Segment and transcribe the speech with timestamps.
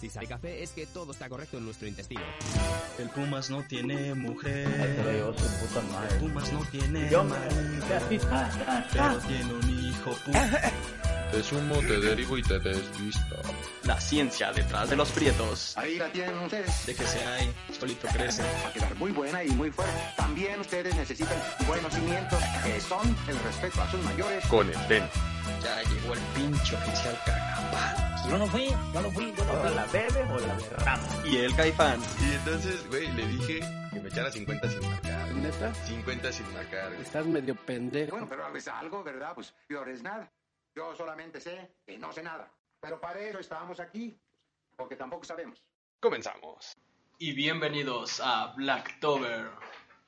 [0.00, 2.22] Si sale café es que todo está correcto en nuestro intestino.
[2.98, 4.66] El Pumas no tiene mujer.
[5.04, 6.18] Pero su puta El madre.
[6.20, 7.52] Pumas no tiene Yo marido,
[8.92, 10.72] pero tiene un hijo puta.
[11.30, 13.36] Te sumo, te derivo y te desvisto.
[13.84, 15.76] La ciencia detrás de los prietos.
[15.76, 16.86] Ahí la tienen ustedes.
[16.86, 18.42] Déjese ahí, solito crece.
[18.42, 19.94] Va a quedar muy buena y muy fuerte.
[20.16, 21.36] También ustedes necesitan
[21.66, 24.46] buenos cimientos, que son el respeto a sus mayores.
[24.46, 25.04] Con el ten.
[25.62, 27.18] Ya llegó el pinche oficial.
[28.28, 29.32] Yo no fui, yo no fui.
[29.36, 31.02] Yo no ¿Ahora la bebe o la derrama?
[31.26, 32.00] Y el caifán.
[32.20, 33.60] Y entonces, güey, le dije
[33.92, 35.34] que me echara 50 sin marcar.
[35.34, 35.74] ¿Neta?
[35.74, 36.88] 50 sin marcar.
[36.90, 37.02] güey.
[37.02, 38.12] Estás medio pendejo.
[38.12, 39.32] Bueno, pero es algo, ¿verdad?
[39.34, 40.30] Pues peor es nada.
[40.74, 42.52] Yo solamente sé que no sé nada.
[42.80, 44.16] Pero para eso estábamos aquí,
[44.76, 45.64] porque tampoco sabemos.
[46.00, 46.76] Comenzamos.
[47.18, 49.50] y bienvenidos a Blacktober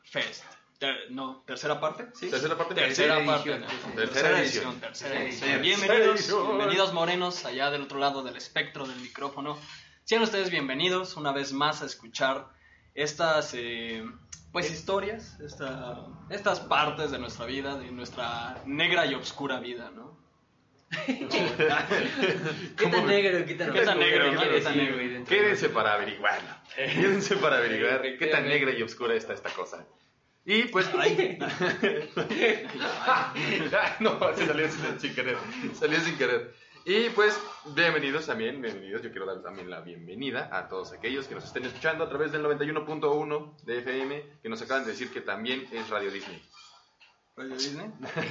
[0.05, 0.45] Fest.
[0.83, 2.29] Ter- no, tercera parte, ¿sí?
[2.29, 2.75] Tercera parte.
[2.75, 3.51] Tercera Tercera parte.
[3.53, 3.95] edición.
[3.95, 4.81] Tercera edición.
[4.81, 5.63] Tercera edición.
[5.63, 9.57] Bienvenidos, bienvenidos morenos allá del otro lado del espectro del micrófono.
[10.03, 12.49] Sean ustedes bienvenidos una vez más a escuchar
[12.97, 14.05] estas eh,
[14.51, 20.21] pues historias, esta- estas partes de nuestra vida, de nuestra negra y obscura vida, ¿no?
[21.07, 23.47] ¿Qué tan negro?
[23.47, 24.41] ¿Qué tan ¿Qué tan negro, no?
[24.43, 25.25] ¿Qué ¿Qué tan negro?
[25.27, 26.49] Quédense para averiguarlo.
[26.75, 29.87] Quédense para averiguar qué tan negra y oscura está esta cosa.
[30.45, 30.91] Y pues.
[30.99, 31.39] Ay.
[34.01, 34.69] no, se salió
[34.99, 35.37] sin, querer.
[35.75, 36.53] Salió sin querer.
[36.85, 37.41] Y pues,
[37.77, 39.03] bienvenidos también, bienvenidos.
[39.03, 42.33] Yo quiero dar también la bienvenida a todos aquellos que nos estén escuchando a través
[42.33, 46.43] del 91.1 de FM, que nos acaban de decir que también es Radio Disney.
[47.37, 47.87] ¿Radio Disney?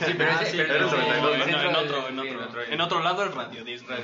[0.06, 1.44] Sí, pero Ah, ese- sí, pero pero ese no, 92, ¿no?
[1.44, 2.62] en, en otro, en, Sí, otro, en otro.
[2.64, 3.98] en otro lado es Radio Disney.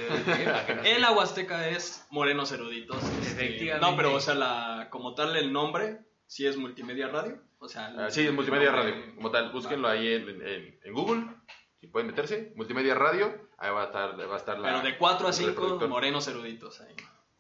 [0.86, 3.04] El Aguasteca es Morenos Eruditos.
[3.04, 3.86] este, Efectivamente.
[3.92, 7.44] No, pero o sea, la, como tal el nombre sí es Multimedia Radio.
[7.60, 9.52] O sea, Ah, sí, Multimedia el Radio, como tal.
[9.52, 11.26] Búsquenlo ahí en, en- en Google.
[11.80, 13.50] Si pueden meterse, Multimedia Radio.
[13.58, 14.68] Ahí va a estar, va a estar la.
[14.70, 15.90] Pero de 4 a el 5, reproductor.
[15.90, 16.94] Morenos Eruditos ahí.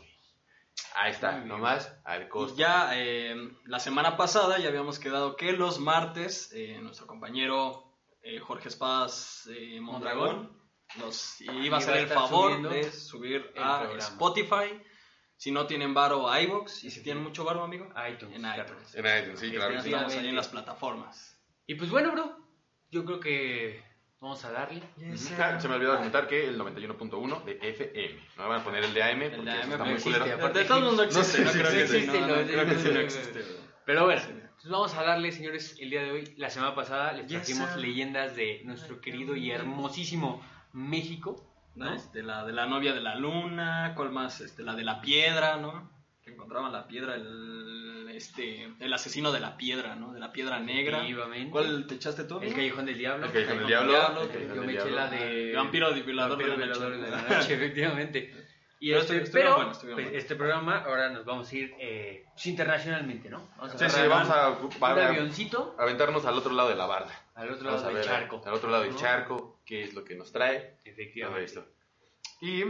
[0.95, 2.57] Ahí está, nomás al costo.
[2.57, 8.39] Ya eh, la semana pasada ya habíamos quedado que los martes eh, nuestro compañero eh,
[8.41, 10.51] Jorge Espadas eh, Mondragón
[10.99, 13.99] nos iba a hacer el favor subiendo de subir el a programa.
[13.99, 14.83] Spotify.
[15.39, 18.95] Si no tienen varo a iVoox y si tienen mucho varo, amigo, iTunes, en iTunes.
[18.95, 19.83] En iTunes, sí, claro.
[19.83, 19.89] sí.
[19.93, 21.39] Estamos ahí en las plataformas.
[21.67, 22.39] Y pues bueno, bro.
[22.91, 23.85] Yo creo que
[24.19, 24.83] vamos a darle.
[25.39, 28.23] Ah, Se me olvidó comentar que el 91.1 de FM.
[28.39, 30.19] No me van a poner el de AM porque de AM está no muy existe,
[30.21, 30.37] culero.
[30.37, 30.59] aparte.
[30.61, 32.75] De todos no existe, sé no creo que sí, no, no, no, no, creo que
[32.77, 33.45] sí no no, existe.
[33.85, 36.35] Pero bueno, entonces vamos a darle, señores, el día de hoy.
[36.39, 37.81] La semana pasada les Yes, trajimos sir.
[37.83, 40.43] leyendas de nuestro querido y hermosísimo
[40.77, 41.43] México.
[41.75, 41.93] ¿no?
[41.93, 44.41] Este, la de la novia de la luna, ¿cuál más?
[44.41, 45.91] Este, la de la piedra, ¿no?
[46.23, 50.13] Que encontraban la piedra, el, este, el asesino de la piedra, ¿no?
[50.15, 51.03] De la piedra negra.
[51.51, 52.41] ¿Cuál te echaste tú?
[52.41, 52.55] El?
[52.55, 53.27] Callejón del Diablo.
[53.27, 54.21] El Callejón del Diablo, Diablo.
[54.23, 56.79] el el Callejón Yo del me eché la de Vampiro violador Vampiro de la noche.
[56.89, 58.47] violador de la noche, efectivamente.
[58.79, 60.13] Y Pero este, estuvieron pero pues, buenos.
[60.15, 63.49] este programa ahora nos vamos a ir eh, pues, internacionalmente, ¿no?
[63.57, 66.77] Vamos a Sí, sí, vamos a, un a- avioncito a aventarnos al otro lado de
[66.77, 67.13] la barda.
[67.35, 68.43] al otro lado del charco.
[68.47, 68.99] al otro lado del ¿no?
[68.99, 70.61] charco, qué es lo que nos trae.
[70.61, 71.45] Todo Efectivamente.
[71.45, 71.67] esto.
[72.41, 72.63] Y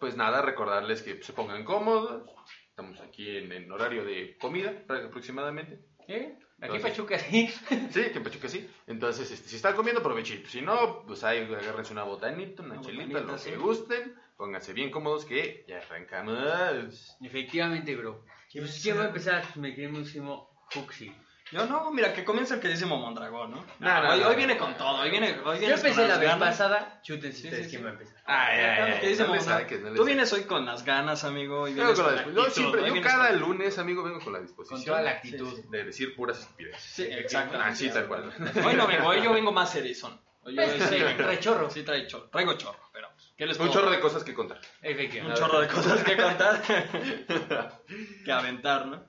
[0.00, 2.28] pues nada, recordarles que se pongan cómodos.
[2.68, 5.84] Estamos aquí en, en horario de comida aproximadamente.
[6.08, 6.36] ¿Eh?
[6.60, 7.48] Aquí Entonces- Pachuca sí.
[7.90, 8.68] Sí, que en Pachuca sí.
[8.86, 10.48] Entonces, este, si están comiendo, provechito.
[10.48, 13.50] Si no, pues ahí agárrense una botanita, una, Una chelita, botanita, lo sí.
[13.50, 14.14] que gusten.
[14.36, 17.16] Pónganse bien cómodos que ya arrancamos.
[17.22, 18.24] Efectivamente, bro.
[18.52, 19.42] Y pues, ¿quién va a empezar?
[19.42, 21.12] Pues, mi queridísimo Huxi.
[21.52, 23.64] Yo no, mira, que comienza el que dice Mondragón, ¿no?
[23.78, 24.28] No, no, hoy, no.
[24.28, 26.48] hoy viene con todo, hoy viene, hoy Yo vienes con empecé la vez ganas.
[26.48, 27.00] pasada.
[27.02, 27.84] Chútense Sí, ustedes sí, quién sí.
[27.84, 28.16] va a empezar.
[28.24, 29.94] Ay, ay, ¿Qué ay, dice Mondragón?
[29.94, 31.68] Tú vienes hoy con las ganas, amigo.
[31.68, 32.44] y vienes con la disposición.
[32.46, 34.78] Yo siempre, yo cada con- lunes, amigo, vengo con la disposición.
[34.78, 35.64] Con toda la actitud.
[35.70, 36.82] De decir puras estupideces.
[36.82, 37.60] Sí, exacto.
[37.60, 38.32] Así, tal cual.
[38.64, 40.18] Hoy no vengo, hoy yo vengo más serizón.
[40.44, 41.70] Hoy yo Pues, trae chorro.
[41.70, 42.28] Sí, trae chorro.
[42.30, 44.58] Traigo chorro, pero pues, ¿qué les Un puedo- chorro de cosas que contar.
[44.82, 46.62] Un chorro de cosas que contar.
[48.24, 49.06] que aventar, ¿no?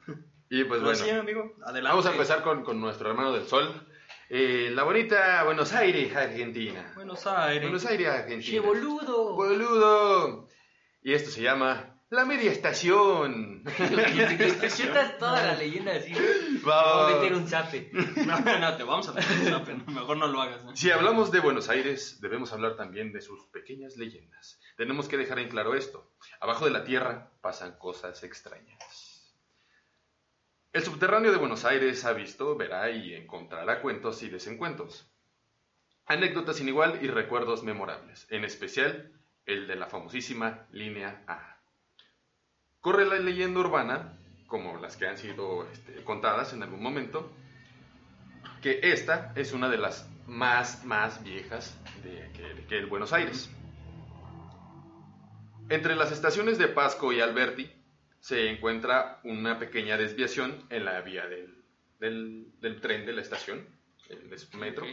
[0.55, 0.95] Y pues bueno.
[0.95, 1.89] sí, amigo, adelante.
[1.89, 3.87] Vamos a empezar con, con nuestro hermano del sol.
[4.29, 6.91] Eh, la bonita Buenos Aires, Argentina.
[6.93, 7.63] Buenos Aires.
[7.63, 8.51] Buenos Aires, Argentina.
[8.51, 9.33] ¡Che, boludo!
[9.33, 10.47] Boludo.
[11.01, 13.63] Y esto se llama La Media Estación.
[13.65, 16.13] Te chutas toda la leyenda así.
[16.13, 17.89] Va, Vamos va, a meter un zape.
[17.91, 19.73] No, no, te vamos a meter un zape.
[19.87, 20.75] Mejor no lo hagas, ¿no?
[20.75, 24.59] Si hablamos de Buenos Aires, debemos hablar también de sus pequeñas leyendas.
[24.77, 26.11] Tenemos que dejar en claro esto.
[26.39, 28.77] Abajo de la tierra pasan cosas extrañas.
[30.73, 35.07] El subterráneo de Buenos Aires ha visto, verá y encontrará cuentos y desencuentros.
[36.07, 39.11] Anécdotas sin igual y recuerdos memorables, en especial
[39.45, 41.59] el de la famosísima línea A.
[42.81, 44.17] Corre la leyenda urbana,
[44.47, 47.31] como las que han sido este, contadas en algún momento,
[48.63, 52.31] que esta es una de las más, más viejas de,
[52.67, 53.47] que, el Buenos Aires.
[55.69, 57.71] Entre las estaciones de Pasco y Alberti
[58.23, 61.61] se encuentra una pequeña desviación en la vía del,
[61.99, 63.67] del- del tren de la estación,
[64.07, 64.91] el des- metro, Ok.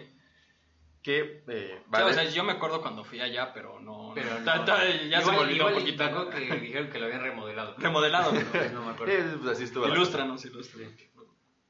[1.01, 4.11] que eh, Sí, o de- sea, yo me acuerdo cuando fui allá, pero no.
[4.17, 6.03] Pero no, ta- ta- ya se me igual, olvidó igual un poquito.
[6.05, 7.77] acuerdo que dijeron que lo habían remodelado.
[7.79, 8.33] Remodelado.
[8.53, 9.15] pero- No me acuerdo.
[9.15, 9.73] eh, pues así.
[9.79, 10.93] Ilústranos, ilústranos.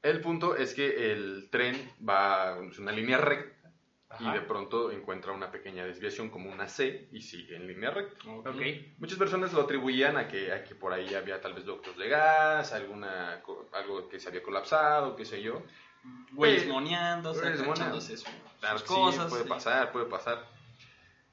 [0.01, 3.60] El punto es que el tren va en una línea recta
[4.19, 8.17] y de pronto encuentra una pequeña desviación como una C y sigue en línea recta.
[8.97, 12.09] Muchas personas lo atribuían a que, a que por ahí había tal vez ductos de
[12.09, 13.41] gas, alguna,
[13.73, 15.63] algo que se había colapsado, qué sé yo.
[16.31, 19.29] Güeyes moneándose, sus, sus sí, cosas.
[19.29, 19.49] puede sí.
[19.49, 20.47] pasar, puede pasar.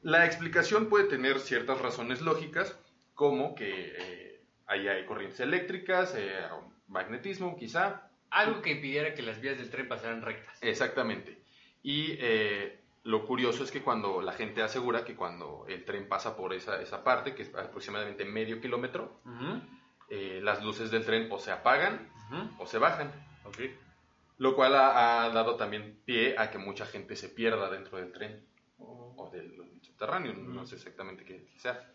[0.03, 2.79] La explicación puede tener ciertas razones lógicas,
[3.15, 6.39] como que eh, ahí hay corrientes eléctricas, eh,
[6.87, 10.57] magnetismo quizá, Algo que impidiera que las vías del tren pasaran rectas.
[10.61, 11.38] Exactamente.
[11.83, 16.37] Y eh, lo curioso es que cuando la gente asegura que cuando el tren pasa
[16.37, 19.61] por esa, esa parte, que es aproximadamente medio kilómetro, Ujú,
[20.11, 22.63] eh, las luces del tren o se apagan ujú.
[22.63, 23.13] o se bajan.
[23.45, 23.59] Ok.
[24.39, 28.13] Lo cual ha, ha dado también pie a que mucha gente se pierda dentro del
[28.13, 28.45] tren
[28.79, 31.91] o del subterráneo, no sé exactamente qué sea.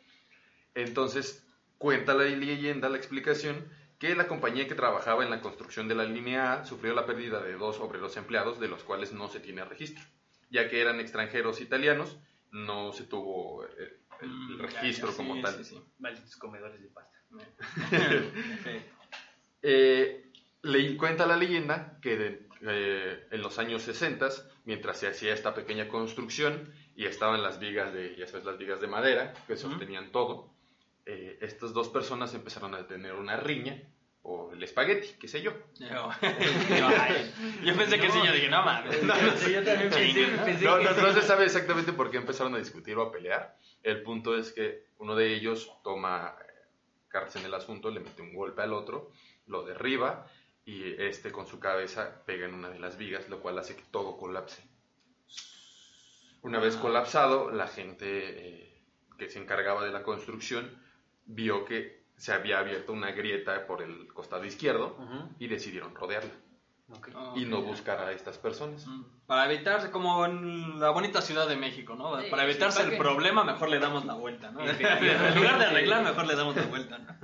[0.76, 1.46] Entonces,
[1.78, 3.70] cuenta la leyenda, la explicación,
[4.04, 7.40] que la compañía que trabajaba en la construcción de la línea A sufrió la pérdida
[7.42, 10.04] de dos obreros empleados, de los cuales no se tiene registro.
[10.50, 12.18] Ya que eran extranjeros italianos,
[12.52, 13.70] no se tuvo eh,
[14.22, 15.54] el, Mm, el registro como sí, tal.
[15.56, 15.82] sí, sí.
[16.00, 17.18] Malditos comedores de pasta.
[19.66, 20.30] Eh,
[20.64, 24.28] le- cuenta la leyenda que de- eh, en los años 60,
[24.66, 28.82] mientras se hacía esta pequeña construcción y estaban las vigas de, ya sabes, las vigas
[28.82, 30.53] de madera que sostenían todo,
[31.06, 33.82] eh, estas dos personas empezaron a tener una riña
[34.22, 35.52] o el espagueti, qué sé yo.
[35.76, 35.88] Yo,
[37.64, 39.02] yo, pensé que sí, yo dije, no mames.
[39.02, 39.08] yo
[39.64, 41.02] también pensé, pensé No, que no, sí.
[41.02, 43.58] no se sabe exactamente por qué empezaron a discutir o a pelear.
[43.82, 46.46] El punto es que uno de ellos toma eh,
[47.10, 49.12] cartas en el asunto, le mete un golpe al otro,
[49.48, 50.26] lo derriba
[50.66, 53.84] y este con su cabeza pega en una de las vigas, lo cual hace que
[53.92, 54.64] todo colapse.
[56.44, 58.84] Una vez colapsado, la gente eh,
[59.18, 60.82] que se encargaba de la construcción
[61.26, 64.98] vio que se había abierto una grieta por el costado izquierdo
[65.40, 66.32] y decidieron rodearla
[66.90, 67.10] Ok.
[67.36, 68.86] y no buscar a estas personas.
[68.86, 72.22] Mm, Para evitarse, como en la bonita Ciudad de México, ¿no?
[72.22, 74.60] Sí, Para evitarse sí, ¿para el problema, mejor le damos la vuelta, ¿no?
[74.64, 75.40] En Efectivamente.
[75.40, 77.18] lugar de arreglar, mejor le damos la vuelta, ¿no?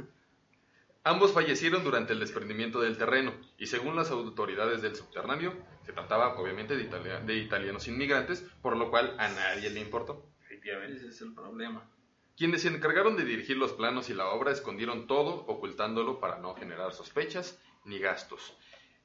[1.04, 5.54] Ambos fallecieron durante el desprendimiento del terreno y según las autoridades del subterráneo,
[5.86, 10.26] se trataba obviamente de, italia- de italianos inmigrantes, por lo cual a nadie le importó.
[10.50, 11.90] Ese es el problema.
[12.40, 16.56] Quienes se encargaron de dirigir los planos y la obra escondieron todo, ocultándolo para no
[16.56, 18.58] generar sospechas ni gastos.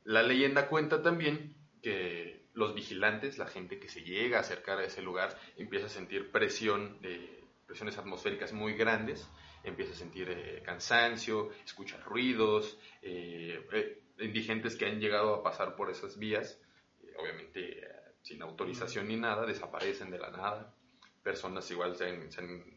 [0.04, 4.84] La leyenda cuenta también que los vigilantes, la gente que se llega a acercar a
[4.84, 9.28] ese lugar, empieza a sentir presión, de, presiones atmosféricas muy grandes,
[9.64, 15.74] empieza a sentir eh, cansancio, escucha ruidos, eh, eh, indigentes que han llegado a pasar
[15.74, 16.60] por esas vías,
[17.02, 17.88] eh, obviamente eh,
[18.22, 20.72] sin autorización ni nada, desaparecen de la nada.
[21.20, 22.73] Personas igual se se han,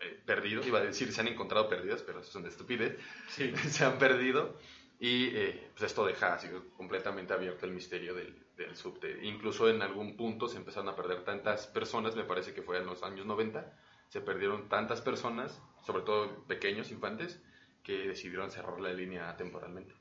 [0.00, 2.98] eh, perdido, iba a decir se han encontrado perdidas, pero eso es una estupidez,
[3.28, 3.52] Sí.
[3.70, 4.56] se han perdido
[5.00, 9.20] y eh, pues esto deja así completamente abierto el misterio del, del subte.
[9.22, 12.86] Incluso en algún punto se empezaron a perder tantas personas, me parece que fue en
[12.86, 13.72] los años 90,
[14.08, 17.40] se perdieron tantas personas, sobre todo pequeños infantes,
[17.84, 19.94] que decidieron cerrar la línea temporalmente.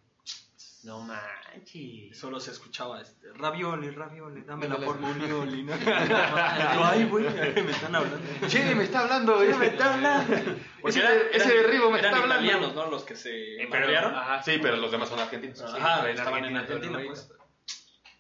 [0.84, 2.18] No manches.
[2.18, 4.86] Solo se escuchaba este, ravioli, ravioli, dámela Dámela.
[4.86, 5.74] por Munioli, ¿no?
[6.84, 8.20] Ay, güey, me están hablando.
[8.48, 9.44] ¡Che, me está hablando!
[9.44, 10.36] ¡Ya me está hablando!
[10.82, 12.46] Porque ese, eran- ese derribo me eran está hablando.
[12.46, 12.90] italianos, ¿no?
[12.92, 14.16] Los que se Eh, pero, madrearon.
[14.16, 14.44] ajá.
[14.44, 15.62] Sí, pero los demás son argentinos.
[15.62, 17.32] Ajá, pero en estaban en Argentina, pues.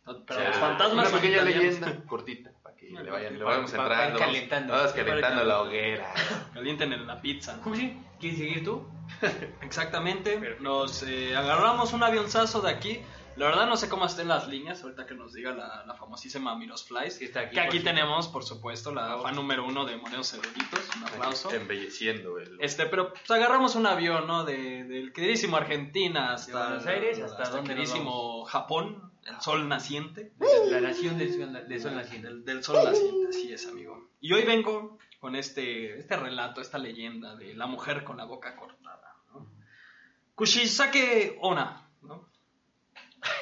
[0.05, 1.63] O Pero sea, los fantasmas una son pequeña italianos.
[1.79, 2.51] leyenda cortita
[2.95, 4.19] que le vayan, le vayamos pa- entrando.
[4.19, 4.73] calentando.
[4.73, 6.13] Vamos calentando la hoguera.
[6.53, 7.57] Calienten en la pizza.
[7.57, 7.63] ¿no?
[7.63, 7.97] ¿Cómo sí?
[8.19, 8.87] ¿Quieres seguir tú?
[9.61, 10.57] Exactamente.
[10.59, 13.01] Nos eh, agarramos un avionzazo de aquí.
[13.35, 16.55] La verdad no sé cómo estén las líneas, ahorita que nos diga la, la famosísima
[16.55, 17.19] Miros Flies.
[17.19, 20.89] Que está aquí, que aquí tenemos, por supuesto, la fan número uno de Moreos Ceruditos.
[20.97, 21.51] Un aplauso.
[21.53, 22.57] Embelleciendo el.
[22.59, 24.43] Este, pero pues agarramos un avión, ¿no?
[24.43, 29.41] De, del queridísimo Argentina hasta, De Buenos Aires, ¿hasta el dónde nos queridísimo Japón, el
[29.41, 30.33] sol naciente.
[30.69, 32.27] La nación del sol, del sol naciente.
[32.27, 34.09] Del, del sol naciente, así es, amigo.
[34.19, 38.55] Y hoy vengo con este, este relato, esta leyenda de la mujer con la boca
[38.55, 39.15] cortada.
[39.33, 39.51] ¿no?
[40.35, 42.29] Kushisake Ona, ¿no?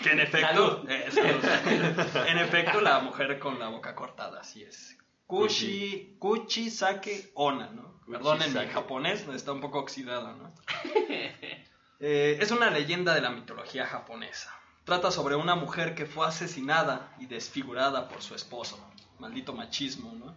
[0.01, 1.09] Que en efecto, eh,
[2.27, 4.97] en efecto, la mujer con la boca cortada, así es.
[5.27, 8.01] Kushi, Kuchisake Ona, ¿no?
[8.07, 10.53] Perdonen mi japonés, está un poco oxidado, ¿no?
[12.01, 14.53] Eh, es una leyenda de la mitología japonesa.
[14.85, 18.79] Trata sobre una mujer que fue asesinada y desfigurada por su esposo.
[19.17, 20.35] Maldito machismo, ¿no?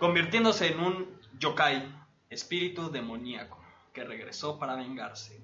[0.00, 1.88] Convirtiéndose en un yokai,
[2.30, 3.62] espíritu demoníaco,
[3.92, 5.40] que regresó para vengarse.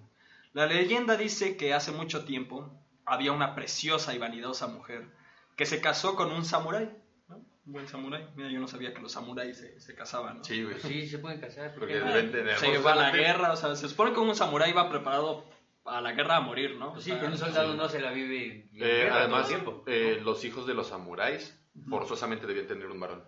[0.54, 2.68] La leyenda dice que hace mucho tiempo
[3.04, 5.06] había una preciosa y vanidosa mujer
[5.54, 6.90] que se casó con un samurái.
[7.28, 7.37] ¿no?
[7.37, 8.26] Un buen samurái.
[8.35, 10.38] Mira, yo no sabía que los samuráis se, se casaban.
[10.38, 10.45] ¿no?
[10.45, 10.80] Sí, güey.
[10.80, 11.71] Sí, se pueden casar.
[11.71, 12.06] ¿por Porque no?
[12.06, 12.59] deben tener.
[12.59, 15.45] Se va a la guerra, o sea, se supone que un samurái va preparado
[15.88, 16.92] a la guerra a morir, ¿no?
[16.92, 19.84] Pues sí, O pero un soldado no se la vive en Eh, además, el tiempo.
[19.86, 23.24] eh, los hijos de los samuráis forzosamente debían tener un varón.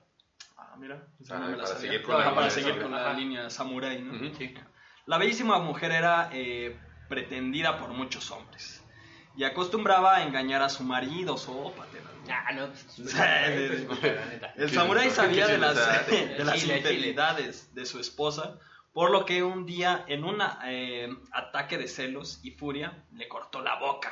[0.56, 1.90] Ah, mira, Ah, no me la para sabía.
[1.92, 4.14] seguir con Ah, la para línea seguir con la línea samurái, ¿no?
[4.14, 4.34] Ujú.
[4.36, 4.54] Sí.
[5.06, 6.76] La bellísima mujer era eh,
[7.08, 8.84] pretendida por muchos hombres
[9.36, 12.08] y acostumbraba a engañar a su marido, sópatela.
[12.30, 12.66] Ah, no.
[12.66, 13.86] pues, Sí, sí, sí.
[14.02, 14.52] la neta.
[14.56, 15.76] El Qué samurái sabía de las,
[16.08, 18.58] de las infidelidades de su esposa,
[18.98, 23.62] por lo que un día, en un eh, ataque de celos y furia, le cortó
[23.62, 24.10] la boca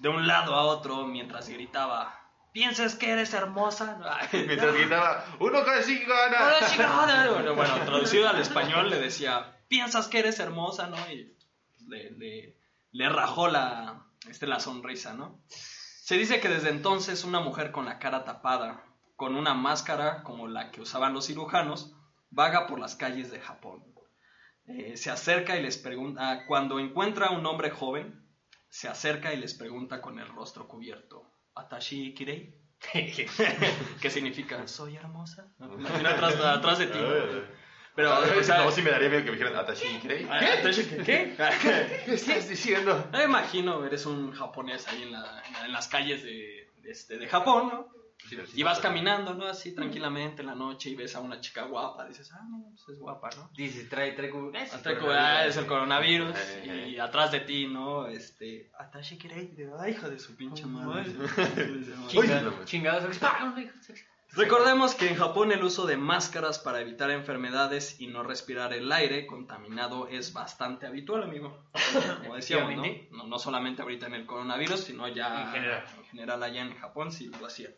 [0.00, 2.18] de un lado a otro mientras gritaba:
[2.50, 3.96] ¿Piensas que eres hermosa?
[4.32, 6.48] Mientras gritaba, ¡Uno casi gana!
[6.48, 7.30] ¡Hola, chingada!
[7.30, 10.88] Bueno, bueno, traducido al español le decía: ¿Piensas que eres hermosa?
[10.88, 10.96] ¿no?
[11.12, 11.32] Y
[11.86, 12.56] le, le-
[12.90, 15.38] le rajó la, este, la sonrisa, ¿no?
[15.46, 18.82] Se dice que desde entonces una mujer con la cara tapada,
[19.14, 21.92] con una máscara como la que usaban los cirujanos,
[22.30, 23.84] vaga por las calles de Japón.
[24.68, 28.14] Eh, se acerca y les pregunta, cuando encuentra a un hombre joven,
[28.68, 31.22] se acerca y les pregunta con el rostro cubierto,
[31.54, 32.54] ¿Atashi Kirei?
[34.00, 34.66] ¿Qué significa?
[34.68, 35.48] ¿Soy hermosa?
[35.58, 36.98] Imagina atrás, atrás de ti.
[37.96, 40.24] Pero, o sea, no, sí me daría miedo que me dijeran, ¿Atashi Kirei?
[41.04, 41.34] ¿Qué?
[42.04, 43.08] ¿Qué estás diciendo?
[43.12, 47.26] Me imagino, eres un japonés ahí en, la- en las calles de, de este, de
[47.26, 47.86] Japón, ¿no?
[48.54, 49.46] Y vas caminando, ¿no?
[49.46, 52.06] Así tranquilamente en la noche y ves a una chica guapa.
[52.06, 53.48] Dices, ah, mira, pues es guapa, ¿no?
[53.56, 54.50] Dice, trae, trae como...
[54.52, 58.06] Es Hasta que ah, es el coronavirus Eh, y atrás de ti, ¿no?
[58.06, 61.04] Este, Atashi Kirei, de, ay, hija de su pinche madre.
[62.08, 63.18] Chinga- Oye, Chingados.
[63.22, 63.72] ¡Ah, no, hijo!
[64.32, 68.92] Recordemos que en Japón el uso de máscaras para evitar enfermedades y no respirar el
[68.92, 71.64] aire contaminado es bastante habitual, amigo.
[72.22, 72.82] Como decíamos, ¿no?
[73.10, 75.84] No, no solamente ahorita en el coronavirus, sino ya En general.
[75.96, 77.72] en general allá en Japón sí lo hacían.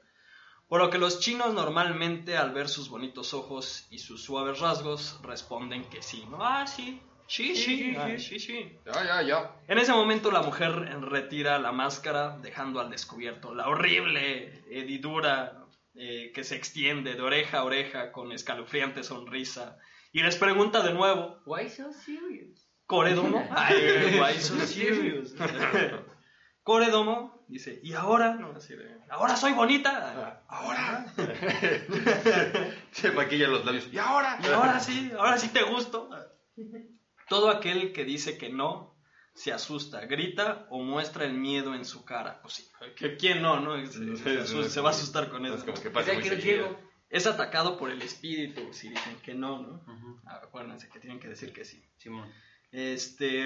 [0.71, 5.19] Por lo que los chinos normalmente al ver sus bonitos ojos y sus suaves rasgos
[5.21, 6.39] responden que sí, ¿no?
[6.41, 8.93] Ah, sí, sí, sí, Sí, sí, ah.
[8.95, 9.53] Ya, ya, ya.
[9.67, 10.71] En ese momento la mujer
[11.03, 17.59] retira la máscara dejando al descubierto la horrible hedidura eh, que se extiende de oreja
[17.59, 19.77] a oreja con escalofriante sonrisa
[20.13, 22.71] y les pregunta de nuevo, Why so serious?
[22.87, 23.45] ¿Coredomo?
[23.51, 25.35] Ay, why so serious?
[26.63, 28.35] Coredomo dice, ¿y ahora?
[28.35, 30.43] No, así de, ¿ahora soy bonita?
[30.49, 31.07] ¿Ahora?
[32.93, 33.89] Se maquilla los labios.
[33.93, 34.39] ¿Y ahora?
[34.43, 35.11] ¿Y ahora sí?
[35.19, 36.11] ¿Ahora sí te gusto?
[37.29, 38.97] Todo aquel que dice que no
[39.35, 42.41] se asusta, grita o muestra el miedo en su cara.
[42.43, 43.77] Pues sí, ¿que- ¿quién no, no?
[43.87, 45.67] Se, se asusta- se va a asustar con Es eso.
[45.67, 46.67] como que O pasa sea, muy que no seguido.
[46.69, 46.91] llego.
[47.09, 49.85] Es atacado por el espíritu si dicen que no, ¿no?
[50.27, 51.83] Acuérdense que tienen que decir que sí.
[51.97, 52.31] Simón.
[52.73, 53.45] Este,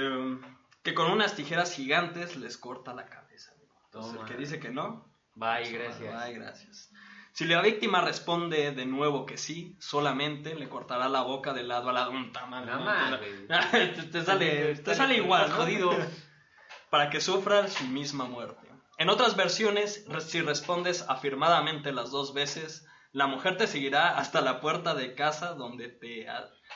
[0.82, 3.23] que con unas tijeras gigantes les corta la cabeza.
[3.94, 6.14] Entonces, el que dice que no, Bye, gracias.
[6.22, 6.90] Ay, gracias.
[7.32, 11.90] Si la víctima responde de nuevo que sí, solamente le cortará la boca de lado
[11.90, 12.12] a lado.
[12.12, 12.64] Un tamal.
[13.48, 15.56] No te, te- te sale, te sale igual, ¿no?
[15.56, 15.90] Jodido.
[16.90, 18.68] Para que sufra su misma muerte.
[18.98, 24.60] En otras versiones, si respondes afirmadamente las dos veces, la mujer te seguirá hasta la
[24.60, 26.28] puerta de casa donde te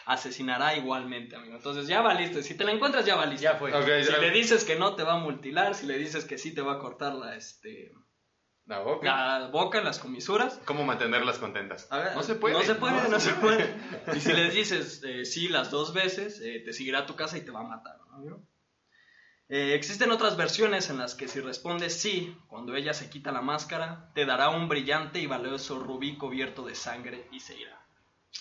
[0.09, 1.55] asesinará igualmente, amigo.
[1.55, 2.43] Entonces ya valiste.
[2.43, 3.45] Si te la encuentras, ya valiste.
[3.45, 3.71] Ya fue.
[4.05, 5.75] Si ya- le dices que no, te va a mutilar.
[5.75, 7.93] Si le dices que sí, te va a cortar la, este,
[8.67, 9.07] La boca.
[9.41, 10.61] la boca, las comisuras.
[10.65, 11.87] ¿Cómo mantenerlas contentas?
[11.91, 12.55] A ver, no se puede.
[12.55, 13.75] No se puede, no, se puede.
[14.17, 17.37] Y si les dices eh, sí las dos veces, eh, te seguirá a tu casa
[17.39, 17.97] y te va a matar.
[18.09, 18.43] ¿no, amigo?
[19.51, 23.41] Eh, existen otras versiones en las que si respondes sí, cuando ella se quita la
[23.41, 27.83] máscara, te dará un brillante y valioso rubí cubierto de sangre y se irá.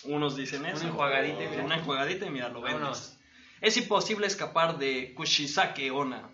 [0.04, 0.80] Unos dicen eso.
[0.80, 1.64] Una enjuagadita y mira.
[1.64, 3.18] Una enjuagadita y mira, lo vendes.
[3.60, 6.30] Es imposible escapar de Kushisake Ona.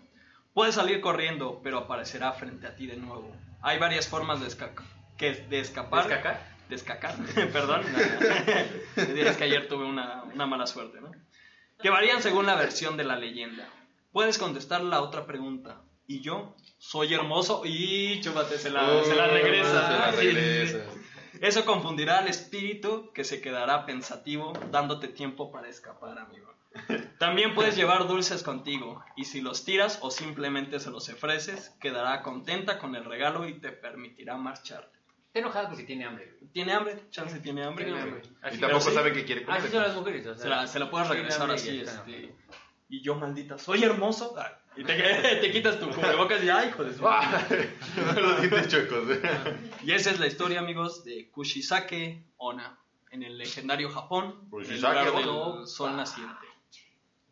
[0.53, 3.35] Puedes salir corriendo, pero aparecerá frente a ti de nuevo.
[3.61, 4.71] Hay varias formas de, esca-
[5.17, 6.07] que, de escapar.
[6.07, 6.55] ¿Descacar?
[6.69, 7.15] Descacar,
[7.51, 7.83] perdón.
[8.95, 11.11] es que ayer tuve una, una mala suerte, ¿no?
[11.81, 13.67] Que varían según la versión de la leyenda.
[14.11, 15.81] Puedes contestar la otra pregunta.
[16.07, 16.55] ¿Y yo?
[16.77, 17.63] ¿Soy hermoso?
[17.65, 19.87] Y chúpate, se la, se la regresa.
[19.87, 20.79] Se la regresa.
[21.41, 26.53] Eso confundirá al espíritu que se quedará pensativo dándote tiempo para escapar, amigo.
[27.19, 32.21] También puedes llevar dulces contigo y si los tiras o simplemente se los ofreces, quedará
[32.21, 34.99] contenta con el regalo y te permitirá marcharte.
[35.27, 36.37] Está enojado porque tiene hambre.
[36.53, 37.09] ¿Tiene hambre?
[37.09, 37.85] Chance tiene hambre.
[37.85, 38.21] Tiene hambre.
[38.53, 38.91] Y tampoco sí.
[38.93, 39.61] sabe que quiere comer.
[39.61, 40.25] Así son las mujeres.
[40.27, 42.35] o sea, Se la, se la puedes regresar así, este,
[42.87, 44.35] y yo maldita, soy hermoso.
[44.37, 44.93] Ah, Y te,
[45.41, 47.75] te quitas tu cubrebocas y ay, hijo de su madre.
[48.15, 49.07] Los dientes chuecos.
[49.83, 52.77] Y esa es la historia, amigos, de Kushisake Ona,
[53.11, 56.45] en el legendario Japón, en el lugar del sol naciente.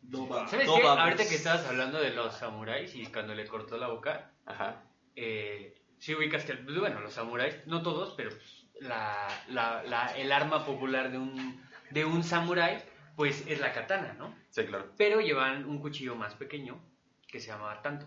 [0.02, 0.82] Doba, ¿Sabes qué?
[0.82, 1.28] Doba, Ahorita pues.
[1.30, 4.82] que estabas hablando de los samuráis y cuando le cortó la boca, Ajá.
[5.16, 10.14] eh, sí ubicas que, pues, bueno, los samuráis, no todos, pero pues, la, la, la-
[10.16, 12.82] el arma popular de un, de un samurái,
[13.16, 14.34] pues es la katana, ¿no?
[14.50, 14.92] Sí, claro.
[14.98, 16.78] Pero llevan un cuchillo más pequeño
[17.34, 18.06] que se llama tanto,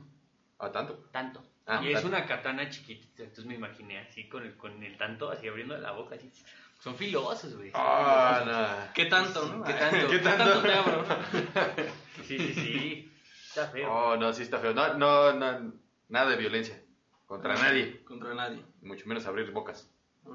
[0.57, 1.09] ¿A tanto?
[1.11, 1.43] tanto.
[1.65, 2.07] Ah, y es tanto.
[2.07, 5.91] una katana chiquitita, entonces me imaginé así con el, con el tanto, así abriendo la
[5.91, 6.31] boca, así.
[6.79, 7.71] Son filosos, güey.
[7.73, 8.93] Ah, no.
[8.93, 9.65] ¿Qué tanto, no?
[9.65, 10.07] ¿Qué tanto?
[10.07, 10.61] ¿Qué tanto?
[10.61, 11.03] te abro?
[12.23, 13.11] Sí, sí, sí.
[13.49, 13.91] Está feo.
[13.91, 14.73] Oh, no, sí está feo.
[14.73, 15.73] No, no, no,
[16.07, 16.81] nada de violencia.
[17.25, 18.01] Contra nadie.
[18.05, 18.63] Contra nadie.
[18.81, 19.89] Mucho menos abrir bocas.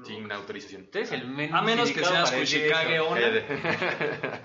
[0.05, 0.85] Sin autorización.
[0.85, 2.99] Tú eres el menos A menos que seas Kushikage.
[2.99, 3.21] Ona.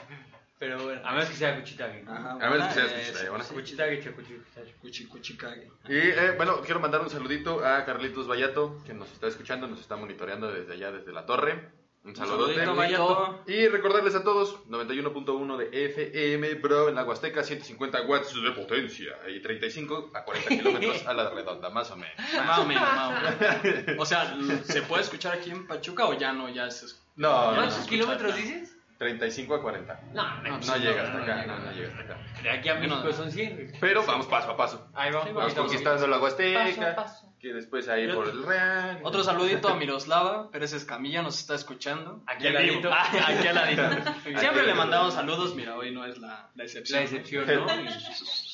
[0.58, 2.04] Pero bueno, a menos que sea Kuchitage.
[2.08, 3.44] Ajá, A menos que seas eh, Kushikage Ona.
[3.44, 3.54] sí.
[3.54, 4.74] Kuchitage, che, Kuchitage.
[4.82, 5.68] Kuchi- Kuchikage.
[5.88, 9.80] Y eh, bueno, quiero mandar un saludito a Carlitos Vallato, que nos está escuchando, nos
[9.80, 11.70] está monitoreando desde allá, desde la torre.
[12.04, 12.54] Un Un saludote.
[12.64, 13.42] saludito.
[13.46, 19.16] Y recordarles a todos, 91.1 de FM, bro, en la Huasteca, 150 watts de potencia
[19.28, 22.14] y 35 a 40 kilómetros a la redonda, más o menos.
[22.46, 24.00] Más o menos, más o menos.
[24.00, 26.48] O sea, ¿se puede escuchar aquí en Pachuca o ya no?
[26.48, 26.98] Ya es...
[27.16, 28.76] No, no, ¿Cuántos no, kilómetros dices?
[28.98, 30.00] 35 a 40.
[30.12, 32.18] No, No, No llega hasta acá, no, no llega hasta acá.
[32.42, 33.16] De aquí a México Menos.
[33.16, 33.72] son 100.
[33.80, 34.88] Pero vamos paso a paso.
[34.94, 35.32] Ahí vamos.
[35.32, 37.32] Vamos conquistando la Paso a Huasteca, paso.
[37.40, 39.00] Que después ahí Yo- por el Real.
[39.04, 42.22] Otro saludito a Miroslava Pérez Escamilla, nos está escuchando.
[42.26, 42.90] Aquí al ladito.
[42.92, 43.82] Ah, aquí al ladito.
[44.40, 46.98] Siempre le mandamos saludos, mira, hoy no es la, la excepción.
[46.98, 47.66] La excepción, ¿no?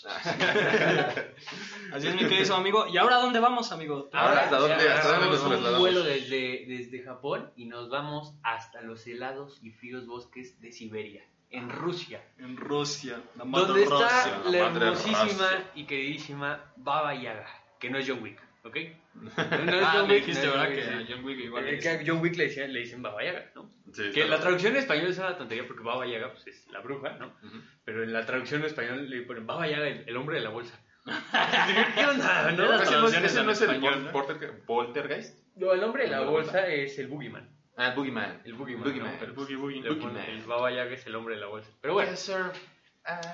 [1.92, 2.86] Así es, mi querido amigo.
[2.88, 4.08] ¿Y ahora dónde vamos, amigo?
[4.12, 5.80] Ahora, ¿hasta dónde- hasta dónde nos hacemos un trasladamos?
[5.80, 11.24] vuelo desde, desde Japón y nos vamos hasta los helados y fríos bosques de Siberia,
[11.50, 12.22] en Rusia.
[12.38, 13.20] En Rusia.
[13.36, 14.40] La madre Donde está Rusia.
[14.44, 15.70] la la madre hermosísima Rusia.
[15.74, 17.46] y queridísima Baba Yaga,
[17.78, 18.76] que no es John Wick, ¿ok?
[19.14, 20.66] No Ah, John Wick, dijiste, no ¿verdad?
[20.68, 22.00] John Que a John Wick igual Eh, le que dicen.
[22.00, 23.71] a John Wick le, decían- le dicen Baba Yaga, ¿no?
[23.92, 26.80] Sí, Que la traducción en español es una tontería porque Baba Yaga pues, es la
[26.80, 27.26] bruja, ¿no?
[27.43, 27.60] Ujú.
[27.84, 30.50] Pero en la traducción en español le ponen Baba Yaga, el, el hombre de la
[30.50, 30.78] bolsa.
[31.95, 32.67] ¿Qué onda, no?
[32.67, 34.12] Las ¿Ese no ese no es el español, ¿no?
[34.12, 35.38] polter- poltergeist?
[35.56, 37.49] No, el hombre de la ¿El de la bolsa es el Boogeyman.
[37.76, 38.41] Ah, el Boogeyman.
[38.45, 38.84] El Boogeyman.
[38.84, 39.19] Boogeyman.
[39.21, 39.82] El Boogie Boogie.
[39.82, 40.30] le ponen- Boogeyman.
[40.30, 41.71] El Baba Yaga es el hombre de la bolsa.
[41.80, 42.52] Pero bueno, Yes, sir.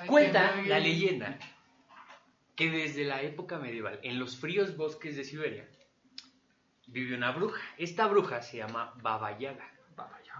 [0.04, 1.38] I cuenta la leyenda
[2.60, 5.66] que desde la época medieval, en los fríos bosques de Siberia,
[6.88, 7.62] vive una bruja.
[7.78, 9.66] Esta bruja se llama Baba Yaga.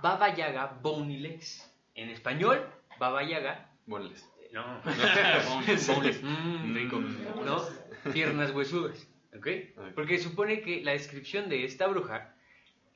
[0.03, 1.75] Baba Yaga Legs.
[1.95, 2.63] En español,
[2.99, 4.31] Baba Yaga Boneless.
[4.53, 7.65] No, boneless, mm, rico, ¿no?
[8.13, 9.47] Piernas huesudas, ¿ok?
[9.95, 12.35] Porque supone que la descripción de esta bruja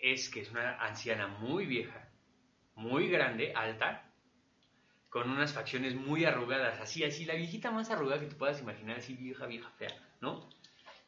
[0.00, 2.10] es que es una anciana muy vieja,
[2.74, 4.03] muy grande, alta,
[5.14, 8.98] con unas facciones muy arrugadas, así, así, la viejita más arrugada que te puedas imaginar,
[8.98, 10.50] así vieja, vieja, fea, ¿no?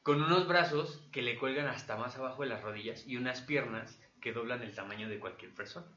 [0.05, 4.01] Con unos brazos que le cuelgan hasta más abajo de las rodillas y unas piernas
[4.21, 5.89] que doblan el tamaño de cualquier persona.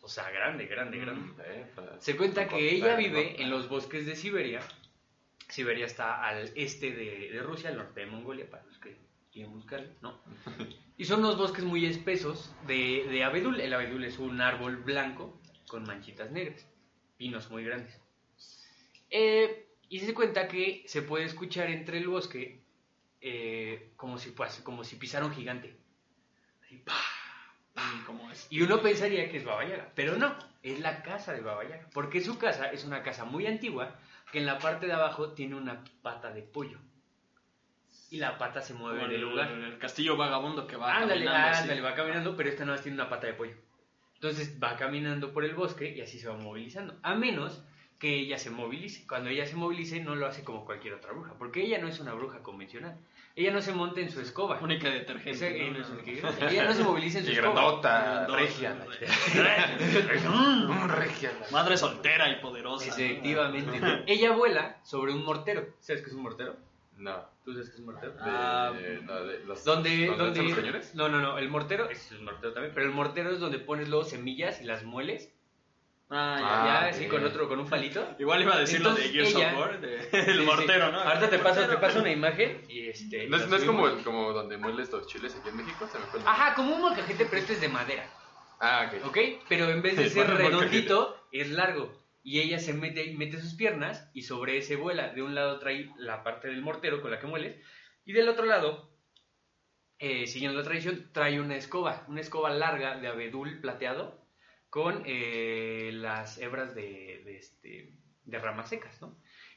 [0.00, 1.32] O sea, grande, grande, grande.
[1.46, 4.58] Eh, pa- Se cuenta que ella vive en los bosques de Siberia.
[5.48, 8.96] Siberia está al este de, de Rusia, al norte de Mongolia, para los que
[9.32, 10.20] quieren buscarlo, ¿no?
[10.98, 13.60] Y son unos bosques muy espesos de, de abedul.
[13.60, 16.66] El abedul es un árbol blanco con manchitas negras,
[17.22, 17.96] pinos muy grandes.
[19.08, 22.60] Eh, y se cuenta que se puede escuchar entre el bosque
[23.20, 25.76] eh, como, si, como si pisara un gigante.
[26.64, 28.02] Así, ¡pah!
[28.06, 28.48] ¿Cómo es?
[28.50, 31.88] Y uno pensaría que es Baba Yaga, pero no, es la casa de Baba Yaga,
[31.92, 33.96] porque su casa es una casa muy antigua
[34.32, 36.78] que en la parte de abajo tiene una pata de pollo.
[38.10, 39.48] Y la pata se mueve del el, lugar.
[39.52, 41.62] el castillo vagabundo que va Ándale, caminando así.
[41.62, 43.54] ándale, va caminando, pero esta no tiene una pata de pollo.
[44.22, 46.94] Entonces va caminando por el bosque y así se va movilizando.
[47.02, 47.60] A menos
[47.98, 49.04] que ella se movilice.
[49.08, 51.98] Cuando ella se movilice no lo hace como cualquier otra bruja, porque ella no es
[51.98, 52.96] una bruja convencional.
[53.34, 54.60] Ella no se monta en su escoba.
[54.60, 55.66] Única detergente.
[55.66, 56.48] eh, ¿no?
[56.48, 57.52] Ella no se moviliza en su Y escoba.
[57.54, 58.36] grandota, Grandota.
[58.38, 58.86] regia.
[60.30, 61.32] Mm, regia.
[61.50, 62.86] Madre soltera y poderosa.
[62.86, 62.92] ¿no?
[62.92, 64.04] Efectivamente.
[64.06, 65.66] Ella vuela sobre un mortero.
[65.80, 66.56] ¿Sabes qué es un mortero?
[66.98, 67.24] No.
[67.44, 68.14] ¿Tú sabes qué es un mortero?
[68.20, 70.94] Ah, Eh, no, de- los- ¿Dónde, ¿dónde dónde- están los cañones?
[70.94, 71.38] No, no, no.
[71.38, 72.72] El mortero es el mortero también.
[72.74, 75.32] Pero el mortero es donde pones luego semillas y las mueles.
[76.14, 76.46] Ah, ya.
[76.46, 78.06] Ah, ya, así con otro, con un palito.
[78.18, 80.44] Igual iba a decir lo de Gears ella- of War, de- Sí, el sí.
[80.44, 81.00] mortero, ¿no?
[81.00, 83.26] Ahorita te paso, te paso una imagen y este.
[83.28, 85.88] ¿No es, no como, como donde mueles los chiles aquí en México?
[85.90, 88.04] Se me fue el- Ajá, como un molcajete, pero este es de madera.
[88.60, 89.06] Ah, ok.
[89.06, 89.18] ¿Ok?
[89.48, 91.90] Pero en vez de Sí, ser redondito, es largo.
[92.22, 95.12] Y ella se mete, mete sus piernas y sobre ese vuela.
[95.12, 97.56] De un lado trae la parte del mortero con la que mueles.
[98.04, 98.90] Y del otro lado,
[99.98, 102.04] eh, siguiendo la tradición, trae una escoba.
[102.08, 104.24] Una escoba larga de abedul plateado
[104.70, 107.92] con eh, las hebras de, este,
[108.26, 109.00] ramas secas.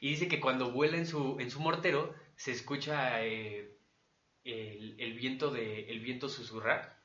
[0.00, 3.78] Y dice que cuando vuela en su, en su mortero, se escucha eh,
[4.44, 6.95] el, el viento de, el viento susurrar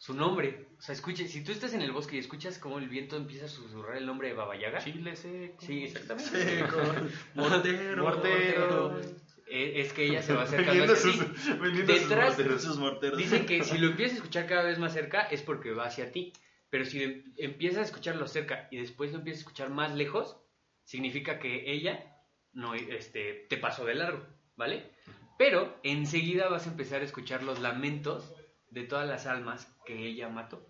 [0.00, 0.68] su nombre.
[0.78, 3.44] O sea, escuche, si tú estás en el bosque y escuchas cómo el viento empieza
[3.44, 4.78] a susurrar el nombre de Baba Yaga.
[4.82, 5.60] Chile seco.
[5.60, 6.30] Sí, exactamente.
[6.56, 6.78] Seco,
[7.34, 9.00] mortero, Mortero.
[9.46, 11.52] Eh, Es que ella se va acercando hacia sus, ti.
[11.60, 12.62] vendiendo sus Detrás- morteros.
[12.62, 13.18] Sus morteros.
[13.18, 16.10] Dicen que si lo empiezas a escuchar cada vez más cerca es porque va hacia
[16.12, 16.32] ti.
[16.70, 20.38] Pero si em- empiezas a escucharlo cerca y después lo empiezas a escuchar más lejos,
[20.84, 22.16] significa que ella
[22.52, 24.24] no este, te pasó de largo,
[24.56, 24.92] ¿vale?
[25.36, 28.32] Pero enseguida vas a empezar a escuchar los lamentos
[28.70, 30.66] de todas las almas que ella mató,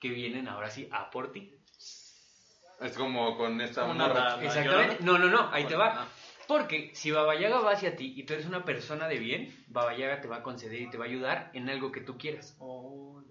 [0.00, 1.54] que vienen ahora sí a por ti.
[2.80, 4.42] Es como con esta Como morra.
[4.42, 5.04] Exactamente.
[5.04, 6.02] No, no, no, ahí te va.
[6.02, 6.08] Ah.
[6.48, 9.96] Porque si Baba Yaga va hacia ti y tú eres una persona de bien, Baba
[9.96, 12.56] Yaga te va a conceder y te va a ayudar en algo que tú quieras.
[12.58, 13.22] Uh,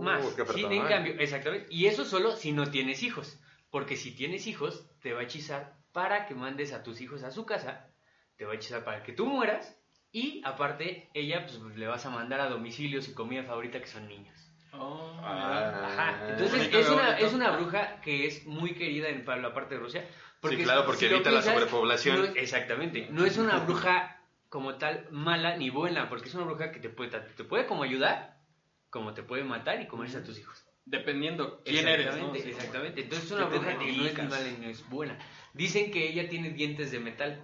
[0.00, 0.24] Más.
[0.54, 1.66] Sí, en cambio, exactamente.
[1.70, 3.38] Y eso solo si no tienes hijos.
[3.70, 7.30] Porque si tienes hijos, te va a hechizar para que mandes a tus hijos a
[7.30, 7.90] su casa.
[8.36, 9.78] Te va a hechizar para que tú mueras.
[10.12, 14.06] Y aparte, ella pues, le vas a mandar a domicilio su comida favorita que son
[14.06, 14.36] niños.
[14.72, 15.86] Oh, Ah.
[15.86, 16.28] Ajá.
[16.30, 19.80] Entonces es una, es una bruja que es muy querida en pa- la parte de
[19.80, 20.06] Rusia.
[20.48, 22.18] Sí, claro, porque evita la sobrepoblación.
[22.18, 23.06] no- exactamente.
[23.10, 26.88] No es una bruja como tal mala ni buena, porque es una bruja que te
[26.90, 28.36] puede, te puede como ayudar,
[28.90, 30.66] como te puede matar y comerse a tus hijos.
[30.84, 32.34] Dependiendo quién eres, ¿no?
[32.34, 33.02] Exactamente.
[33.02, 35.18] Entonces es una ¿Qué te bruja que no es mala ni no es buena.
[35.54, 37.40] Dicen que ella tiene dientes de metal.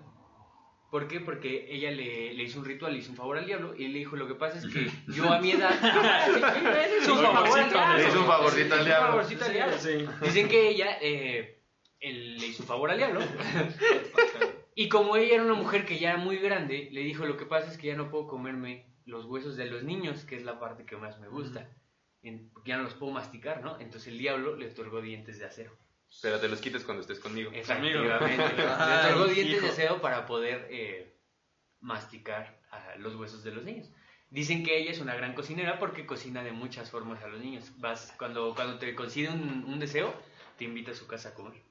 [0.90, 1.20] ¿Por qué?
[1.20, 3.92] Porque ella le, le hizo un ritual, le hizo un favor al diablo y él
[3.92, 5.70] le dijo, lo que pasa es que yo a mi edad...
[6.62, 7.96] le hizo un favor al diablo.
[7.98, 9.09] Le hizo un favorcito al diablo.
[9.09, 9.44] favorcito.
[10.22, 11.61] Dicen que ella eh,
[12.01, 13.20] él le hizo un favor al diablo.
[14.74, 17.44] y como ella era una mujer que ya era muy grande, le dijo, lo que
[17.46, 20.59] pasa es que ya no puedo comerme los huesos de los niños, que es la
[20.59, 21.68] parte que más me gusta.
[22.22, 23.79] En- ya no los puedo masticar, ¿no?
[23.81, 25.77] Entonces el diablo le otorgó dientes de acero.
[26.23, 27.51] Pero te los quites cuando estés conmigo.
[27.53, 28.57] Efectivamente.
[28.57, 31.16] le Ay, otorgó dientes de acero para poder eh,
[31.81, 32.61] masticar
[32.99, 33.90] los huesos de los niños.
[34.31, 37.73] Dicen que ella es una gran cocinera porque cocina de muchas formas a los niños.
[37.79, 40.14] Vas, cuando, cuando te concede un, un deseo,
[40.59, 41.62] te invita a su casa a comer.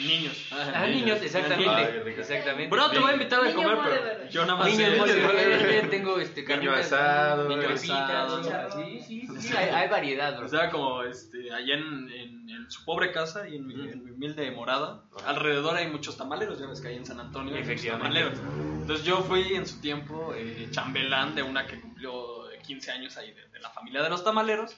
[0.00, 0.46] Niños.
[0.52, 1.68] Ah, niños, exactamente.
[1.70, 2.20] Ay, qué rico.
[2.20, 2.68] exactamente.
[2.68, 6.18] Bro, te voy a invitar a Niño comer, pero yo nada más Niños, sé- tengo
[6.18, 8.84] este Niño asado, niño asado.
[8.84, 10.46] sí, sí, sí, hay, hay variedad, bro.
[10.46, 14.04] O sea, como este, allá en, en- en su pobre casa y en mi, en
[14.04, 17.62] mi humilde morada, alrededor hay muchos tamaleros, ya ves que hay en San Antonio hay
[17.64, 18.38] muchos tamaleros.
[18.80, 23.32] Entonces yo fui en su tiempo eh, chambelán de una que cumplió 15 años ahí
[23.32, 24.76] de, de la familia de los tamaleros.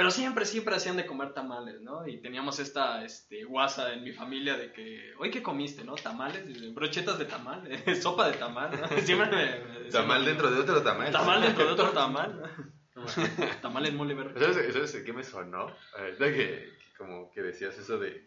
[0.00, 2.06] Pero siempre, siempre hacían de comer tamales, ¿no?
[2.08, 5.94] Y teníamos esta este, guasa en mi familia de que, ¿hoy qué comiste, no?
[5.94, 7.68] Tamales, de, brochetas de tamal,
[8.00, 8.88] sopa de tamal, ¿no?
[9.02, 11.12] Siempre me, me decían, Tamal dentro de otro tamal.
[11.12, 12.42] Tamal dentro de otro tamal.
[13.60, 14.40] tamal en mole verde.
[14.40, 15.66] ¿Sabes, ¿Sabes qué me sonó?
[15.98, 18.26] Ahorita que, que como que decías eso de,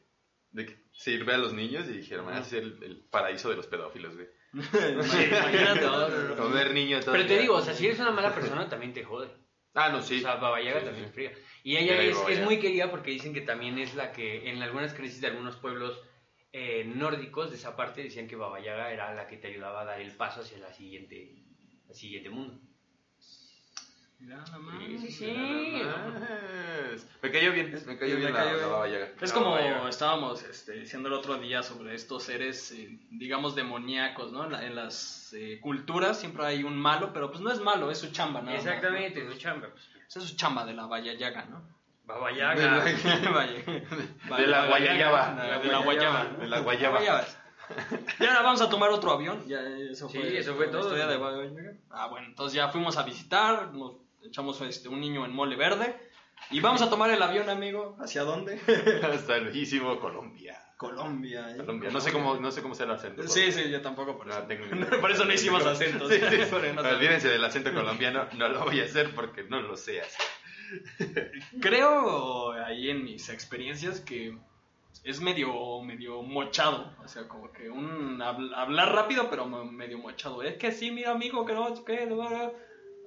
[0.51, 3.65] de que sirve a los niños y dijeron, "Ah, es el, el paraíso de los
[3.65, 4.27] pedófilos, güey.
[4.53, 6.35] Imagínate, no, no, no.
[6.35, 7.41] Comer niño todo Pero te día.
[7.41, 9.41] digo, o sea, si eres una mala persona, también te jode.
[9.75, 10.17] Ah, no, sí.
[10.17, 11.13] O sea, Baba Yaga Sí, sí, también sí.
[11.15, 11.31] fría.
[11.63, 14.93] Y ella es, es muy querida porque dicen que también es la que en algunas
[14.93, 16.01] creencias de algunos pueblos
[16.51, 19.85] eh, nórdicos de esa parte decían que Baba Yaga era la que te ayudaba a
[19.85, 21.31] dar el paso hacia la siguiente,
[21.89, 22.59] el siguiente mundo.
[24.19, 24.81] Nada más.
[24.87, 25.33] Sí, sí, sí.
[25.33, 27.07] Nada más.
[27.21, 28.61] Me cayó bien, me cayó Me bien cayó la, bien.
[28.61, 29.09] la Baba Yaga.
[29.21, 34.31] Es La como estábamos este, diciendo el otro día sobre estos seres, eh, digamos, demoníacos,
[34.31, 34.45] ¿no?
[34.45, 37.91] En, la- en las eh, culturas siempre hay un malo, pero pues no es malo,
[37.91, 38.71] es su chamba, nada más, ¿no?
[38.71, 39.69] Exactamente, su chamba.
[39.69, 39.89] pues.
[40.13, 41.63] Esa es su chamba de la Vaya Yaga, ¿no?
[42.05, 42.35] Baba De.
[44.29, 45.59] Vaya- De la guayaba.
[45.59, 46.23] De la guayaba.
[46.25, 47.01] De la guayaba.
[48.19, 49.43] Y ahora vamos a tomar otro avión.
[49.47, 50.81] Ya, eso Sí, fue, eso fue la todo.
[50.81, 51.79] historia de.
[51.89, 55.97] Ah, bueno, entonces ya fuimos a visitar, nos echamos este, un niño en mole verde.
[56.51, 57.97] Y vamos a tomar el avión, amigo.
[57.99, 58.59] ¿Hacia dónde?
[59.11, 60.61] Hasta el lejísimo Colombia.
[60.89, 61.51] Colombia.
[61.51, 61.57] ¿eh?
[61.57, 61.89] Colombia.
[61.91, 63.23] No sé cómo, no sé cómo sea el acento.
[63.27, 64.45] Sí, sí, yo tampoco por eso.
[64.75, 64.89] No.
[65.01, 66.11] Por eso no hicimos acentos.
[66.11, 66.37] Sí, sí.
[66.49, 66.85] Porque no sabemos.
[67.01, 70.25] Olvídense del acento colombiano, no lo voy a hacer porque no lo sé hacer.
[71.61, 74.37] Creo ahí en mis experiencias que
[75.03, 76.93] es medio, medio mochado.
[77.03, 80.43] O sea, como que un habl- hablar rápido, pero me- medio mochado.
[80.43, 82.53] Es que sí, mira, amigo, que no, que no.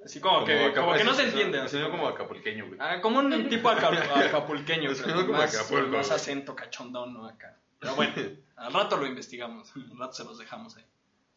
[0.05, 1.59] Así como, que, como que no se entiende.
[1.59, 2.79] así suena como- acapulqueño, güey.
[2.81, 3.89] Ah, como un tipo aca-
[4.27, 7.27] acapulqueño, pero como más, Acapulco, más acento cachondón, ¿no?
[7.27, 7.57] Acá.
[7.79, 8.13] Pero bueno,
[8.55, 10.85] al rato lo investigamos, al rato se los dejamos ahí.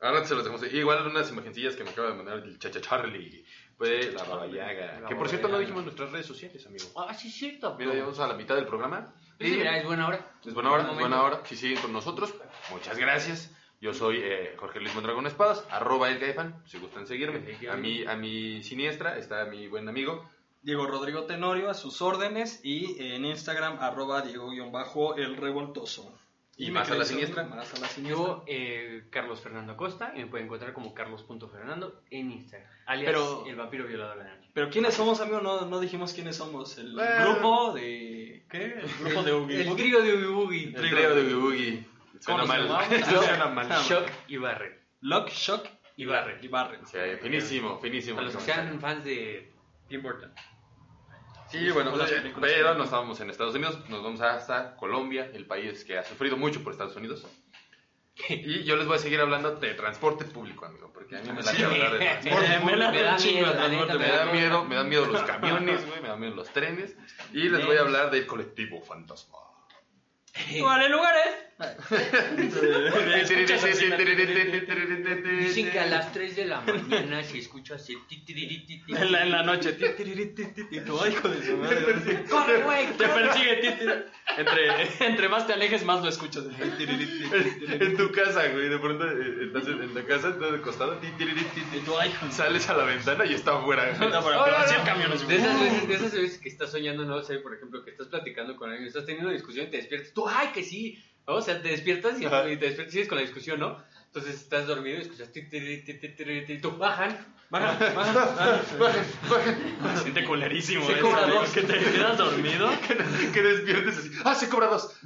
[0.00, 0.72] Ahora se los dejamos.
[0.72, 3.44] Igual unas imagencillas que me acaba de mandar el Chacha Charlie.
[3.76, 5.00] Fue la Baba Yaga.
[5.00, 6.86] La Que por cierto no dijimos nuestras redes sociales, amigo.
[6.96, 7.76] Ah, sí, es cierto.
[7.78, 9.12] Mira, ya vamos a la mitad del programa.
[9.38, 10.34] Sí, mira, es buena hora.
[10.44, 11.42] Es buena hora, es buena hora.
[11.44, 12.34] Si siguen con nosotros,
[12.70, 13.54] muchas gracias.
[13.80, 17.42] Yo soy eh, Jorge Luis Mondragón Espadas, arroba el Gaifan, si gustan seguirme.
[17.70, 20.28] A mi, a mi siniestra está mi buen amigo.
[20.62, 26.12] Diego Rodrigo Tenorio a sus órdenes y en Instagram arroba Diego-el revoltoso.
[26.66, 27.44] Y más a la siniestra.
[27.44, 28.24] Más a la siniestra.
[28.24, 32.70] Yo, eh, Carlos Fernando Acosta, y me pueden encontrar como carlos.fernando en Instagram.
[32.86, 34.50] Alias Pero- el vampiro violador de la noche.
[34.52, 35.40] Pero ¿quiénes somos, amigo?
[35.40, 36.76] No, no dijimos quiénes somos.
[36.78, 37.32] El Bueno.
[37.34, 38.44] grupo de...
[38.50, 38.64] ¿Qué?
[38.64, 39.82] El grupo de Oogie El Boogie.
[39.84, 40.64] trío de Ubi Boogie.
[40.68, 41.84] El trío de Boogie.
[42.20, 42.62] Suena ¿Cómo se mal.
[42.68, 43.24] llamaba?
[43.26, 43.68] Suena mal.
[43.82, 44.80] Shock y Barre.
[45.00, 46.38] Lock, Shock Y Barre.
[46.42, 46.84] y Barren.
[46.86, 48.16] Sí, finísimo, finísimo.
[48.16, 49.50] Para los que sean fans de
[49.88, 50.32] Tim Burton.
[51.50, 55.84] Sí, bueno, eh, pero no estábamos en Estados Unidos, nos vamos hasta Colombia, el país
[55.84, 57.26] que ha sufrido mucho por Estados Unidos.
[58.28, 61.42] Y yo les voy a seguir hablando de transporte público, amigo, porque a mí me
[61.42, 61.62] la Sí.
[61.62, 62.90] hablar de transporte Me público.
[62.92, 63.98] Me da miedo, la transporte.
[63.98, 66.96] Me da da miedo, me dan miedo los camiones, güey, me dan miedo los trenes.
[67.32, 69.38] Y les voy a hablar del colectivo fantasma.
[70.60, 71.26] ¿Cuáles lugares?
[75.40, 77.96] Dicen que a las 3 de la mañana se escucha así.
[78.08, 78.94] ti, ti, ti, ti, ti.
[78.94, 79.76] En la, en la noche.
[81.12, 82.24] Hijo de su madre.
[82.28, 82.86] ¡Corre, güey!
[82.96, 84.04] Te persigue.
[84.36, 86.44] Entre, entre más te alejes, más lo escuchas.
[86.48, 90.98] En tu casa, güey, de pronto eh, estás en la casa, estás acostado,
[92.30, 93.88] sales a la ventana y está afuera.
[93.90, 94.12] el
[95.36, 98.56] esas, veces, de esas veces que estás soñando, no sé, por ejemplo, que estás platicando
[98.56, 100.98] con alguien, estás teniendo una discusión y te despiertas, tú, ¡ay, que sí!
[101.36, 103.82] O sea, te despiertas y, y te despiertas, sigues con la discusión, ¿no?
[104.06, 107.16] Entonces estás dormido y escuchas, ti, ti, ti, ti, ti, ti, ti, tú, bajan,
[107.50, 108.62] Baja, baja.
[109.96, 110.86] Se siente culerísimo.
[110.86, 111.50] Se eso, cobra dos.
[111.50, 112.70] Que te quedas dormido.
[113.34, 114.96] que despiertes así, ¡ah, se cobra dos!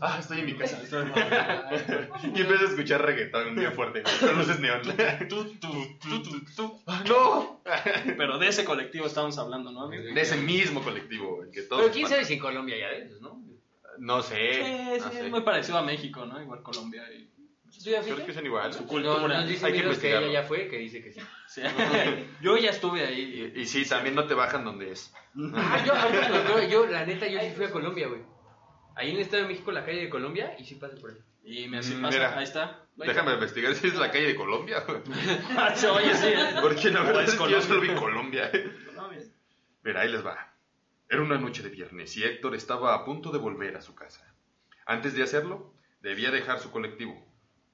[0.00, 0.80] ¡Ah, estoy en mi casa!
[0.82, 4.82] Y empiezas a escuchar reggaetón bien fuerte, con luces neón.
[5.28, 6.82] Tú, tú, tú, tú, tú.
[6.88, 7.62] ¡Ah, ¡No!
[8.16, 9.84] Pero de ese colectivo estamos hablando, ¿no?
[9.84, 10.02] amigo?
[10.02, 11.82] De ese mismo colectivo, el que todos...
[11.82, 13.40] Pero quién sabe si en Colombia ya de esos, ¿no?
[13.98, 14.64] No sé.
[14.64, 15.24] Sí, no sí, sé.
[15.26, 16.40] es muy parecido a México, ¿no?
[16.40, 17.30] Igual Colombia y...
[17.82, 18.76] Creo que son iguales.
[18.76, 19.38] Su No, cultura.
[19.40, 20.32] nos dice Hay que que ella investigarlo.
[20.32, 21.20] ya fue, que dice que sí.
[21.48, 21.62] Sí.
[22.40, 23.52] Yo ya estuve ahí.
[23.56, 25.12] Y, y sí, también no te bajan donde es.
[25.54, 25.92] Ah, yo,
[26.54, 28.20] lo- yo, la neta, yo sí fui a Colombia, güey.
[28.94, 31.16] Ahí en el Estado de México, la calle de Colombia, y sí pasa por ahí.
[31.42, 32.16] Y me así Mm, pasa.
[32.16, 32.38] mira.
[32.38, 32.64] Ahí está.
[33.00, 34.84] Ahí Déjame investigar si es la calle de Colombia.
[34.88, 36.26] oye, sí.
[36.28, 36.54] ¿eh?
[36.62, 37.60] Porque la verdad es que yo Colombia.
[37.62, 38.50] solo vi Colombia.
[38.86, 39.20] Colombia.
[39.82, 40.53] Mira, ahí les va.
[41.14, 44.34] Era una noche de viernes y Héctor estaba a punto de volver a su casa.
[44.84, 47.24] Antes de hacerlo, debía dejar su colectivo.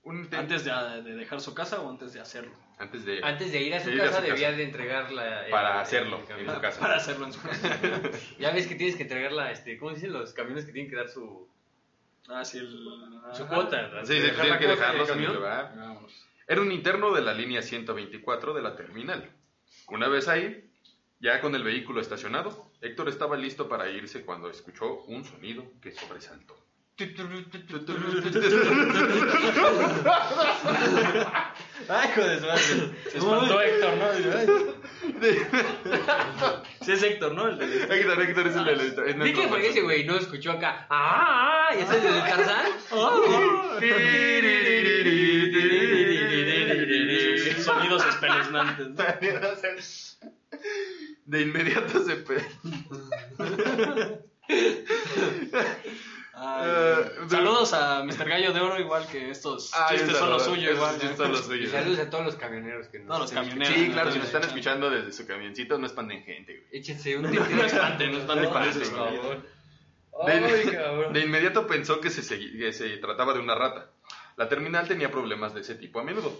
[0.02, 0.70] Un inten- ¿Antes de,
[1.02, 2.52] de dejar su casa o antes de hacerlo?
[2.78, 4.56] antes de Antes de ir a su de ir a casa, su debía casa.
[4.58, 5.44] de entregar la...
[5.46, 6.80] el- para hacerlo el en su casa.
[6.80, 7.80] Para hacerlo en su casa.
[8.38, 10.96] Ya ves que tienes que entregar la, este, ¿cómo dicen los camiones que tienen que
[10.96, 11.48] dar su,
[12.28, 12.68] Ah, sí, el...
[13.32, 14.04] su cuota?
[14.04, 15.74] Sí, sí, tienen que dejarlos en el lugar.
[16.46, 19.30] Era un interno de la línea 124 de la terminal.
[19.88, 20.70] Una vez ahí,
[21.20, 25.92] ya con el vehículo estacionado, Héctor estaba listo para irse cuando escuchó un sonido que
[25.92, 26.56] sobresaltó.
[31.88, 32.62] Ay, hijo de madre.
[33.10, 34.06] Se espantó Héctor, ¿no?
[36.82, 37.46] Sí, es Héctor, ¿no?
[37.48, 39.18] El Héctor, Héctor es el del...
[39.18, 40.86] nuestro que fue ese güey, no escuchó acá.
[40.88, 41.68] ¡Ah!
[41.70, 42.66] ah", ¿Y ese es el de Tarzán?
[47.62, 48.88] Sonidos espeluznantes.
[48.88, 48.96] ¿no?
[51.30, 52.16] De inmediato se...
[52.16, 52.44] pe-
[56.32, 58.28] Ay, Eh, saludos a Mr.
[58.28, 60.74] Gallo de Oro, igual que estos Ay, chistes son los suyos.
[60.74, 61.16] Igual, chistes ¿no?
[61.24, 61.70] son los Y suyos.
[61.70, 63.74] saludos a todos los camioneros que nos Todos los camioneros.
[63.74, 64.90] Sí, claro, si nos están Escuchando.
[64.90, 66.68] desde su camioncito, no espanden gente, güey.
[66.80, 67.28] Échense un No
[67.64, 69.46] espanten, no espanten, parece, por favor.
[70.26, 73.90] De, de inmediato pensó que se, que se trataba de una rata.
[74.36, 76.36] La terminal tenía problemas de ese tipo a menudo.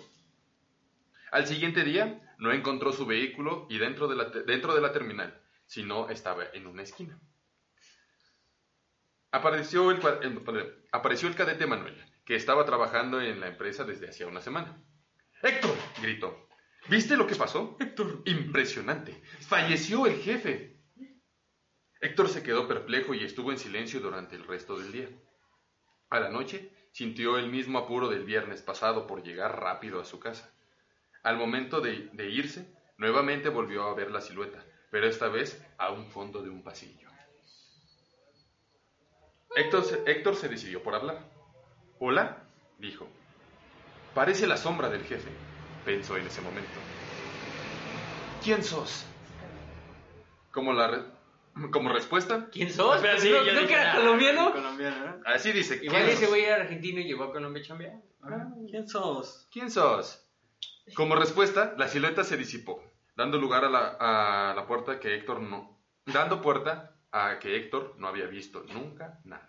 [1.30, 5.40] Al siguiente día, no encontró su vehículo y dentro de la, dentro de la terminal,
[5.66, 7.20] sino estaba en una esquina.
[9.30, 10.00] Apareció el,
[10.90, 14.82] apareció el cadete Manuel, que estaba trabajando en la empresa desde hacía una semana.
[15.42, 15.76] ¡Héctor!
[16.02, 16.48] gritó.
[16.88, 17.76] ¿Viste lo que pasó?
[17.78, 18.22] Héctor.
[18.24, 19.22] Impresionante.
[19.40, 20.80] Falleció el jefe.
[22.00, 25.08] Héctor se quedó perplejo y estuvo en silencio durante el resto del día.
[26.08, 30.18] A la noche sintió el mismo apuro del viernes pasado por llegar rápido a su
[30.18, 30.52] casa.
[31.22, 35.90] Al momento de, de irse, nuevamente volvió a ver la silueta, pero esta vez a
[35.90, 37.08] un fondo de un pasillo.
[39.56, 41.24] Héctor se, Héctor se decidió por hablar.
[41.98, 42.38] Hola,
[42.78, 43.08] dijo.
[44.14, 45.30] Parece la sombra del jefe,
[45.84, 46.80] pensó en ese momento.
[48.42, 49.04] ¿Quién sos?
[50.52, 52.96] Como, la re- como respuesta, ¿Quién sos?
[52.96, 54.52] Espera, sí, ¿No, yo no que era ah, colombiano?
[54.52, 55.22] Colombiano, ¿no?
[55.26, 55.78] así dice.
[55.82, 57.92] Igual ¿quién ese güey era argentino y llegó a Colombia a chambear.
[58.68, 59.46] ¿Quién sos?
[59.52, 60.26] ¿Quién sos?
[60.94, 62.82] Como respuesta, la silueta se disipó,
[63.16, 67.94] dando lugar a la, a la puerta que Héctor no, dando puerta a que Héctor
[67.98, 69.48] no había visto nunca nada.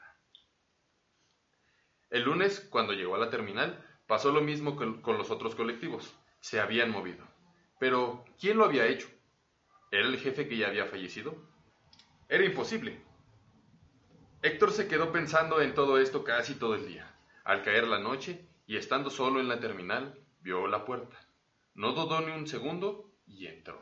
[2.10, 6.14] El lunes, cuando llegó a la terminal, pasó lo mismo con, con los otros colectivos.
[6.42, 7.26] Se habían movido.
[7.80, 9.08] Pero, ¿quién lo había hecho?
[9.92, 11.36] ¿Era el jefe que ya había fallecido?
[12.28, 13.02] Era imposible.
[14.42, 17.16] Héctor se quedó pensando en todo esto casi todo el día.
[17.44, 21.18] Al caer la noche y estando solo en la terminal, vio la puerta.
[21.74, 23.82] No dudó ni un segundo y entró.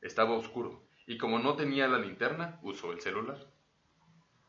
[0.00, 3.38] Estaba oscuro y como no tenía la linterna, usó el celular.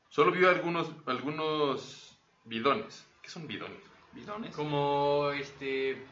[0.10, 3.06] Solo vio algunos, algunos bidones.
[3.22, 3.80] ¿Qué son bidones?
[4.14, 4.56] ¿Bidones?
[4.56, 6.04] Como este.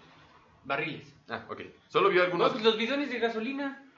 [0.63, 1.11] barriles.
[1.29, 1.61] Ah, ok.
[1.87, 2.53] Solo vio algunos...
[2.55, 3.91] No, los bidones de gasolina.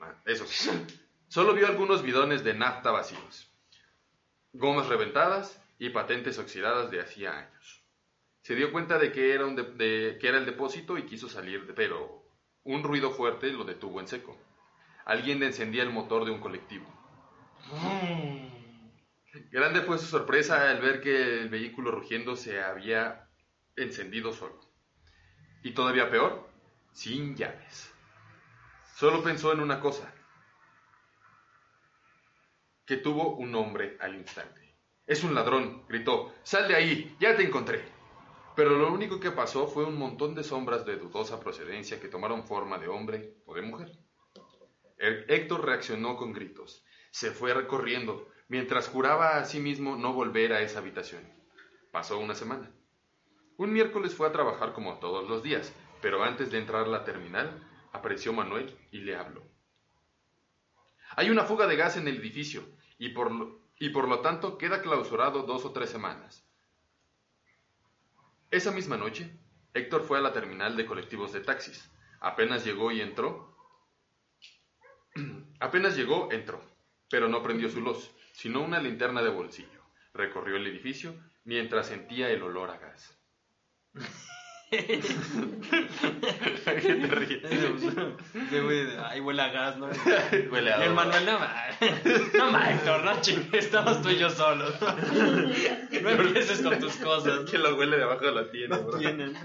[0.00, 0.46] Ah, eso.
[1.28, 3.48] Solo vio algunos bidones de nafta vacíos,
[4.52, 7.79] gomas reventadas y patentes oxidadas de hacía años.
[8.42, 11.28] Se dio cuenta de que era, un de- de- que era el depósito y quiso
[11.28, 12.24] salir, pero
[12.64, 14.36] un ruido fuerte lo detuvo en seco.
[15.04, 16.86] Alguien encendía el motor de un colectivo.
[19.50, 23.28] Grande fue su sorpresa al ver que el vehículo rugiendo se había
[23.76, 24.58] encendido solo.
[25.62, 26.48] Y todavía peor,
[26.92, 27.92] sin llaves.
[28.96, 30.12] Solo pensó en una cosa,
[32.86, 34.74] que tuvo un hombre al instante.
[35.06, 37.84] Es un ladrón, gritó, sal de ahí, ya te encontré.
[38.60, 42.44] Pero lo único que pasó fue un montón de sombras de dudosa procedencia que tomaron
[42.44, 43.88] forma de hombre o de mujer.
[44.98, 46.84] Hé- Héctor reaccionó con gritos.
[47.10, 51.22] Se fue recorriendo, mientras juraba a sí mismo no volver a esa habitación.
[51.90, 52.70] Pasó una semana.
[53.56, 57.02] Un miércoles fue a trabajar como todos los días, pero antes de entrar a la
[57.04, 59.42] terminal, apareció Manuel y le habló.
[61.16, 62.62] Hay una fuga de gas en el edificio
[62.98, 66.46] y por lo, y por lo tanto queda clausurado dos o tres semanas.
[68.50, 69.30] Esa misma noche,
[69.74, 71.88] Héctor fue a la terminal de colectivos de taxis.
[72.20, 73.54] Apenas llegó y entró.
[75.60, 76.60] Apenas llegó, entró,
[77.08, 79.80] pero no prendió su luz, sino una linterna de bolsillo.
[80.14, 83.16] Recorrió el edificio mientras sentía el olor a gas.
[84.70, 85.00] ¿Qué
[86.64, 87.42] te ríes?
[88.50, 89.86] Güey Ay, huele a gas, ¿no?
[90.50, 90.94] Huele a Y el.
[90.94, 91.52] Manuel, no ma,
[92.38, 94.74] no ma, Héctor, no chingues, estamos tú y yo solos.
[94.80, 97.50] No empieces con tus cosas.
[97.50, 98.96] que lo huele debajo de la tienda, bro.
[98.98, 99.36] Tienen.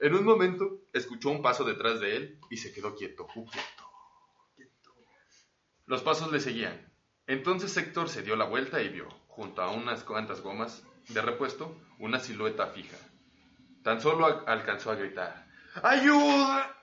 [0.00, 3.88] En un momento, escuchó un paso detrás de él y se quedó quieto, quieto.
[5.86, 6.92] Los pasos le seguían.
[7.26, 11.74] Entonces Héctor se dio la vuelta y vio, junto a unas cuantas gomas de repuesto,
[11.98, 12.96] una silueta fija.
[13.88, 15.46] Tan solo alcanzó a gritar,
[15.82, 16.78] ¡Ayuda!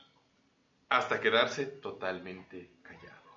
[0.89, 3.29] hasta quedarse totalmente callado.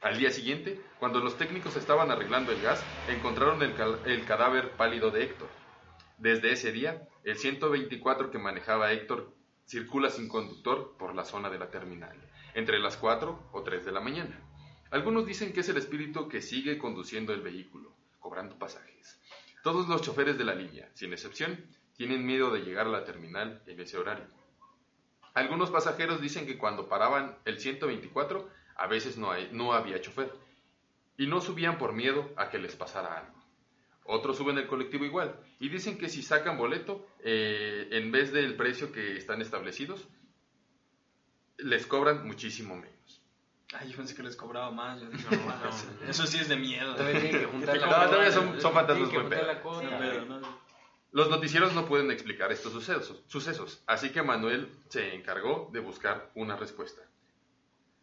[0.00, 5.24] Al día siguiente, cuando los técnicos estaban arreglando el gas, encontraron el cadáver pálido de
[5.24, 5.48] Héctor.
[6.18, 9.34] Desde ese día, el 124 que manejaba Héctor
[9.66, 12.16] circula sin conductor por la zona de la terminal,
[12.54, 14.38] entre las 4 o 3 de la mañana.
[14.92, 19.20] Algunos dicen que es el espíritu que sigue conduciendo el vehículo, cobrando pasajes.
[19.64, 21.58] Todos los choferes de la línea, sin excepción,
[21.96, 24.26] tienen miedo de llegar a la terminal en ese horario.
[25.34, 30.30] Algunos pasajeros dicen que cuando paraban el 124, a veces no, hay- no había chofer,
[31.16, 33.34] y no subían por miedo a que les pasara algo.
[34.04, 38.54] Otros suben el colectivo igual y dicen que si sacan boleto, eh, en vez del
[38.56, 40.06] precio que están establecidos,
[41.58, 43.22] les cobran muchísimo menos.
[43.72, 45.00] Ay, yo pensé que les cobraba más.
[45.00, 45.24] Yo dije,
[45.64, 46.94] no, eso- Eso sí es de miedo.
[46.94, 50.63] Todavía tienen que juntar la No, todavía son- son fantasmas pero no.
[51.14, 56.32] Los noticieros no pueden explicar estos sucesos, sucesos, así que Manuel se encargó de buscar
[56.34, 57.02] una respuesta.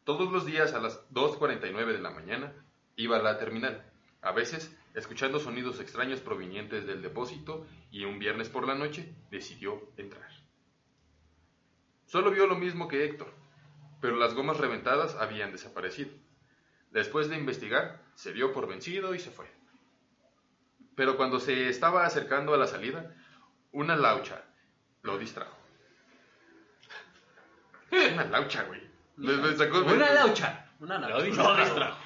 [0.05, 2.53] Todos los días a las 2.49 de la mañana
[2.95, 3.85] iba a la terminal,
[4.21, 9.91] a veces escuchando sonidos extraños provenientes del depósito y un viernes por la noche decidió
[9.97, 10.29] entrar.
[12.05, 13.33] Solo vio lo mismo que Héctor,
[13.99, 16.11] pero las gomas reventadas habían desaparecido.
[16.91, 19.47] Después de investigar, se dio por vencido y se fue.
[20.95, 23.15] Pero cuando se estaba acercando a la salida,
[23.71, 24.43] una laucha
[25.03, 25.57] lo distrajo.
[27.91, 28.81] Una laucha, güey.
[29.17, 30.67] Le- le sacó- Una laucha.
[30.79, 31.23] Una laucha.
[31.23, 31.53] distrajo.
[31.53, 31.97] Lo distrajo.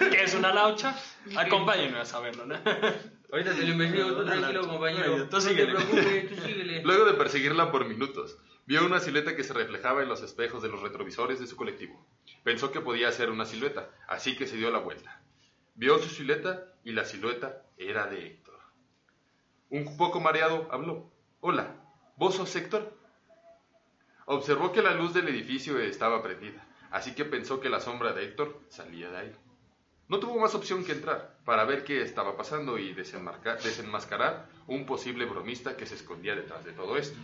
[0.10, 0.94] ¿Qué es una laucha?
[1.36, 2.54] Acompáñenme a saberlo, ¿no?
[3.32, 3.74] Ahorita te lo
[4.14, 5.16] tú Una tranquilo, compañero.
[5.16, 5.72] Tú No te síguele.
[5.74, 6.82] preocupes, tú síguele.
[6.82, 10.68] Luego de perseguirla por minutos, vio una silueta que se reflejaba en los espejos de
[10.68, 12.06] los retrovisores de su colectivo.
[12.44, 15.22] Pensó que podía ser una silueta, así que se dio la vuelta.
[15.74, 18.58] Vio su silueta y la silueta era de Héctor.
[19.70, 21.10] Un poco mareado habló.
[21.40, 21.74] Hola,
[22.16, 22.92] ¿vos sos Héctor?
[24.26, 28.24] Observó que la luz del edificio estaba prendida, así que pensó que la sombra de
[28.24, 29.32] Héctor salía de ahí.
[30.08, 35.24] No tuvo más opción que entrar para ver qué estaba pasando y desenmascarar un posible
[35.24, 37.18] bromista que se escondía detrás de todo esto.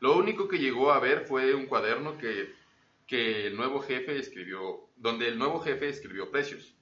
[0.00, 5.26] Lo único que llegó a ver fue un cuaderno que el nuevo jefe escribió, donde
[5.28, 6.74] el nuevo jefe escribió precios.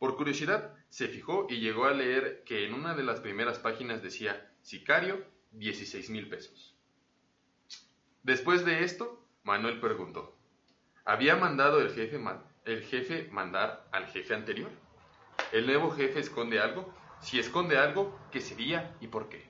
[0.00, 4.02] Por curiosidad, se fijó y llegó a leer que en una de las primeras páginas
[4.02, 6.74] decía Sicario, 16 mil pesos.
[8.22, 10.34] Después de esto, Manuel preguntó,
[11.04, 12.18] ¿había mandado el jefe,
[12.64, 14.70] el jefe mandar al jefe anterior?
[15.52, 16.94] ¿El nuevo jefe esconde algo?
[17.20, 19.49] Si esconde algo, ¿qué sería y por qué?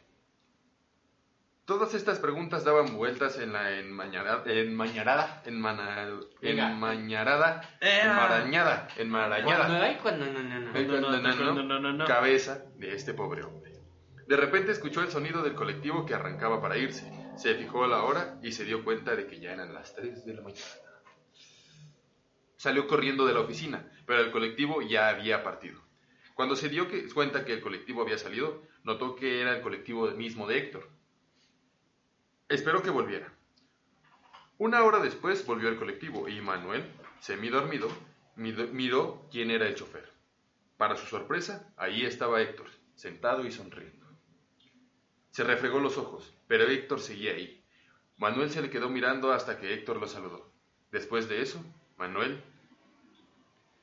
[1.70, 9.98] Todas estas preguntas daban vueltas en la enmañarada, enmañarada, enmana, enmañarada, enmarañada, enmarañada.
[10.02, 13.70] Cuando no, no, no, no, cabeza de este pobre hombre.
[14.26, 17.08] De repente escuchó el sonido del colectivo que arrancaba para irse.
[17.36, 20.26] Se fijó a la hora y se dio cuenta de que ya eran las 3
[20.26, 20.66] de la mañana.
[22.56, 25.80] Salió corriendo de la oficina, pero el colectivo ya había partido.
[26.34, 30.48] Cuando se dio cuenta que el colectivo había salido, notó que era el colectivo mismo
[30.48, 30.99] de Héctor
[32.50, 33.32] Esperó que volviera.
[34.58, 36.84] Una hora después volvió el colectivo y Manuel,
[37.20, 37.88] semidormido,
[38.36, 40.12] mido- miró quién era el chofer.
[40.76, 44.04] Para su sorpresa, ahí estaba Héctor, sentado y sonriendo.
[45.30, 47.64] Se refregó los ojos, pero Héctor seguía ahí.
[48.16, 50.52] Manuel se le quedó mirando hasta que Héctor lo saludó.
[50.90, 51.64] Después de eso,
[51.98, 52.42] Manuel,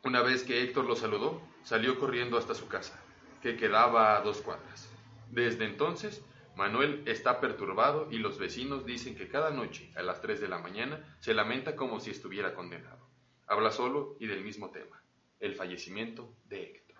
[0.03, 3.01] una vez que Héctor lo saludó, salió corriendo hasta su casa,
[3.41, 4.89] que quedaba a dos cuadras.
[5.32, 6.22] Desde entonces,
[6.58, 10.58] Manuel está perturbado y los vecinos dicen que cada noche, a las 3 de la
[10.58, 13.08] mañana, se lamenta como si estuviera condenado.
[13.45, 15.01] Habla solo y del mismo tema,
[15.39, 16.97] el fallecimiento de Héctor.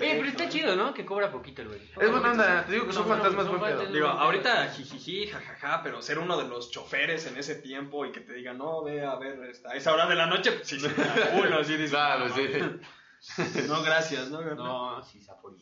[0.00, 0.92] Oye, pero está chido, ¿no?
[0.94, 1.80] Que cobra poquito el güey.
[1.82, 3.92] Es buena onda, te digo que son fantasmas buen pedo.
[3.92, 8.20] Digo, ahorita jijiji, jajaja, pero ser uno de los choferes en ese tiempo y que
[8.20, 10.80] te digan, no, ve a ver, esta- a esa hora de la noche, pues sí,
[10.80, 10.88] sí,
[11.36, 12.42] culo, dices, Claro, sí.
[13.68, 14.40] No, gracias, ¿no?
[14.54, 15.20] No, sí.
[15.36, 15.52] Pero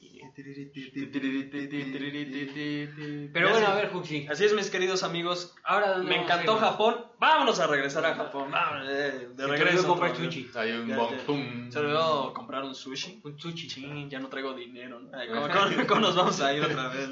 [3.32, 4.26] Pero bueno, a ver, Juxi.
[4.30, 5.54] Así es, mis queridos amigos.
[5.64, 6.56] Ahora, ¿dónde Me vamos a encantó?
[6.56, 7.06] Japón.
[7.18, 8.50] Vámonos a regresar a Japón.
[8.50, 9.86] Vámonos, eh, de regreso.
[9.86, 10.34] comprar otra vez.
[10.34, 10.50] sushi.
[10.54, 11.70] Hay un.
[11.70, 13.20] Se olvidó comprar un sushi.
[13.24, 13.68] Un sushi.
[13.68, 15.00] Sí, ya no traigo dinero.
[15.88, 17.10] ¿Cómo, nos vamos a ir otra vez?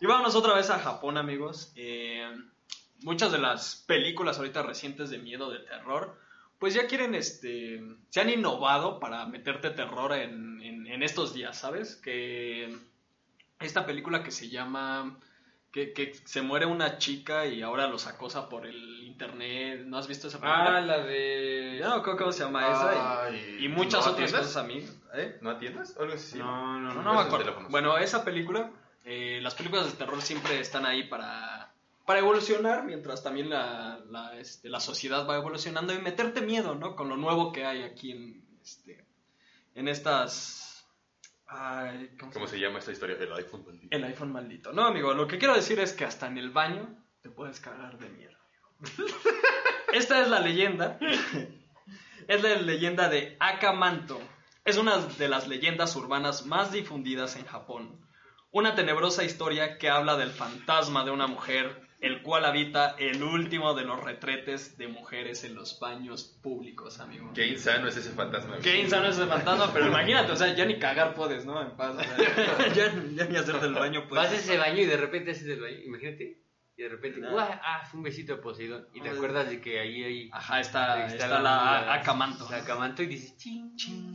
[0.00, 1.72] Y vámonos otra vez a Japón, amigos.
[1.76, 2.26] Eh,
[3.02, 6.18] muchas de las películas ahorita recientes de miedo, de terror,
[6.62, 11.58] pues ya quieren, este, se han innovado para meterte terror en, en- en estos días,
[11.58, 11.96] ¿sabes?
[11.96, 12.78] Que
[13.58, 15.18] esta película que se llama...
[15.72, 19.80] Que, que se muere una chica y ahora los acosa por el internet.
[19.86, 20.76] ¿No has visto esa película?
[20.76, 21.78] Ah, la de.
[21.80, 23.24] Ya no me acuerdo cómo se llama esa.
[23.24, 24.40] Ay, Y, y muchas ¿no otras atiendas?
[24.42, 24.86] cosas a mí.
[25.14, 25.38] ¿eh?
[25.40, 25.96] ¿No atiendas?
[25.98, 26.38] Algo así.
[26.38, 27.02] No, no, No, no.
[27.02, 27.56] no me acuerdo.
[27.70, 28.70] Bueno, esa película,
[29.04, 31.61] eh, las películas de terror siempre están ahí para,
[32.06, 36.96] para evolucionar, mientras también la, la, este, la sociedad va evolucionando y meterte miedo, ¿no?
[36.96, 39.04] Con lo nuevo que hay aquí en, este,
[39.74, 40.86] en estas...
[41.46, 42.48] ay, ¿cómo se ¿Cómo llama?
[42.48, 43.16] se llama esta historia?
[43.18, 43.96] El iPhone maldito.
[43.96, 44.72] El iPhone maldito.
[44.72, 47.98] No, amigo, lo que quiero decir es que hasta en el baño te puedes cagar
[47.98, 48.36] de miedo.
[48.78, 49.16] amigo.
[49.92, 50.98] Esta es la leyenda.
[52.28, 54.20] Es la leyenda de Akamanto.
[54.64, 58.00] Es una de las leyendas urbanas más difundidas en Japón.
[58.52, 63.74] Una tenebrosa historia que habla del fantasma de una mujer, el cual habita el último
[63.74, 67.30] de los retretes de mujeres en los baños públicos, amigo.
[67.34, 68.58] Qué insano es ese fantasma.
[68.62, 71.62] Qué insano es ese fantasma, pero imagínate, o sea, ya ni cagar puedes, ¿no?
[71.62, 74.24] En paz, o sea, ya, ya ni hacerte el baño puedes.
[74.24, 75.76] Vas a ese baño y de repente haces el baño.
[75.86, 76.38] Imagínate.
[76.74, 77.30] Y de repente, Ah.
[77.30, 77.48] ¡guau!
[77.62, 78.88] ah, fue un besito de Poseidón.
[78.94, 80.30] Y te acuerdas de que ahí hay.
[80.32, 82.48] Ajá, está, está, la, Akamanto.
[82.50, 84.14] La Akamanto y dices, ching, ching.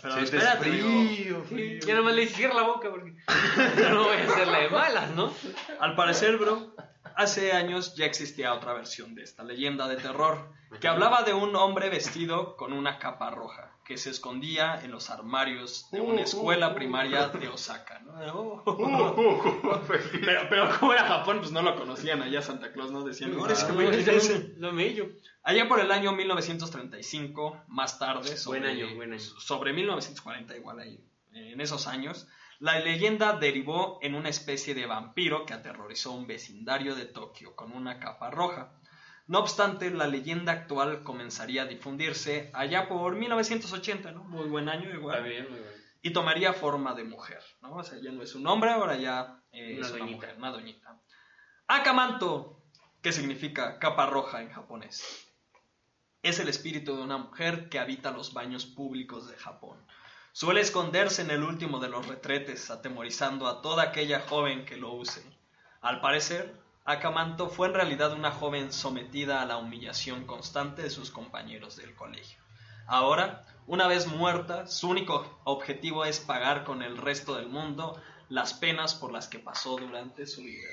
[0.00, 1.80] Pero Sientes espérate, frío, Sí, frío.
[1.86, 3.14] ya nomás le dices, cierra la boca porque
[3.78, 5.32] yo no voy a hacerla de malas, ¿no?
[5.80, 6.74] Al parecer, bro,
[7.18, 11.56] hace años ya existía otra versión de esta leyenda de terror que hablaba de un
[11.56, 16.76] hombre vestido con una capa roja que se escondía en los armarios de una escuela
[16.76, 17.98] primaria de Osaka.
[18.00, 18.62] ¿no?
[20.12, 23.02] Pero, pero como era Japón, pues no lo conocían allá Santa Claus, ¿no?
[23.02, 23.32] Decían.
[24.58, 25.08] Lo mello.
[25.42, 29.20] Allá por el año 1935, más tarde, sobre, Buen año, buen año.
[29.20, 31.00] sobre 1940 igual ahí,
[31.32, 32.28] en esos años,
[32.60, 37.72] la leyenda derivó en una especie de vampiro que aterrorizó un vecindario de Tokio con
[37.72, 38.72] una capa roja.
[39.28, 44.24] No obstante, la leyenda actual comenzaría a difundirse allá por 1980, ¿no?
[44.24, 45.18] Muy buen año igual.
[45.18, 45.72] Está bien, muy bien.
[46.00, 47.74] Y tomaría forma de mujer, ¿no?
[47.74, 50.16] O sea, ya no es un hombre, ahora ya eh, Una es una doñita.
[50.16, 51.00] mujer, una doñita.
[51.66, 52.62] Akamanto,
[53.02, 55.28] que significa capa roja en japonés.
[56.22, 59.86] Es el espíritu de una mujer que habita los baños públicos de Japón.
[60.32, 64.92] Suele esconderse en el último de los retretes, atemorizando a toda aquella joven que lo
[64.92, 65.22] use.
[65.80, 66.54] Al parecer,
[66.84, 71.94] Akamanto fue en realidad una joven sometida a la humillación constante de sus compañeros del
[71.94, 72.40] colegio.
[72.86, 78.00] Ahora, una vez muerta, su único objetivo es pagar con el resto del mundo
[78.30, 80.68] las penas por las que pasó durante su vida.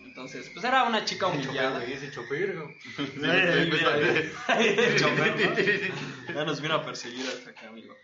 [0.00, 1.84] Entonces, pues era una chica humillada.
[1.84, 2.06] Ese.
[4.60, 5.92] Eh.
[6.34, 7.94] Ya nos vino a perseguir hasta acá, amigo.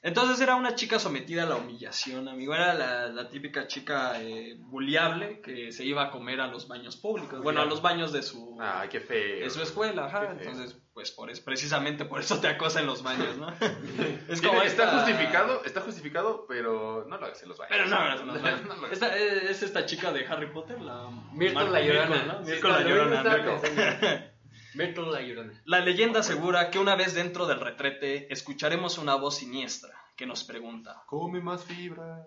[0.00, 2.54] Entonces era una chica sometida a la humillación, amigo.
[2.54, 6.96] Era la, la típica chica eh, buleable que se iba a comer a los baños
[6.96, 7.42] públicos.
[7.42, 8.56] Bueno, a los baños de su,
[8.90, 9.40] qué feo.
[9.40, 10.20] de su escuela, ajá.
[10.20, 10.50] Qué feo.
[10.52, 13.48] Entonces, pues por es, precisamente por eso te acosa en los baños, ¿no?
[14.28, 17.76] es Tiene- está esta- justificado, está justificado, pero no lo hagas en los baños.
[17.76, 18.66] Pero no, no, no, No no.
[18.66, 18.92] lo hagas.
[18.92, 22.06] Esta, eh, es esta chica de Harry Potter, la Mar- la Llorona.
[22.08, 22.44] Myrtle, ¿no?
[22.46, 24.32] Sí, la Llorona.
[24.74, 25.60] Myrtle la Llorona.
[25.64, 30.42] La leyenda asegura que una vez dentro del retrete escucharemos una voz siniestra que nos
[30.44, 32.26] pregunta Come más fibra.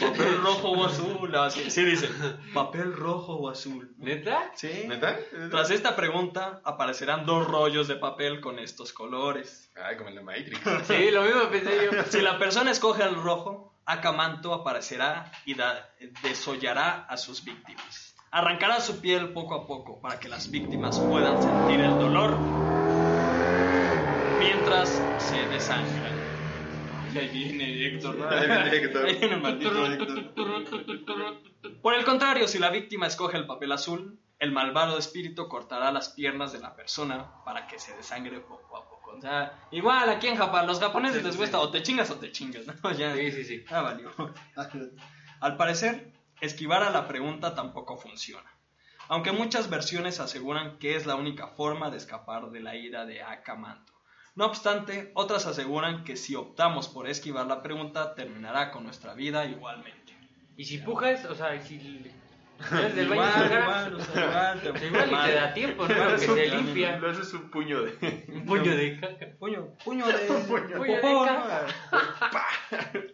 [0.00, 1.34] ¿Papel rojo o azul?
[1.36, 2.08] Así, sí dice,
[2.54, 3.94] ¿papel rojo o azul?
[3.98, 4.50] ¿Neta?
[4.54, 4.84] Sí.
[4.86, 5.18] ¿Neta?
[5.50, 9.70] Tras esta pregunta aparecerán dos rollos de papel con estos colores.
[9.82, 10.60] Ay, como en la Matrix.
[10.86, 12.02] Sí, lo mismo pensé yo.
[12.08, 15.90] Si la persona escoge el rojo, Acamanto aparecerá y da-
[16.22, 18.09] desollará a sus víctimas.
[18.32, 22.38] Arrancará su piel poco a poco para que las víctimas puedan sentir el dolor
[24.38, 26.12] mientras se desangran.
[27.12, 28.16] Y ahí viene Héctor.
[28.16, 28.28] ¿no?
[28.30, 29.06] Ahí viene Héctor.
[29.06, 30.32] Ahí viene el maldito Héctor.
[31.82, 36.10] Por el contrario, si la víctima escoge el papel azul, el malvado espíritu cortará las
[36.10, 39.16] piernas de la persona para que se desangre poco a poco.
[39.16, 42.30] O sea, igual aquí en Japón, los japoneses les gusta o te chingas o te
[42.30, 42.92] chingas, ¿no?
[42.96, 43.64] Ya, Sí, sí, sí.
[43.68, 44.10] Ah, valió.
[45.40, 48.48] Al parecer, esquivar a la pregunta tampoco funciona.
[49.08, 53.22] Aunque muchas versiones aseguran que es la única forma de escapar de la ira de
[53.22, 53.92] Akamanto.
[54.36, 59.44] No obstante, otras aseguran que si optamos por esquivar la pregunta, terminará con nuestra vida
[59.46, 60.16] igualmente.
[60.56, 62.08] Y si pujas, o sea, si
[62.68, 65.92] sales del baño Igual, igual, o sea, igual, te- igual y te da tiempo, ¿no?
[65.94, 66.98] Igual Que es un- se limpia.
[66.98, 68.24] Lo haces un puño de.
[68.28, 69.26] Un puño de caca.
[69.38, 71.66] Puño, puño de, Puño de popó, caca.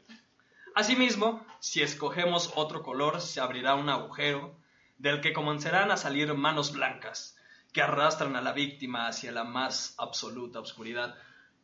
[0.77, 4.55] Asimismo, si escogemos otro color, se abrirá un agujero
[4.99, 7.35] del que comenzarán a salir manos blancas
[7.73, 11.15] que arrastran a la víctima hacia la más absoluta oscuridad.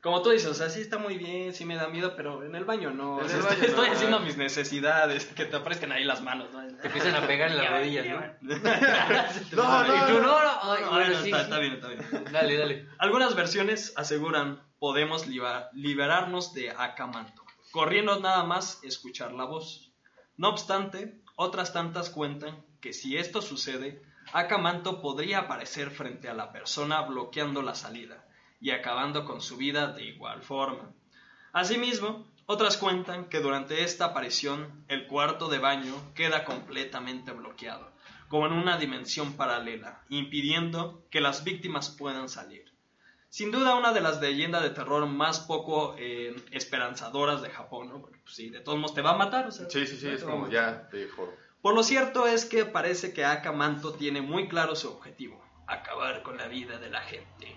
[0.01, 2.55] Como tú dices, o sea, sí está muy bien, sí me da miedo, pero en
[2.55, 3.21] el baño no.
[3.21, 3.93] En O sea, el estoy, baño estoy no.
[3.93, 6.49] haciendo mis necesidades, que te aparezcan ahí las manos.
[6.51, 6.67] ¿no?
[6.79, 8.07] Te empiezan a pegar en las rodillas,
[8.41, 8.53] ¿no?
[9.63, 10.51] No, no, y tú, no, no.
[10.63, 11.43] Ay, No, bueno, no, sí, está, sí.
[11.45, 12.25] está bien, está bien.
[12.33, 12.89] Dale, dale.
[12.99, 15.27] Algunas versiones aseguran podemos
[15.73, 17.42] liberarnos de Akamanto,
[17.73, 19.91] corriendo nada más escuchar la voz.
[20.37, 24.03] No obstante, otras tantas cuentan que si esto sucede,
[24.33, 28.29] Akamanto podría aparecer frente a la persona bloqueando la salida
[28.61, 30.93] y acabando con su vida de igual forma.
[31.53, 37.91] Asimismo, otras cuentan que durante esta aparición el cuarto de baño queda completamente bloqueado,
[38.29, 42.72] como en una dimensión paralela, impidiendo que las víctimas puedan salir.
[43.33, 47.99] Sin duda una de las leyendas de terror más poco eh, esperanzadoras de Japón, ¿no?
[48.03, 50.09] Porque, pues, sí, de todos modos te va a matar, o sea, Sí, sí, sí,
[50.09, 51.33] es como ya te joro.
[51.63, 56.37] Por lo cierto es que parece que Akamanto tiene muy claro su objetivo, acabar con
[56.37, 57.57] la vida de la gente.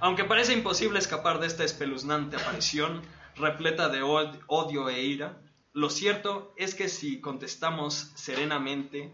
[0.00, 3.02] Aunque parece imposible escapar de esta espeluznante aparición,
[3.36, 5.38] repleta de od- odio e ira,
[5.72, 9.12] lo cierto es que si contestamos serenamente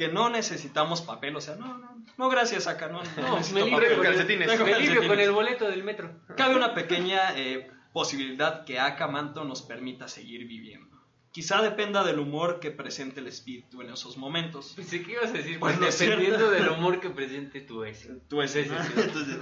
[0.00, 3.66] que no necesitamos papel, o sea, no, no, no gracias acá, no, no, No, necesito
[3.66, 3.96] me papel.
[3.96, 4.48] con calcetines.
[4.48, 6.10] Me con el boleto del metro.
[6.38, 10.99] Cabe una pequeña eh, posibilidad que Akamanto nos permita seguir viviendo.
[11.32, 14.72] Quizá dependa del humor que presente el espíritu en esos momentos.
[14.74, 18.00] Pensé que ibas a decir, Pues pues, dependiendo del humor que presente tu ex.
[18.40, 19.38] Ese, Entonces,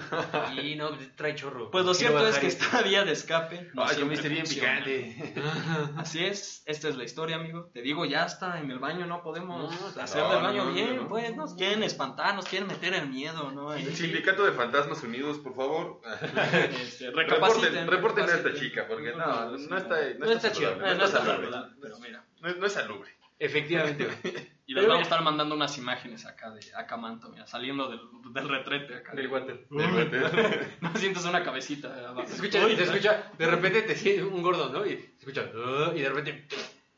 [0.63, 1.71] Y no, trae chorro.
[1.71, 2.65] Pues lo cierto es que esto.
[2.65, 5.35] esta vía de escape no Ay, siempre comiste bien picante.
[5.97, 7.71] Así es, esta es la historia, amigo.
[7.73, 10.73] Te digo, ya está, en el baño no podemos No, hacer no, del baño no,
[10.75, 11.09] bien, no.
[11.09, 13.73] pues nos quieren espantar, nos quieren meter el miedo, ¿no?
[13.73, 16.03] El Sindicato de Fantasmas Unidos, por favor.
[16.83, 20.77] este, reporten recapaciten, reporten a esta chica, porque no, No, está, no, No está chido.
[20.77, 21.78] no está saludable.
[21.81, 22.25] Pero mira.
[22.41, 23.11] No, es- no es salubre.
[23.39, 24.09] Efectivamente.
[24.69, 28.01] Y les Pero vamos a estar mandando unas imágenes acá de Acamanto, mira, saliendo del,
[28.35, 29.15] del retrete acá.
[29.15, 29.67] Del water.
[29.71, 30.77] Del water.
[30.83, 32.29] No sientes una cabecita abajo.
[32.29, 34.85] Se escucha, Uy, se escucha, de repente te sientes un gordo, ¿no?
[34.85, 36.47] Y se escucha, "Uh", y de repente,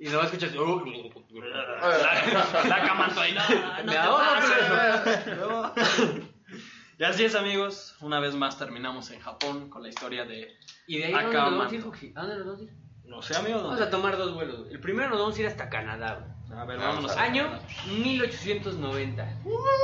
[0.00, 0.84] y nada más escuchas, "Uh".
[2.68, 5.26] La, Acamanto ahí, no, no te ahogo, pases.
[5.38, 5.74] No.
[6.98, 7.96] Y así es, amigos.
[8.00, 10.58] Una vez más terminamos en Japón con la historia de.
[10.88, 11.20] Y de ahí, ¿a
[13.10, 13.60] No sé, amigo.
[13.60, 14.60] Vamos a tomar dos vuelos.
[14.60, 14.72] güey.
[14.72, 16.14] El primero nos vamos a ir hasta Canadá,
[16.46, 16.60] güey.
[16.60, 17.16] A ver, Vamos vámonos.
[17.16, 17.60] a- Año
[17.92, 19.22] 1890.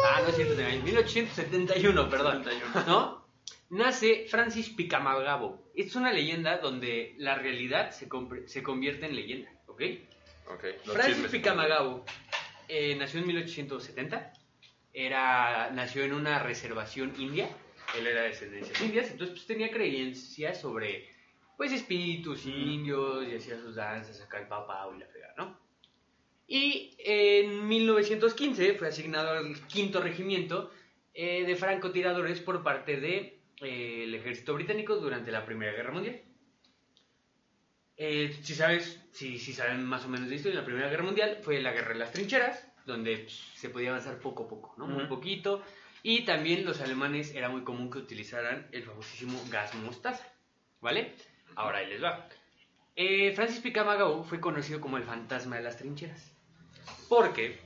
[0.06, 0.82] Ah, no es cierto, de año.
[0.84, 2.44] 1871, perdón.
[2.44, 2.84] 71.
[2.86, 3.26] ¿No?
[3.70, 5.70] Nace Francis Picamagabo.
[5.74, 9.82] Es una leyenda donde la realidad se, convierte en leyenda, ¿ok?
[10.54, 11.26] Ok, los Francis.
[11.26, 12.04] Picamagabo
[12.68, 14.32] eh, nació en 1870.
[14.92, 17.50] Era, nació en una reservación india.
[17.98, 21.08] Él era de descendencias indias, entonces pues, tenía creencias sobre
[21.56, 25.58] pues espíritus indios y hacía sus danzas acá el papá y la fregada, ¿no?
[26.48, 30.70] Y en 1915 fue asignado al quinto regimiento
[31.12, 36.20] eh, de francotiradores por parte de, eh, el ejército británico durante la Primera Guerra Mundial.
[37.96, 41.38] Eh, si sabes, si, si saben más o menos de en la Primera Guerra Mundial
[41.42, 44.86] fue la guerra de las trincheras, donde pues, se podía avanzar poco a poco, ¿no?
[44.86, 45.14] Muy Ujú.
[45.14, 45.62] poquito.
[46.02, 50.24] Y también los alemanes era muy común que utilizaran el famosísimo gas mostaza,
[50.80, 51.14] ¿vale?
[51.56, 52.28] Ahora ahí les va.
[52.94, 56.32] Eh, Francis Picamagau fue conocido como el fantasma de las trincheras,
[57.08, 57.58] porque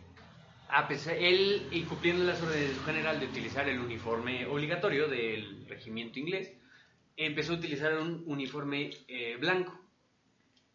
[0.69, 5.09] a pesar, él, y cumpliendo las órdenes de su general de utilizar el uniforme obligatorio
[5.09, 6.53] del regimiento inglés,
[7.17, 9.79] empezó a utilizar un uniforme eh, blanco,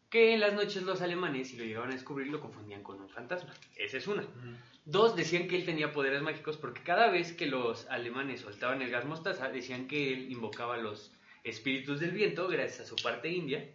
[0.09, 3.09] que en las noches los alemanes, si lo llegaban a descubrir, lo confundían con un
[3.09, 3.53] fantasma.
[3.75, 4.23] Esa es una.
[4.83, 8.91] Dos, decían que él tenía poderes mágicos porque cada vez que los alemanes soltaban el
[8.91, 11.11] gas mostaza, decían que él invocaba los
[11.45, 13.69] espíritus del viento gracias a su parte india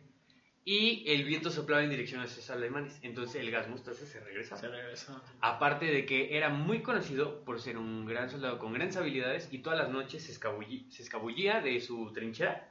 [0.65, 2.99] y el viento soplaba en dirección hacia los alemanes.
[3.03, 4.61] Entonces el gas mostaza se regresaba.
[4.61, 5.23] Se regresó.
[5.41, 9.59] Aparte de que era muy conocido por ser un gran soldado con grandes habilidades y
[9.59, 12.69] todas las noches se, escabullí- se escabullía de su trinchera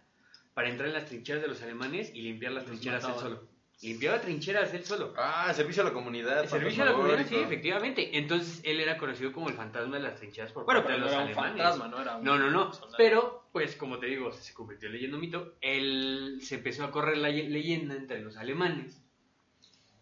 [0.53, 3.43] para entrar en las trincheras de los alemanes y limpiar las Los trincheras él solo.
[3.81, 5.13] Limpiaba trincheras él solo.
[5.17, 6.43] Ah, servicio a la comunidad.
[6.43, 7.41] El servicio a la comunidad, sí, ¿no?
[7.43, 8.17] efectivamente.
[8.17, 11.15] Entonces él era conocido como el fantasma de las trincheras por Bueno, parte pero de
[11.15, 11.63] no los era un alemanes.
[11.63, 12.73] fantasma, no era un No, no, no.
[12.73, 12.95] soldado.
[12.97, 15.55] Pero, pues, como te digo, se convirtió en leyenda mito.
[15.61, 19.01] Él se empezó a correr la ye- leyenda entre los alemanes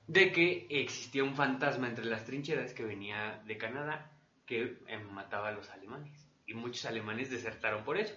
[0.07, 4.09] de que existía un fantasma entre las trincheras que venía de Canadá
[4.47, 6.25] que eh, mataba a los alemanes.
[6.47, 8.15] Y muchos alemanes desertaron por eso.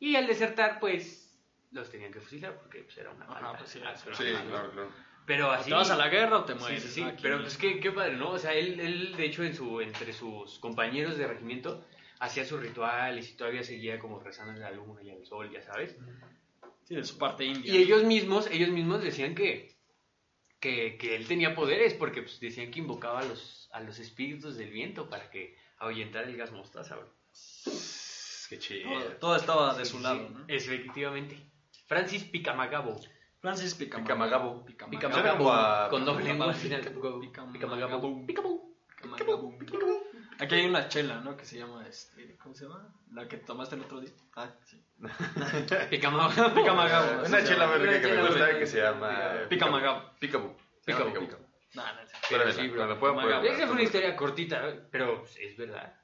[0.00, 1.21] Y al desertar, pues,
[1.72, 3.58] los tenían que fusilar porque pues, era una Ajá, falta.
[3.58, 4.90] pues sí, Ah, sí, pero- Sí, claro, claro.
[5.24, 5.70] Pero así...
[5.70, 6.82] te vas a la guerra o te Sí, mueres.
[6.82, 8.30] sí, sí, Aquí- pero pues qué, qué padre, ¿no?
[8.30, 11.84] O sea, él, él, de hecho, en su, entre sus compañeros de regimiento,
[12.18, 15.62] hacía sus rituales y todavía seguía como rezando a la luna y al sol, ya
[15.62, 15.96] sabes.
[16.84, 17.72] Sí, de su parte india.
[17.72, 19.76] Y ellos mismos, ellos mismos decían que,
[20.58, 24.56] que, que él tenía poderes, porque pues, decían que invocaba a los, a los espíritus
[24.56, 27.14] del viento para que ahuyentara el gas mostaza, bro.
[28.48, 28.90] Qué chido.
[28.90, 30.44] todo, todo estaba de Sí, su sí, lado, sí, ¿no?
[30.48, 31.51] Efectivamente.
[31.92, 32.98] Francis Picamagabo.
[33.38, 34.64] Francis Picamagabo.
[34.64, 35.90] Picamagabo.
[35.90, 37.20] Con doble lengua al Picamagabo.
[37.20, 37.52] final.
[37.52, 38.26] Picamagabo.
[38.26, 39.58] Picamagabo.
[39.58, 40.02] Picamagabo.
[40.38, 41.36] Aquí hay una chela, ¿no?
[41.36, 42.88] Que se llama, este, ¿cómo se llama?
[43.12, 44.10] La que tomaste el otro día.
[44.36, 44.82] Ah, sí.
[45.90, 46.54] Picamagabo.
[46.54, 47.26] Picamagabo.
[47.26, 50.02] Una chela Una verde que me chela gusta que se llama Picamagabo.
[50.18, 50.56] Picaboo.
[50.86, 51.12] Picaboo.
[51.74, 52.00] No, no.
[52.30, 52.84] Pero sí, bro.
[53.44, 55.94] Esa fue una historia cortita, pero pues, es verdad.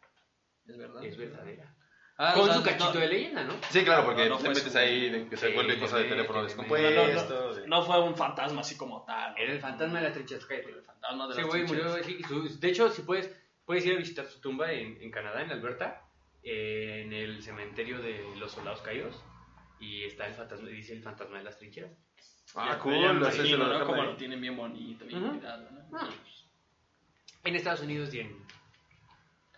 [0.66, 1.02] Es verdad.
[1.02, 1.77] Es verdadera.
[2.20, 3.54] Ah, Con o sea, su cachito no- de leyenda, ¿no?
[3.70, 5.78] Sí, claro, porque No, no te metes su- ahí de que se Sí, vuelve le
[5.78, 6.90] cosa de teléfono descompuesto.
[6.90, 7.60] No, no, sí.
[7.66, 9.34] No fue un fantasma así como tal.
[9.38, 10.40] Era el fantasma de la trinchera.
[10.50, 11.92] El fantasma de Sí, las güey, trincheras.
[11.92, 12.04] murió.
[12.04, 13.30] sí, su- de hecho, si puedes,
[13.64, 16.02] puedes ir a visitar su tumba en, en Canadá, en Alberta,
[16.42, 19.14] eh, en el cementerio de los soldados caídos.
[19.78, 21.92] Y está el fantasma, dice el fantasma de las trincheras.
[22.56, 22.94] Ah, Ya, cool.
[22.96, 23.86] imagino, lo ¿no?
[23.86, 24.08] Como ahí.
[24.08, 25.34] lo tienen bien bonito, bien Ujú.
[25.38, 25.96] cuidado, ¿no?
[25.96, 26.08] Ah.
[27.44, 28.36] En Estados Unidos y en,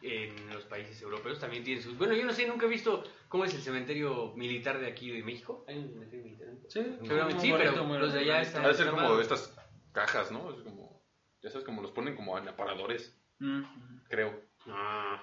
[0.02, 1.96] en los países europeos también tienen sus...
[1.98, 5.22] Bueno, yo no sé, nunca he visto cómo es el cementerio militar de aquí de
[5.22, 5.64] México.
[5.68, 6.48] ¿Hay un cementerio militar?
[6.68, 8.64] Sí, Seguramente muy sí, bonito, pero los de allá están...
[8.64, 9.54] Ha de ser como estas
[9.92, 10.50] cajas, ¿no?
[10.50, 11.04] Es como,
[11.42, 13.62] ya sabes, como los ponen como en aparadores, Mm.
[14.10, 14.38] creo.
[14.66, 15.22] Ah,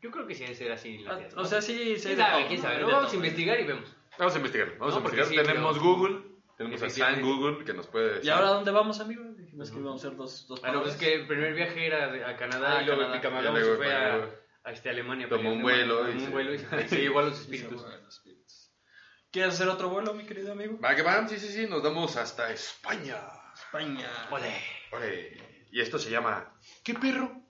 [0.00, 0.98] yo creo que sí debe ser así.
[0.98, 2.14] la Ah, O sea, sí, sí.
[2.48, 3.94] ¿Quién vamos a investigar y vemos.
[4.18, 5.26] Vamos a investigar, vamos No, a investigar.
[5.26, 6.22] sí, tenemos pero- Google,
[6.56, 7.20] tenemos a San.
[7.20, 8.24] Google que nos puede decir.
[8.24, 9.22] ¿Y ahora dónde vamos, amigo?
[9.56, 12.12] Dijimos que íbamos a hacer dos, dos Bueno, pues es que el primer viaje era
[12.12, 13.16] de- a Canadá Ah, y luego Canadá.
[13.16, 14.30] el Y se luego fue a, para-
[14.64, 15.28] a este Alemania.
[15.30, 17.40] Tomó un vuelo Alemania, y tomó un se- vuelo y se, se llevó a los
[17.40, 17.86] espíritus.
[19.30, 20.78] ¿Quieres hacer otro vuelo, mi querido amigo?
[20.80, 23.16] Va que van, sí, sí, sí, nos vamos hasta España.
[23.54, 24.10] España.
[24.30, 24.54] Ole.
[24.92, 25.66] Ole.
[25.72, 26.54] Y esto se llama
[26.84, 27.42] ¿Qué perro?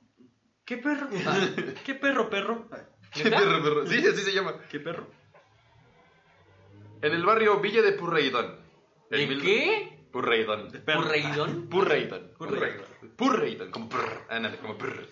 [0.65, 1.09] ¿Qué perro?
[1.85, 2.69] ¿Qué perro, perro?
[3.13, 3.87] ¿Qué perro, perro?
[3.87, 4.61] Sí, así se llama.
[4.71, 5.09] ¿Qué perro?
[7.03, 8.61] En el barrio Villa de Purreidón.
[9.11, 9.96] En ¿De mil- qué?
[10.17, 10.73] Purreidón.
[10.87, 11.69] ¿Purreidón?
[11.69, 12.33] Purreidón.
[12.39, 13.17] Purreidón.
[13.19, 13.71] Purreidón.
[13.71, 14.25] Como prr.
[14.31, 15.11] Ándale, como prr.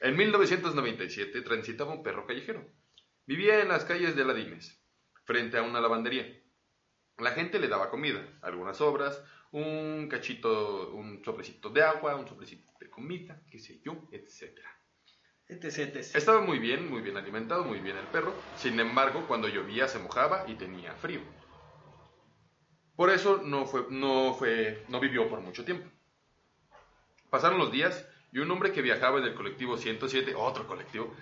[0.00, 2.68] En 1997 transitaba un perro callejero.
[3.26, 4.82] Vivía en las calles de Ladines,
[5.24, 6.26] frente a una lavandería.
[7.18, 12.72] La gente le daba comida, algunas sobras, un cachito, un sobrecito de agua, un sobrecito
[12.80, 14.68] de comida, qué sé yo, etcétera.
[15.46, 16.16] etc, etc.
[16.16, 18.34] Estaba muy bien, muy bien alimentado, muy bien el perro.
[18.56, 21.20] Sin embargo, cuando llovía se mojaba y tenía frío.
[22.98, 25.88] Por eso no fue, no fue, no vivió por mucho tiempo.
[27.30, 31.14] Pasaron los días y un hombre que viajaba en el colectivo 107, otro colectivo,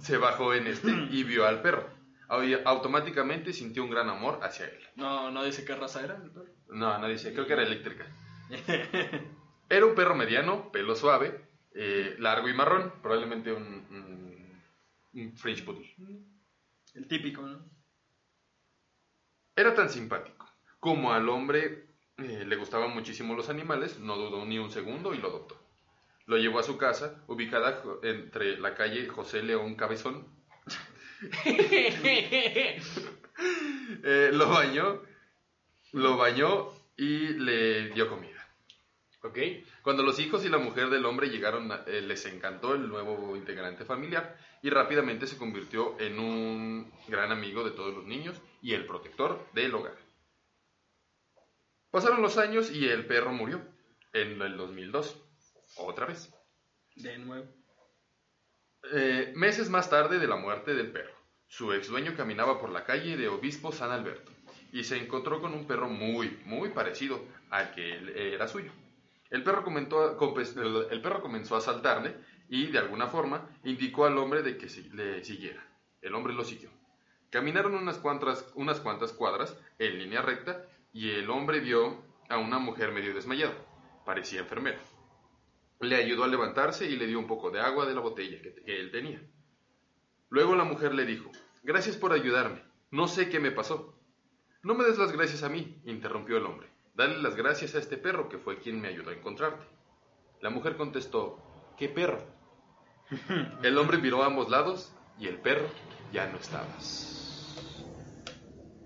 [0.00, 1.88] se bajó en este y vio al perro.
[2.28, 4.78] Au- Automáticamente sintió un gran amor hacia él.
[4.94, 6.46] No, no dice qué raza era el perro.
[6.68, 8.06] No, no dice, creo que era eléctrica.
[9.68, 14.62] Era un perro mediano, pelo suave, eh, largo y marrón, probablemente un, un,
[15.14, 15.92] un French Poodle.
[16.94, 17.60] El típico, ¿no?
[19.56, 20.33] Era tan simpático.
[20.84, 21.86] Como al hombre
[22.18, 25.58] eh, le gustaban muchísimo los animales, no dudó ni un segundo y lo adoptó.
[26.26, 30.28] Lo llevó a su casa, ubicada entre la calle José León Cabezón.
[34.06, 35.02] Eh, lo bañó,
[35.92, 38.46] lo bañó y le dio comida.
[39.22, 39.38] Ok.
[39.82, 43.84] Cuando los hijos y la mujer del hombre llegaron, eh, les encantó el nuevo integrante
[43.84, 48.86] familiar y rápidamente se convirtió en un gran amigo de todos los niños y el
[48.86, 50.03] protector del hogar.
[51.94, 53.62] Pasaron los años y el perro murió
[54.12, 55.16] en el 2002,
[55.76, 56.28] otra vez.
[56.96, 57.46] De nuevo.
[58.92, 61.14] Eh, meses más tarde de la muerte del perro,
[61.46, 64.32] su ex dueño caminaba por la calle de Obispo San Alberto
[64.72, 68.72] y se encontró con un perro muy, muy parecido al que él era suyo.
[69.30, 70.18] El perro, comentó-
[70.90, 72.16] el- perro comenzó a saltarle
[72.48, 75.64] y de alguna forma indicó al hombre de que le siguiera.
[76.02, 76.70] El hombre lo siguió.
[77.30, 82.58] Caminaron unas cuantas, unas cuantas cuadras en línea recta y el hombre vio a una
[82.58, 83.54] mujer medio desmayada.
[84.06, 84.78] Parecía enfermera.
[85.80, 88.80] Le ayudó a levantarse y le dio un poco de agua de la botella que,
[88.80, 89.20] él tenía.
[90.30, 91.30] Luego la mujer le dijo,
[91.64, 93.98] gracias por ayudarme, no sé qué me pasó.
[94.62, 96.70] No me des las gracias a mí, interrumpió el hombre.
[96.94, 99.66] Dale las gracias a este perro que fue quien me ayudó a encontrarte.
[100.40, 101.42] La mujer contestó,
[101.76, 102.24] ¿qué perro?
[103.62, 105.66] El hombre miró a ambos lados y el perro
[106.12, 106.66] ya no estaba.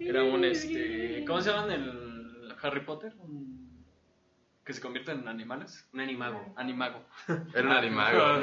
[0.01, 1.25] Era un este.
[1.27, 3.13] ¿Cómo se llaman el Harry Potter?
[4.65, 5.89] Que se convierten en animales.
[5.93, 6.53] Un animago.
[6.57, 7.05] Animago.
[7.55, 8.19] Era un animago.
[8.19, 8.37] ¿no?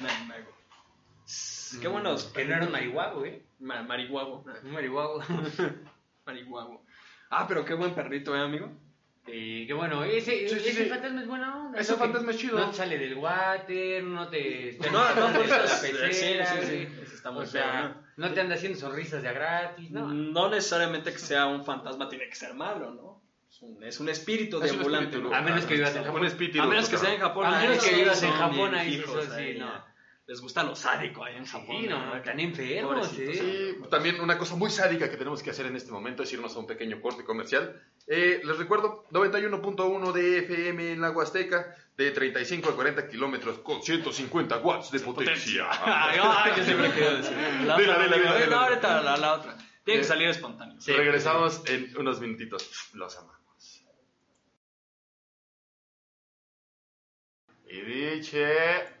[0.00, 0.50] Un animago.
[1.80, 2.24] Qué buenos.
[2.26, 3.44] Que no era un marihuago, ¿eh?
[3.60, 4.44] Ma- marihuago.
[4.64, 5.22] Un marihuago.
[6.26, 6.84] Marihuago.
[7.30, 8.70] Ah, pero qué buen perrito, ¿eh, amigo?
[9.26, 10.88] Y qué bueno, ese, Sí, sí, ese sí.
[10.90, 11.78] fantasma es buena onda.
[11.80, 11.98] Ese ¿no?
[11.98, 12.58] Que fantasma es chido.
[12.58, 14.78] No te sale del water, no te...
[14.90, 17.02] No, no, por la eso es- pecera, sí, sí, sí, güey.
[17.02, 20.08] eso está muy O sea, feo, no te anda haciendo sonrisas de a gratis, ¿no?
[20.08, 23.22] No necesariamente que sea un fantasma tiene que ser malo, ¿no?
[23.48, 25.06] Es un, es un espíritu Es un deambulante.
[25.16, 25.36] espíritu, ¿no?
[25.36, 26.20] A menos que vivas en Japón.
[26.20, 26.62] Un espíritu.
[26.62, 27.46] A menos que sea en Japón.
[27.46, 29.02] A menos que vivas en Japón, ahí
[29.36, 29.89] sí no.
[30.30, 31.76] Les gusta lo sádico ahí en Japón.
[31.80, 33.08] Sí, no, están enfermos.
[33.08, 36.54] Sí, también una cosa muy sádica que tenemos que hacer en este momento es irnos
[36.54, 37.82] a un pequeño corte comercial.
[38.06, 43.82] Eh, les recuerdo, 91.1 de FM en la Huasteca, de 35 a 40 kilómetros con
[43.82, 45.66] 150 watts de potencia.
[45.84, 47.36] Ay, yo siempre quiero decir.
[47.66, 49.56] La otra, la, la otra.
[49.82, 50.76] Tiene que Eh, salir espontáneo.
[50.86, 52.70] Regresamos en unos minutitos.
[52.94, 53.82] Los amamos.
[57.66, 58.99] Y diche...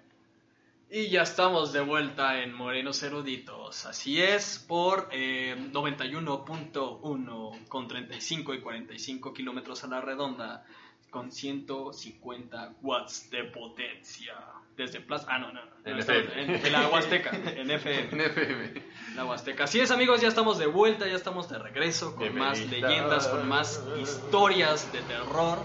[0.92, 3.86] Y ya estamos de vuelta en Morenos Eruditos.
[3.86, 10.64] Así es, por eh, 91.1 con 35 y 45 kilómetros a la redonda,
[11.10, 14.34] con 150 watts de potencia.
[14.76, 15.26] Desde Plaza.
[15.28, 15.60] Ah, no, no.
[15.64, 16.42] no, En FM.
[16.42, 18.08] en, en la Huasteca, en FM.
[18.10, 18.82] En FM.
[19.14, 19.64] La Huasteca.
[19.64, 22.88] Así es, amigos, ya estamos de vuelta, ya estamos de regreso con más Bienvenida.
[22.88, 25.58] leyendas, con más historias de terror.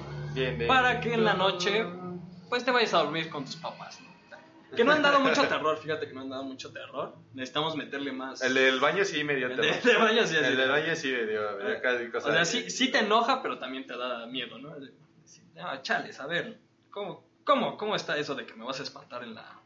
[0.67, 1.85] Para que en la noche,
[2.49, 3.99] pues te vayas a dormir con tus papás.
[4.01, 4.14] ¿no?
[4.75, 7.15] Que no han dado mucho terror, fíjate que no han dado mucho terror.
[7.33, 8.41] Necesitamos meterle más.
[8.41, 9.81] El del baño sí me dio El terror.
[9.81, 10.45] de- de baño sí, así.
[10.45, 13.41] El del baño sí me dio, me dio casi O sea, sí, sí te enoja,
[13.41, 14.73] pero también te da miedo, ¿no?
[15.59, 16.57] Ah, chales, a ver,
[16.91, 19.61] ¿cómo, cómo, ¿cómo está eso de que me vas a espantar en la...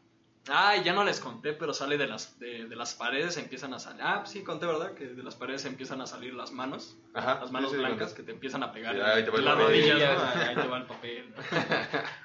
[0.51, 3.79] Ay, ya no les conté, pero sale de las, de, de las paredes, empiezan a
[3.79, 4.01] salir...
[4.03, 4.93] Ah, sí, conté, ¿verdad?
[4.93, 6.95] Que de las paredes empiezan a salir las manos.
[7.13, 9.57] Ajá, Las manos sí, sí, blancas que te empiezan a pegar ahí te va las
[9.57, 10.41] rodillas, ¿no?
[10.49, 11.33] Ahí te va el papel.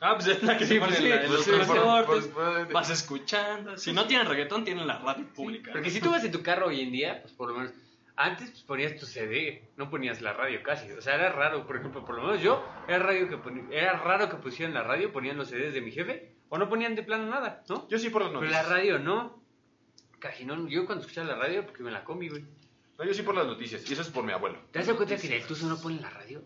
[0.00, 1.44] Ah, pues es la que se Sí, pone pues en sí, la- en pues los
[1.44, 2.26] sí, transportes.
[2.26, 3.78] por- Vas escuchando.
[3.78, 5.70] Si no tienen reggaetón, tienen la radio pública.
[5.72, 7.72] Porque si tú vas en tu carro hoy en día, pues por lo menos,
[8.16, 10.90] antes pues, ponías tu CD, no ponías la radio casi.
[10.92, 14.28] O sea, era raro, por ejemplo, por lo menos yo, era, radio que era raro
[14.28, 17.26] que pusieran la radio, ponían los CDs de mi jefe, o no ponían de plano
[17.26, 17.88] nada, ¿no?
[17.88, 18.68] Yo sí por las Pero noticias.
[18.68, 19.42] la radio no.
[20.18, 22.44] Casi no, yo cuando escuchaba la radio, porque me la comí, güey.
[22.98, 23.88] No, yo sí por las noticias.
[23.88, 24.58] Y eso es por mi abuelo.
[24.70, 26.44] ¿Te das cuenta que en el Tuzo no ponen la radio?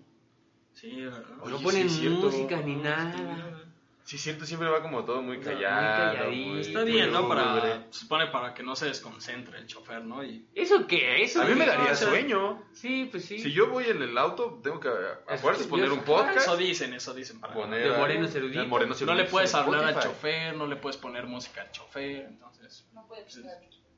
[0.72, 1.04] Sí.
[1.40, 3.65] O no Oye, ponen sí, música ni nada.
[4.06, 6.30] Sí, cierto, siempre va como todo muy Muy callado.
[6.30, 7.26] muy- Está bien, ¿no?
[7.26, 10.22] Para, se supone para que no se desconcentre el chofer, ¿no?
[10.22, 11.24] Y ¿Eso qué?
[11.24, 12.62] Eso A mí me daría o sea, sueño.
[12.72, 13.40] Sí, pues sí.
[13.40, 16.36] Si yo voy en el auto, tengo que a fuerzas poner un podcast.
[16.38, 18.62] eso dicen, eso dicen para poner De morenos eruditos.
[18.62, 22.26] de morenos No le puedes hablar al chofer, no le puedes poner música al chofer,
[22.26, 23.44] entonces No puede pues, ser.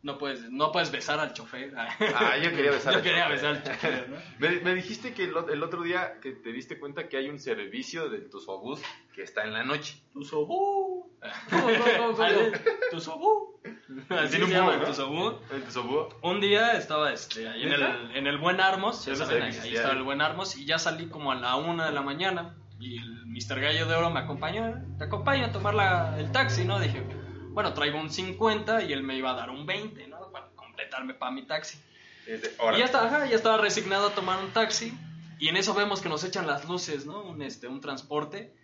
[0.09, 1.73] No puedes, no puedes besar al chofer.
[1.77, 3.37] Ah, yo quería besar Yo al quería chofer.
[3.37, 4.17] besar al chofer, ¿no?
[4.39, 7.39] Me, me dijiste que el, el otro día que te diste cuenta que hay un
[7.39, 8.81] servicio del Tusobús
[9.15, 10.01] que está en la noche.
[10.13, 11.13] Tu sobú.
[11.51, 11.63] ¿Cómo,
[11.99, 12.29] cómo, cómo?
[12.91, 13.61] Tu sobú.
[14.09, 14.85] Así se llama, búho, ¿no?
[14.87, 15.39] tu sobú.
[15.53, 16.07] El Tusobús.
[16.23, 17.83] Un día estaba este, ahí en el,
[18.17, 21.09] en el Buen Armos, ya no saben, ahí, estaba el Buen Armos, y ya salí
[21.09, 23.61] como a la una de la mañana, y el Mr.
[23.61, 26.79] Gallo de Oro me acompañó, te acompaño a tomar la- el taxi, ¿no?
[26.79, 27.03] Dije,
[27.59, 30.31] bueno, traigo un 50 y él me iba a dar un 20, ¿no?
[30.31, 31.77] Para completarme para mi taxi.
[32.25, 34.97] Y ya estaba, ajá, ya estaba resignado a tomar un taxi,
[35.41, 37.21] y en eso vemos que nos echan las luces, ¿no?
[37.21, 38.55] Un, este, un transporte.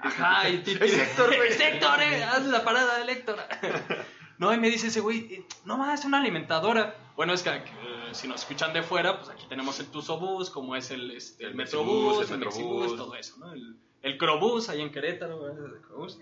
[0.00, 1.52] Ajá, y Héctor, güey.
[1.58, 3.38] Héctor, haz la parada del Héctor.
[4.38, 6.96] No, y me dice ese güey, eh, no más, es una alimentadora.
[7.14, 7.62] Bueno, es que
[8.10, 11.50] si nos escuchan de fuera, pues aquí tenemos el Tusobús, como es el, este, el,
[11.50, 12.96] El Metrobús, el el Metrobús.
[12.96, 13.52] todo eso, ¿no?
[13.52, 15.64] El, el Crobús, ahí en Querétaro, ¿verdad?
[15.76, 16.18] El Crobús.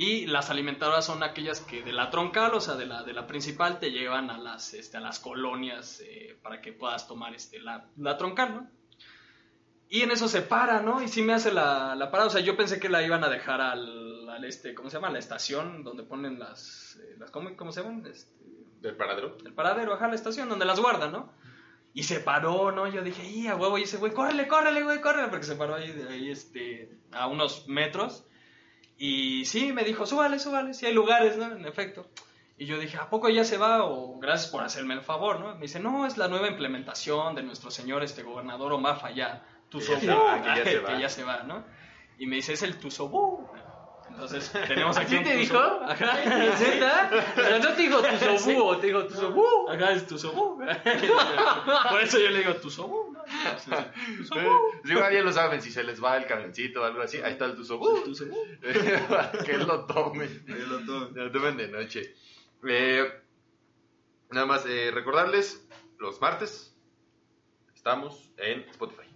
[0.00, 3.26] Y las alimentadoras son aquellas que de la troncal, o sea, de la, de la
[3.26, 7.58] principal, te llevan a las, este, a las colonias eh, para que puedas tomar este,
[7.58, 8.70] la, la troncal, ¿no?
[9.90, 11.02] Y en eso se para, ¿no?
[11.02, 12.28] Y sí me hace la, la parada.
[12.28, 15.10] O sea, yo pensé que la iban a dejar al, al este, ¿cómo se llama?
[15.10, 18.06] La estación donde ponen las, eh, las ¿cómo, cómo se llaman?
[18.06, 18.32] Este,
[18.80, 19.36] ¿Del paradero?
[19.44, 21.30] el paradero, ajá, la estación donde las guardan, ¿no?
[21.92, 22.88] Y se paró, ¿no?
[22.88, 23.76] Yo dije, ¡y a huevo!
[23.76, 27.68] Y ese güey, córrele, córrele, güey, córrele, porque se paró ahí, ahí, este, a unos
[27.68, 28.24] metros.
[29.02, 31.50] Y sí, me dijo, súbale, súbale, sí hay lugares, ¿no?
[31.50, 32.06] En efecto.
[32.58, 33.84] Y yo dije, ¿a poco ya se va?
[33.84, 35.54] O gracias por hacerme el favor, ¿no?
[35.54, 38.74] Me dice, no, es la nueva implementación de nuestro señor, este gobernador.
[39.70, 40.88] Que ya va, que ya se va.
[40.92, 41.64] que ya se va, ¿no?
[42.18, 43.48] Y me dice, es el Tusobú.
[44.12, 45.58] Entonces, tenemos aquí ¿Así un te dijo?
[45.58, 46.24] Ajá.
[46.24, 47.32] ¿Neta?
[47.34, 49.68] Pero no te dijo tu sobú, te dijo tu sobú.
[49.68, 50.58] Acá es tu sobú.
[51.90, 53.16] Por eso yo le digo tu sobú.
[54.84, 57.32] Si igual ya lo saben, si se les va el camioncito o algo así, ahí
[57.32, 57.54] está el.
[57.54, 57.88] Tu sobú.
[59.08, 60.44] Para que lo tomen.
[61.14, 62.14] Lo tomen de noche.
[62.66, 63.10] Eh,
[64.30, 65.66] nada más eh, recordarles,
[65.98, 66.76] los martes
[67.74, 69.09] estamos en Spotify.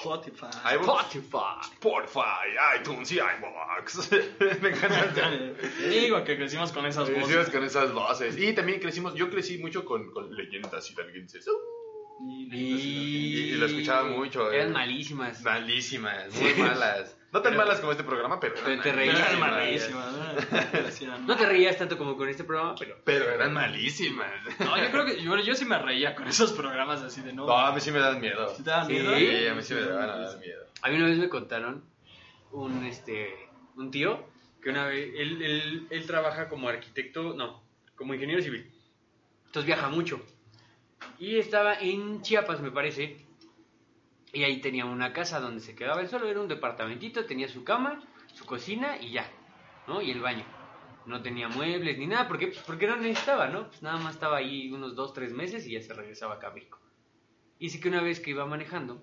[0.00, 0.46] Spotify.
[0.80, 1.60] Spotify.
[1.74, 4.10] Spotify, iTunes y iVoox.
[4.62, 5.30] Me encanta.
[5.88, 7.50] Digo que crecimos con esas Crecimos voces.
[7.52, 8.38] con esas voces.
[8.38, 11.46] Y también crecimos, yo crecí mucho con, con leyendas hidalguenses.
[12.26, 14.50] Y- Y, y lo escuchaba mucho.
[14.52, 14.56] eh.
[14.56, 15.40] Eran malísimas.
[15.42, 17.16] Malísimas, muy malas.
[17.32, 19.18] No tan malas como este programa, pero, Pero eran te Pero reías.
[19.20, 20.12] eran malísimas.
[20.72, 21.36] malísimas, ¿no?
[21.36, 22.96] Te reías tanto como con este programa, pero.
[23.04, 24.30] Pero eran malísimas.
[24.58, 27.46] No, yo creo que yo, yo sí me reía con esos programas así de no.
[27.46, 28.52] No, a mí sí me dan miedo.
[28.56, 28.94] ¿Sí te daban Sí.
[28.94, 29.16] miedo?
[29.16, 30.64] Sí, a mí sí me dar miedo.
[30.82, 31.84] A mí una vez me contaron
[32.52, 33.32] un este
[33.76, 34.24] un tío
[34.62, 37.62] que una vez él, él, él trabaja como arquitecto, no,
[37.94, 38.68] como ingeniero civil.
[39.46, 40.20] Entonces viaja mucho.
[41.18, 43.24] Y estaba en Chiapas, me parece.
[44.32, 47.64] Y ahí tenía una casa donde se quedaba él solo, era un departamentito, tenía su
[47.64, 48.02] cama,
[48.32, 49.28] su cocina y ya,
[49.88, 50.00] ¿no?
[50.00, 50.44] Y el baño.
[51.06, 53.68] No tenía muebles ni nada, porque pues, porque no necesitaba, ¿no?
[53.68, 56.78] Pues nada más estaba ahí unos dos, tres meses y ya se regresaba a México.
[57.58, 59.02] Y sí que una vez que iba manejando,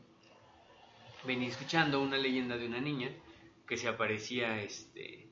[1.25, 3.11] venía escuchando una leyenda de una niña
[3.67, 5.26] que se aparecía este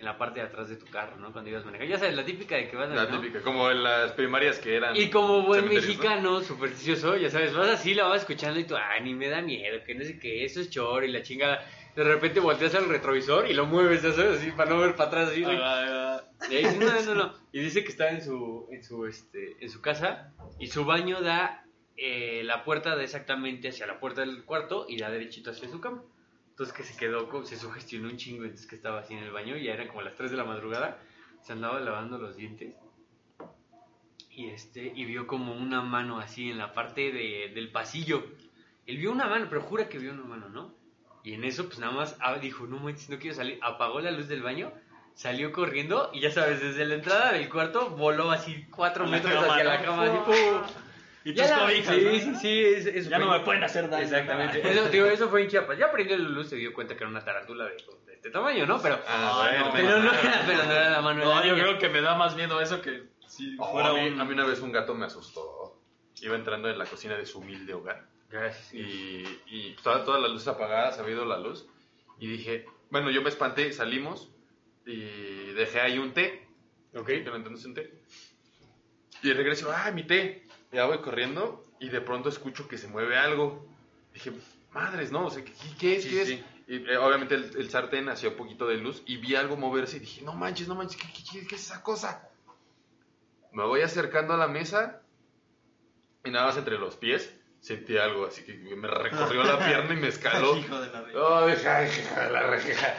[0.00, 1.30] en la parte de atrás de tu carro, ¿no?
[1.30, 1.92] Cuando ibas manejando.
[1.92, 3.20] Ya sabes, la típica de que vas La ¿no?
[3.20, 4.96] típica, como en las primarias que eran.
[4.96, 9.02] Y como buen mexicano supersticioso, ya sabes, vas así, la vas escuchando y tú, ay,
[9.02, 11.64] ni me da miedo, que no sé qué, eso es choro y la chingada.
[11.94, 15.08] De repente volteas al retrovisor y lo mueves, ya sabes, así, para no ver para
[15.10, 15.42] atrás, así.
[15.42, 15.58] güey.
[15.60, 17.34] Ah, Y ahí dice, no, no, no.
[17.52, 21.20] Y dice que está en su, en su, este, en su casa y su baño
[21.20, 21.64] da,
[21.98, 25.78] eh, la puerta da exactamente hacia la puerta del cuarto y da derechito hacia su
[25.80, 26.02] cama.
[26.60, 29.56] Entonces que se quedó, se sugestionó un chingo, entonces que estaba así en el baño
[29.56, 30.98] y ya eran como las 3 de la madrugada,
[31.40, 32.74] se andaba lavando los dientes
[34.30, 38.26] y este, y vio como una mano así en la parte de, del pasillo.
[38.86, 40.74] Él vio una mano, pero jura que vio una mano, ¿no?
[41.24, 43.58] Y en eso, pues nada más ah, dijo, no manches, no quiero salir.
[43.62, 44.70] Apagó la luz del baño,
[45.14, 49.12] salió corriendo y ya sabes, desde la entrada del cuarto voló así cuatro A la
[49.12, 50.02] metros cama, hacia la cama.
[50.04, 50.89] así, ¡pum!
[51.24, 52.10] Y Ya tus la- cobijas, sí, ¿no?
[52.12, 54.02] sí, sí, es- eso Ya fue- no me pueden hacer daño.
[54.04, 54.70] Exactamente.
[54.70, 55.78] Eso, digo, eso fue en Chiapas.
[55.78, 58.64] Ya prendió la luz, se dio cuenta que era una tarántula de, de este tamaño,
[58.66, 58.80] ¿no?
[58.80, 61.52] Pero, Ah, bueno, pero, no, era, pero no era la mano de No, la yo
[61.52, 61.64] niña.
[61.64, 64.20] creo que me da más miedo eso que si Oh, fuera a, mí, un...
[64.20, 65.78] a mí una vez un gato me asustó.
[66.22, 68.06] Iba entrando en la cocina de su humilde hogar.
[68.30, 68.72] Gracias.
[68.74, 71.66] Y, y estaba todas las luces apagadas, ha habido la luz.
[72.18, 74.30] Y dije, bueno, yo me espanté, salimos
[74.86, 76.46] y dejé ahí un té.
[76.94, 77.06] Ok.
[77.06, 77.92] Que no entiendes un té.
[79.22, 80.46] Y regreso, ¡ah, mi té!
[80.72, 83.66] Ya voy corriendo y de pronto escucho que se mueve algo.
[84.12, 84.32] Dije,
[84.72, 85.26] madres, ¿no?
[85.26, 86.02] O sea, ¿qué, qué es?
[86.04, 86.30] Sí, ¿Qué es?
[86.68, 89.96] Y eh, obviamente el, el sartén hacía un poquito de luz y vi algo moverse
[89.96, 92.28] y dije, no manches, no manches, ¿qué, qué- qué- es esa cosa?
[93.52, 95.02] Me voy acercando a la mesa
[96.24, 99.96] y nada más entre los pies sentí algo así que me recorrió la pierna y
[99.96, 100.56] me escaló.
[100.58, 102.94] Hijo de la re- Oh, hija, hija de la reja.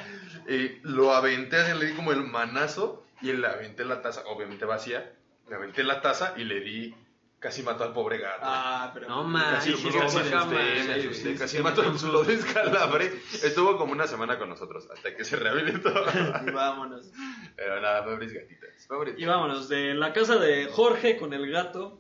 [0.50, 4.66] Y lo aventé, así, le di como el manazo y le aventé la taza, obviamente
[4.66, 5.14] vacía.
[5.48, 6.96] Le aventé la taza y le di,
[7.42, 8.40] casi mató al pobre gato.
[8.44, 9.10] Ah, pero...
[9.10, 11.82] No manches, Casi, casi sí, sí, sí, casi mató
[12.30, 13.08] escalabre.
[13.34, 15.90] Estuvo como una semana con nosotros hasta que se rehabilitó.
[16.48, 17.12] Y vámonos.
[17.56, 18.70] Pero nada, pobres gatitas.
[18.88, 22.00] Pobres Y vámonos, de la casa de Jorge con el gato,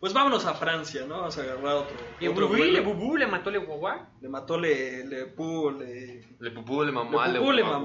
[0.00, 1.18] pues vámonos a Francia, ¿no?
[1.18, 4.08] Vamos a agarrar otro, Y otro bubú, le bubú, le mató le guagua.
[4.20, 6.24] Le mató, le, le pu, le...
[6.38, 7.80] Le pupú, le mamó, Le le pupú, le le- ¿no?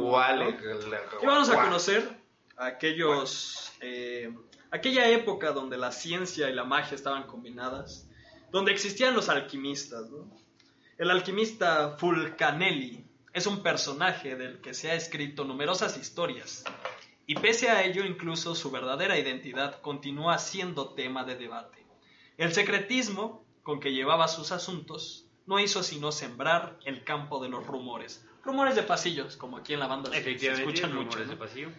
[0.46, 2.08] le- Y vamos a conocer
[2.56, 4.32] a aquellos, eh,
[4.74, 8.10] aquella época donde la ciencia y la magia estaban combinadas,
[8.52, 10.28] donde existían los alquimistas, ¿no?
[10.98, 16.64] El alquimista Fulcanelli es un personaje del que se ha escrito numerosas historias,
[17.26, 21.86] y pese a ello incluso su verdadera identidad continúa siendo tema de debate.
[22.38, 27.66] El secretismo con que llevaba sus asuntos no hizo sino sembrar el campo de los
[27.66, 28.26] rumores.
[28.44, 31.18] Rumores de pasillos, como aquí en la banda se- escuchan mucho.
[31.18, 31.32] rumores ¿no?
[31.34, 31.70] de pasillo.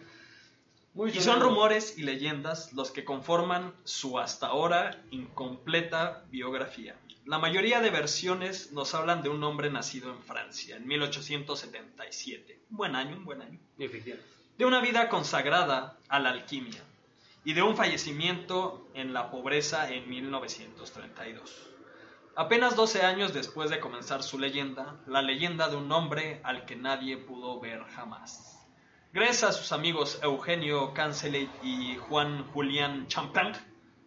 [0.97, 6.95] Y son rumores y leyendas los que conforman su hasta ahora incompleta biografía.
[7.25, 12.59] La mayoría de versiones nos hablan de un hombre nacido en Francia en 1877.
[12.71, 13.59] Un buen año, un buen año.
[14.57, 16.81] De una vida consagrada a la alquimia
[17.43, 21.71] y de un fallecimiento en la pobreza en 1932.
[22.37, 26.77] Apenas 12 años después de comenzar su leyenda, la leyenda de un hombre al que
[26.77, 28.54] nadie pudo ver jamás.
[29.15, 33.55] Gracias a sus amigos Eugenio Cancelet y Juan Julián Champagne,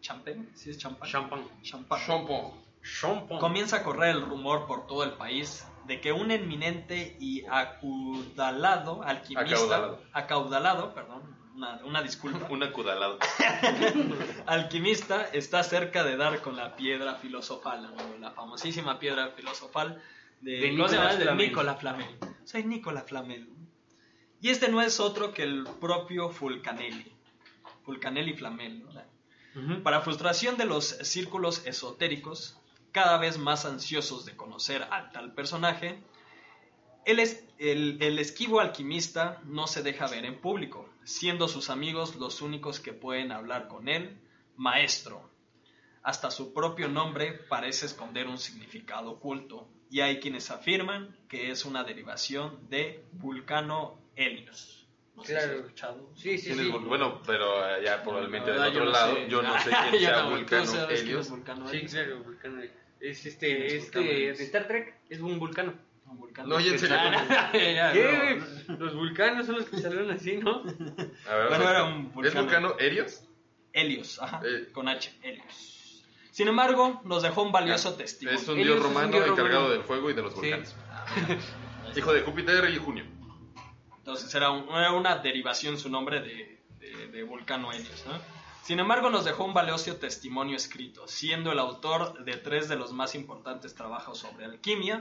[0.02, 1.11] Champagne, ¿sí es Champagne?
[1.11, 1.46] Champagne.
[1.62, 3.38] Champán.
[3.40, 9.02] Comienza a correr el rumor por todo el país de que un eminente y acaudalado
[9.02, 10.02] alquimista, Acaudalado.
[10.12, 11.22] acaudalado, perdón,
[11.54, 13.18] una, una disculpa, Un acudalado.
[14.46, 20.02] alquimista está cerca de dar con la piedra filosofal, la famosísima piedra filosofal
[20.42, 20.70] de, De.
[20.72, 21.36] Nicolás Flamel.
[21.48, 22.18] Nicola Flamel.
[22.44, 23.57] Soy Nicola Flamel.
[24.41, 27.12] Y este no es otro que el propio Fulcanelli.
[27.84, 28.84] Fulcanelli Flamel.
[28.84, 29.82] ¿no?
[29.82, 32.57] Para frustración de los círculos esotéricos,
[32.93, 36.01] cada vez más ansiosos de conocer al tal personaje,
[37.05, 42.16] el, es- el- el esquivo alquimista no se deja ver en público, siendo sus amigos
[42.16, 44.20] los únicos que pueden hablar con él,
[44.57, 45.28] maestro.
[46.03, 51.64] Hasta su propio nombre parece esconder un significado oculto, y hay quienes afirman que es
[51.64, 54.86] una derivación de Vulcano Helios.
[55.16, 55.52] No sé si Claro.
[55.52, 56.10] has escuchado.
[56.16, 56.72] Sí, sí, ¿Quién es sí.
[56.86, 59.26] Bueno, pero eh, ya probablemente del otro yo no lado, sé.
[59.28, 61.30] yo no sé Yo quién sea Vulcano Helios.
[61.30, 62.62] Vulcano Sí, claro, vulcano.
[62.62, 62.70] Es
[63.22, 65.74] ¿Quién este, es este, Vulcano de Star Trek, es un vulcano.
[66.06, 66.48] Un vulcano.
[66.48, 66.96] No, oye, en serio.
[67.52, 68.40] ¿Qué?
[68.78, 70.62] Los vulcanos son los que salieron así, ¿no?
[71.28, 72.42] A ver, Bueno, era un ¿Es vulcano.
[72.42, 73.24] Vulcano Helios?
[73.72, 74.68] Helios, ajá, Eh.
[74.72, 76.04] con H, Helios.
[76.30, 78.40] Sin embargo, nos dejó un valioso testimonio.
[78.40, 79.70] Es un Helios dios un romano dios encargado romano.
[79.74, 80.38] del fuego y de los Sí.
[80.40, 80.76] volcanes.
[81.96, 83.04] Hijo de Júpiter y Junio.
[84.09, 88.06] Entonces era, un- era una derivación su nombre de, Vulcano Helios.
[88.62, 92.94] Sin embargo, nos dejó un valioso testimonio escrito, siendo el autor de tres de los
[92.94, 95.00] más importantes trabajos sobre alquimia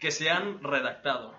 [0.00, 1.36] que se han redactado.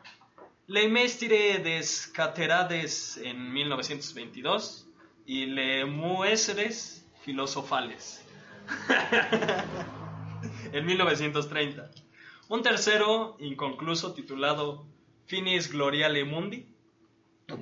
[0.68, 4.88] Le Mestire des Caterades en 1922
[5.26, 8.24] y Le Muestres Filosofales
[10.72, 11.92] en 1930.
[12.48, 14.88] Un tercero inconcluso titulado
[15.26, 16.77] Finis Gloriale Mundi.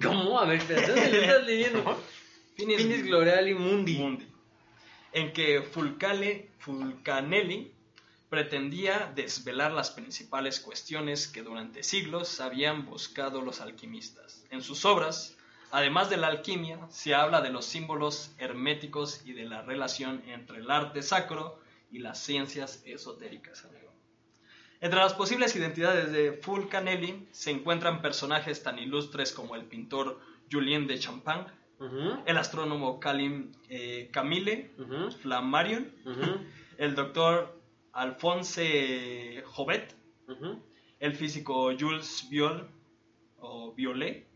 [0.01, 0.39] ¿Cómo?
[0.39, 2.03] A ver, ¿dónde lo estás leyendo?
[2.55, 3.97] Finis, Finis Gloriali Mundi.
[3.97, 4.27] Mundi.
[5.11, 7.71] En que Fulcale, Fulcanelli
[8.29, 14.43] pretendía desvelar las principales cuestiones que durante siglos habían buscado los alquimistas.
[14.49, 15.38] En sus obras,
[15.71, 20.57] además de la alquimia, se habla de los símbolos herméticos y de la relación entre
[20.57, 21.59] el arte sacro
[21.91, 23.63] y las ciencias esotéricas.
[23.65, 23.94] amigo.
[24.82, 30.19] Entre las posibles identidades de Fulcanelli se encuentran personajes tan ilustres como el pintor
[30.51, 31.45] Julien de Champagne,
[32.26, 34.71] el astrónomo Calim, eh, Camille
[35.21, 35.91] Flammarion,
[36.78, 37.59] el doctor
[37.93, 39.95] Alphonse Jovet,
[40.99, 42.69] el físico Jules Viol
[43.39, 44.28] o Violet,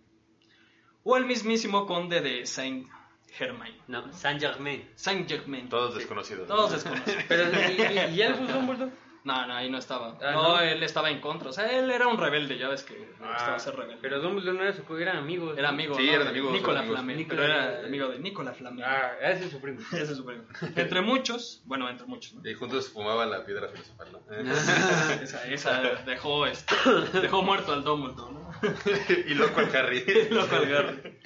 [1.03, 2.87] o el mismísimo conde de Saint
[3.31, 3.73] Germain.
[3.87, 4.89] No, Saint Germain.
[4.95, 5.69] Saint Germain.
[5.69, 6.47] Todos desconocidos.
[6.47, 7.23] Todos desconocidos.
[7.27, 9.08] Pero, ¿y, y?
[9.23, 10.17] No, no, ahí no estaba.
[10.21, 10.59] Ah, no, ¿no?
[10.61, 11.49] él estaba en contra.
[11.49, 13.99] O sea, él era un rebelde, ya ves que le gustaba Ah, ser rebelde.
[14.01, 15.57] Pero Dumbledore no era su eran amigos.
[15.57, 15.95] Era amigo.
[15.95, 16.13] Sí, ¿no?
[16.13, 16.83] eran amigos, Nicola.
[16.83, 17.25] Flamel.
[17.27, 18.83] Pero era amigo de Nicola Flamel.
[18.83, 19.79] Ah, ese es su primo.
[19.91, 20.43] Ese es su primo.
[20.75, 22.49] Entre muchos, bueno, entre muchos, ¿no?
[22.49, 24.19] Y juntos fumaban la piedra filosofal, ¿no?
[25.21, 26.73] Esa, esa dejó, este,
[27.21, 28.48] dejó muerto al Dumbledore, ¿no?
[29.27, 30.03] y loco al Harry.
[30.31, 31.17] Loco al Garry.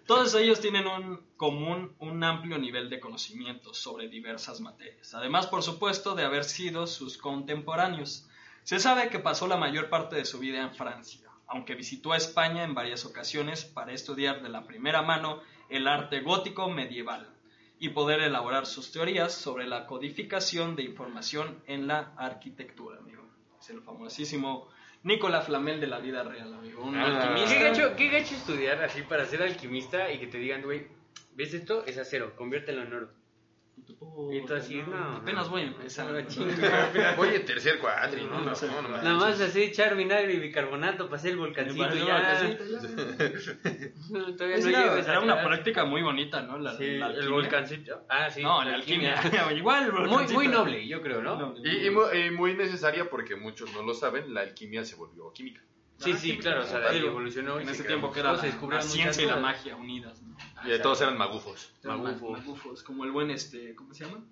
[0.06, 5.14] Todos ellos tienen un común, un amplio nivel de conocimiento sobre diversas materias.
[5.14, 8.28] Además, por supuesto, de haber sido sus contemporáneos.
[8.62, 12.16] Se sabe que pasó la mayor parte de su vida en Francia, aunque visitó a
[12.16, 17.28] España en varias ocasiones para estudiar de la primera mano el arte gótico medieval
[17.78, 23.22] y poder elaborar sus teorías sobre la codificación de información en la arquitectura, amigo.
[23.60, 24.68] Es el famosísimo
[25.06, 26.82] Nicola Flamel de la vida real, amigo.
[26.82, 27.06] Un Ah.
[27.30, 27.54] alquimista.
[27.56, 30.88] ¿Qué gacho, qué gacho estudiar así para ser alquimista y que te digan, güey,
[31.36, 31.84] ¿ves esto?
[31.86, 33.08] Es acero, conviértelo en oro.
[34.32, 35.16] Y tú así, no.
[35.16, 36.06] Apenas voy a empezar.
[37.18, 38.40] Oye, tercer cuatri, ¿no?
[38.40, 42.54] No, no, no, Nada más así echar vinagre y bicarbonato para hacer el volcancito ya.
[42.58, 42.64] volcancito,
[44.10, 46.58] No, todavía no llegas era una práctica muy bonita, ¿no?
[46.58, 47.30] La, Sí, la el alquimia.
[47.30, 48.06] volcancito.
[48.08, 48.42] Ah, sí.
[48.42, 49.14] No, la alquimia.
[49.54, 51.54] Igual, el Muy, muy noble, yo creo, ¿no?
[51.64, 55.62] Y muy necesaria porque muchos no lo saben, la alquimia se volvió química.
[55.98, 57.58] Sí, sí, sí, claro, o sea, como ahí evolucionó.
[57.58, 60.20] y en se ese tiempo que era la, la ciencia y la magia unidas.
[60.22, 60.36] ¿no?
[60.64, 61.72] Y de todos eran magufos.
[61.84, 62.38] Magufos.
[62.38, 64.22] Magufos, como el buen, este, ¿cómo se llama?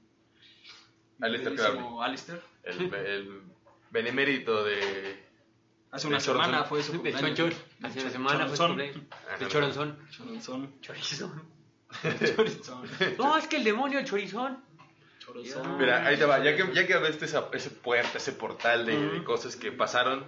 [1.21, 2.41] Alistair Queridísimo Alistair.
[2.65, 3.43] El, el
[3.91, 5.25] benemérito de...
[5.91, 7.37] Hace una De semana fue su De cumpleaños.
[7.39, 7.55] chonchón.
[7.83, 8.97] Hace una semana fue su cumpleaños.
[9.39, 9.99] De choronzón.
[10.11, 10.81] Choronzón.
[10.81, 11.43] Chorizón.
[12.37, 12.89] Chorizón.
[13.19, 14.63] No, es que el demonio chorizón.
[15.21, 15.79] Chorizón.
[15.79, 18.99] Mira, ahí te va, ya que, ya que abriste esa, ese puerta, ese portal de,
[18.99, 20.27] de cosas que pasaron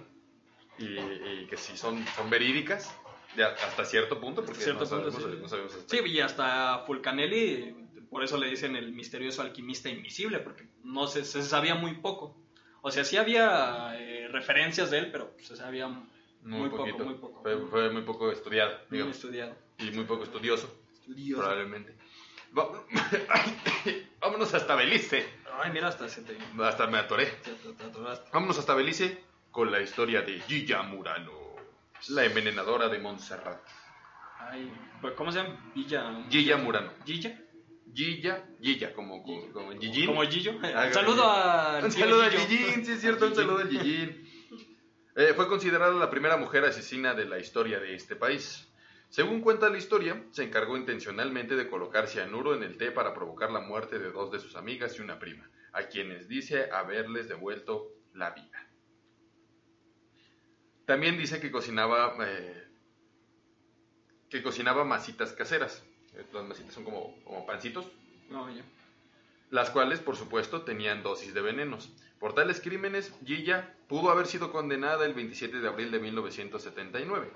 [0.79, 2.93] y, y que sí son, son verídicas,
[3.35, 5.39] de a- hasta cierto punto, porque Cierto no, punto, sabemos, sí.
[5.41, 7.75] no sabemos hasta- Sí, y hasta Fulcanelli,
[8.09, 12.37] por eso le dicen el misterioso alquimista invisible, porque no se, se sabía muy poco.
[12.81, 16.07] O sea, sí había eh, referencias de él, pero se sabía muy,
[16.41, 17.41] muy, poco, muy poco.
[17.41, 19.55] Fue, fue muy poco estudiado, Muy digamos, estudiado.
[19.79, 21.41] y muy poco estudioso, Estudioso.
[21.41, 21.95] probablemente.
[24.21, 25.27] Vámonos hasta Belice.
[25.61, 26.37] Ay, mira, hasta se te...
[26.63, 27.25] Hasta me atoré.
[27.25, 28.29] te- te- te atoraste.
[28.31, 29.21] Vámonos hasta Belice
[29.51, 31.31] con la historia de Gilla Murano,
[32.09, 33.61] la envenenadora de Montserrat.
[34.39, 34.71] Ay,
[35.01, 35.71] pues, ¿cómo se llama?
[36.29, 36.91] Gilla Murano.
[37.05, 37.39] ¿Gilla?
[37.93, 40.07] Gilla, Gilla, como, como, como en Gillín.
[40.07, 40.51] ¿Como Gillo?
[40.57, 41.79] Un saludo a...
[41.83, 44.27] Un saludo al Gillín, sí es cierto, un saludo al Gillín.
[45.15, 48.71] Eh, fue considerada la primera mujer asesina de la historia de este país.
[49.09, 53.51] Según cuenta la historia, se encargó intencionalmente de colocar cianuro en el té para provocar
[53.51, 57.87] la muerte de dos de sus amigas y una prima, a quienes dice haberles devuelto
[58.13, 58.66] la vida.
[60.87, 62.63] También dice que cocinaba, eh,
[64.29, 65.83] que cocinaba masitas caseras.
[66.15, 67.85] Eh, Las masitas son como, como pancitos,
[68.29, 68.63] No, ya.
[69.51, 71.89] las cuales, por supuesto, tenían dosis de venenos.
[72.21, 77.31] Por tales crímenes, Gilla pudo haber sido condenada el 27 de abril de 1979,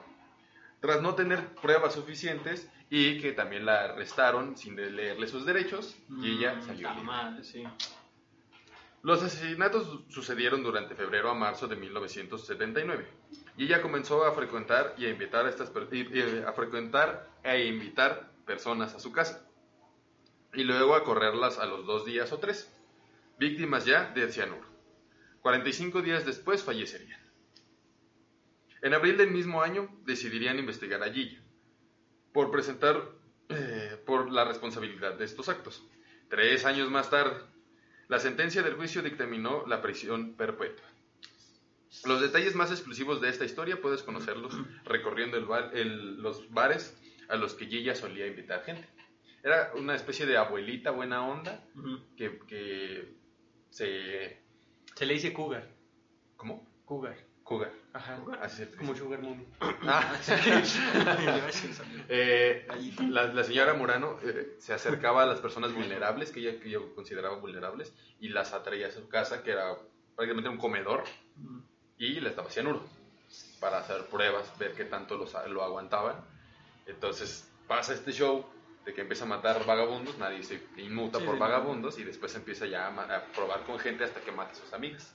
[0.80, 5.94] tras no tener pruebas suficientes y que también la arrestaron sin leerle sus derechos.
[6.22, 7.44] Gilla Mm, salió ta libre.
[7.44, 7.64] sí.
[9.04, 13.08] Los asesinatos su- sucedieron durante febrero a marzo de 1979.
[13.58, 18.32] Y ella comenzó a frecuentar y a invitar a estas y a frecuentar e invitar
[18.46, 19.48] personas a su casa.
[20.54, 22.72] Y luego a correrlas a los dos días o tres,
[23.40, 24.68] víctimas ya de cianuro.
[25.42, 27.20] 45 días después fallecerían.
[28.84, 31.40] En abril del mismo año decidirían investigar a Gilla
[32.34, 33.02] por presentar
[33.50, 35.84] eh, por la responsabilidad de estos actos.
[36.30, 37.42] Tres años más tarde,
[38.12, 40.86] la sentencia del juicio dictaminó la prisión perpetua.
[42.06, 44.54] Los detalles más exclusivos de esta historia puedes conocerlos
[44.84, 46.94] recorriendo el bar- el- los bares
[47.30, 48.86] a los que Gilla solía invitar gente.
[49.44, 51.64] Era una especie de abuelita buena onda
[52.18, 53.16] que, que
[53.70, 54.42] se...
[54.96, 55.70] Se le dice cougar.
[56.36, 56.68] ¿Cómo?
[56.84, 57.16] Cougar.
[57.52, 57.72] Cougar.
[57.92, 58.18] Ajá.
[58.42, 59.46] Así se Como sugar mommy.
[59.60, 60.16] Ah,
[62.08, 62.66] Eh,
[63.10, 66.80] la, la señora Murano eh, se acercaba a las personas vulnerables, que ella, que ella
[66.96, 69.76] consideraba vulnerables, y las atraía a su casa, que era
[70.16, 71.04] prácticamente un comedor,
[71.98, 72.82] y les daba cianuro
[73.60, 76.16] para hacer pruebas, ver qué tanto los, lo aguantaban.
[76.86, 78.46] Entonces pasa este show
[78.86, 81.40] de que empieza a matar vagabundos, nadie se inmuta Sí, por sí.
[81.42, 85.14] vagabundos, y después empieza ya a probar con gente hasta que mata a sus amigas.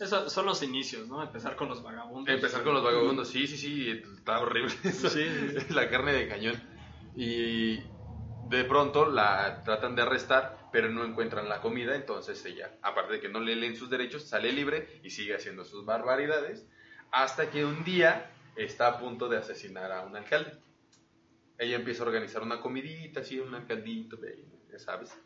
[0.00, 1.22] Esos son los inicios, ¿no?
[1.22, 2.34] Empezar con los vagabundos.
[2.34, 5.08] Empezar con los vagabundos, sí, sí, sí, está horrible eso.
[5.08, 6.62] Sí, sí, la carne de cañón.
[7.14, 7.80] Y
[8.48, 13.20] de pronto la tratan de arrestar, pero no encuentran la comida, entonces ella, aparte de
[13.20, 16.66] que no le leen sus derechos, sale libre y sigue haciendo sus barbaridades,
[17.10, 20.52] hasta que un día está a punto de asesinar a un alcalde.
[21.58, 24.18] Ella empieza a organizar una comidita, así, un alcaldito,
[24.70, 25.16] ya sabes.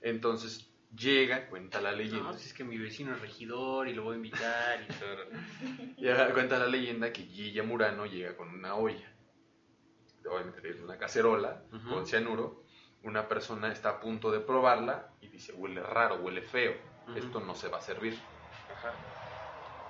[0.00, 2.30] Entonces llega, cuenta la No, leyenda.
[2.30, 5.24] pues es que mi vecino es regidor y lo voy a invitar y todo.
[5.98, 9.12] Ya cuenta la leyenda que Gilla Murano llega con una olla,
[10.24, 11.88] obviamente es una cacerola Ujú.
[11.90, 12.64] con cianuro.
[13.02, 16.74] Una persona está a punto de probarla y dice, huele raro, huele feo,
[17.14, 18.18] esto no se va a servir.
[18.68, 18.92] Ajá.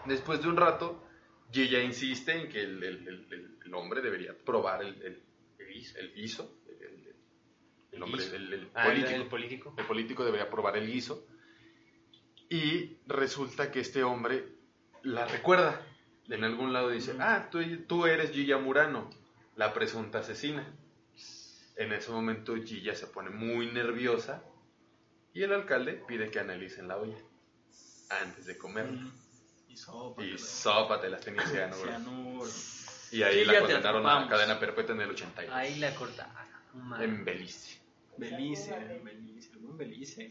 [0.04, 1.04] Después de un rato,
[1.50, 5.22] Gilla insiste en que el, el- el- hombre debería probar el, el,
[5.96, 6.58] el guiso,
[7.92, 8.36] el, hombre, guiso.
[8.36, 9.14] el, el Ah, político.
[9.16, 9.74] el político.
[9.78, 11.26] El político debería probar el guiso.
[12.50, 14.46] Y resulta que este hombre
[15.02, 15.84] la recuerda.
[16.28, 19.08] En algún lado dice, ah, tú, tú eres Gilla Murano,
[19.56, 20.66] la presunta asesina.
[21.76, 24.42] En ese momento Gilla se pone muy nerviosa
[25.32, 27.16] y el alcalde pide que analicen la olla
[28.10, 29.10] antes de comerla.
[29.68, 30.22] Y sopa.
[30.24, 32.44] Y sopa las tenía cianuro.
[33.12, 35.54] Y ahí Sí, la condenaron a cadena perpetua en el 82.
[35.54, 36.28] Ahí la corta.
[36.74, 37.08] No mames.
[37.08, 37.77] En Belice.
[38.18, 38.74] Belice,
[39.04, 40.30] Belice, el buen Belice.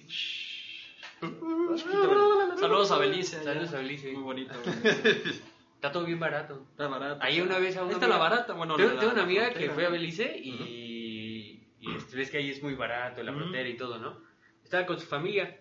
[2.60, 3.44] Saludos a Belice.
[3.44, 4.12] Saludos a Belice.
[4.14, 4.54] Muy bonito.
[5.76, 6.66] Está todo bien barato.
[6.72, 7.20] Está barato.
[7.24, 8.54] Ahí una vez a Ahí una está la barata.
[8.54, 12.38] Bueno, tengo, la- tengo una amiga que fue a Belice y, y este, ves que
[12.38, 14.18] ahí es muy barato, la frontera y todo, ¿no?
[14.64, 15.60] Estaba con su familia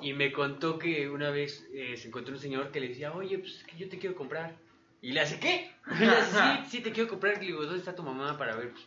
[0.00, 3.38] y me contó que una vez eh, se encontró un señor que le decía, oye,
[3.38, 4.56] pues es que yo te quiero comprar.
[5.02, 5.70] Y le hace, ¿qué?
[5.96, 7.34] Y le hace, sí, sí, te quiero comprar.
[7.36, 8.86] Y le digo, ¿dónde está tu mamá para ver pues,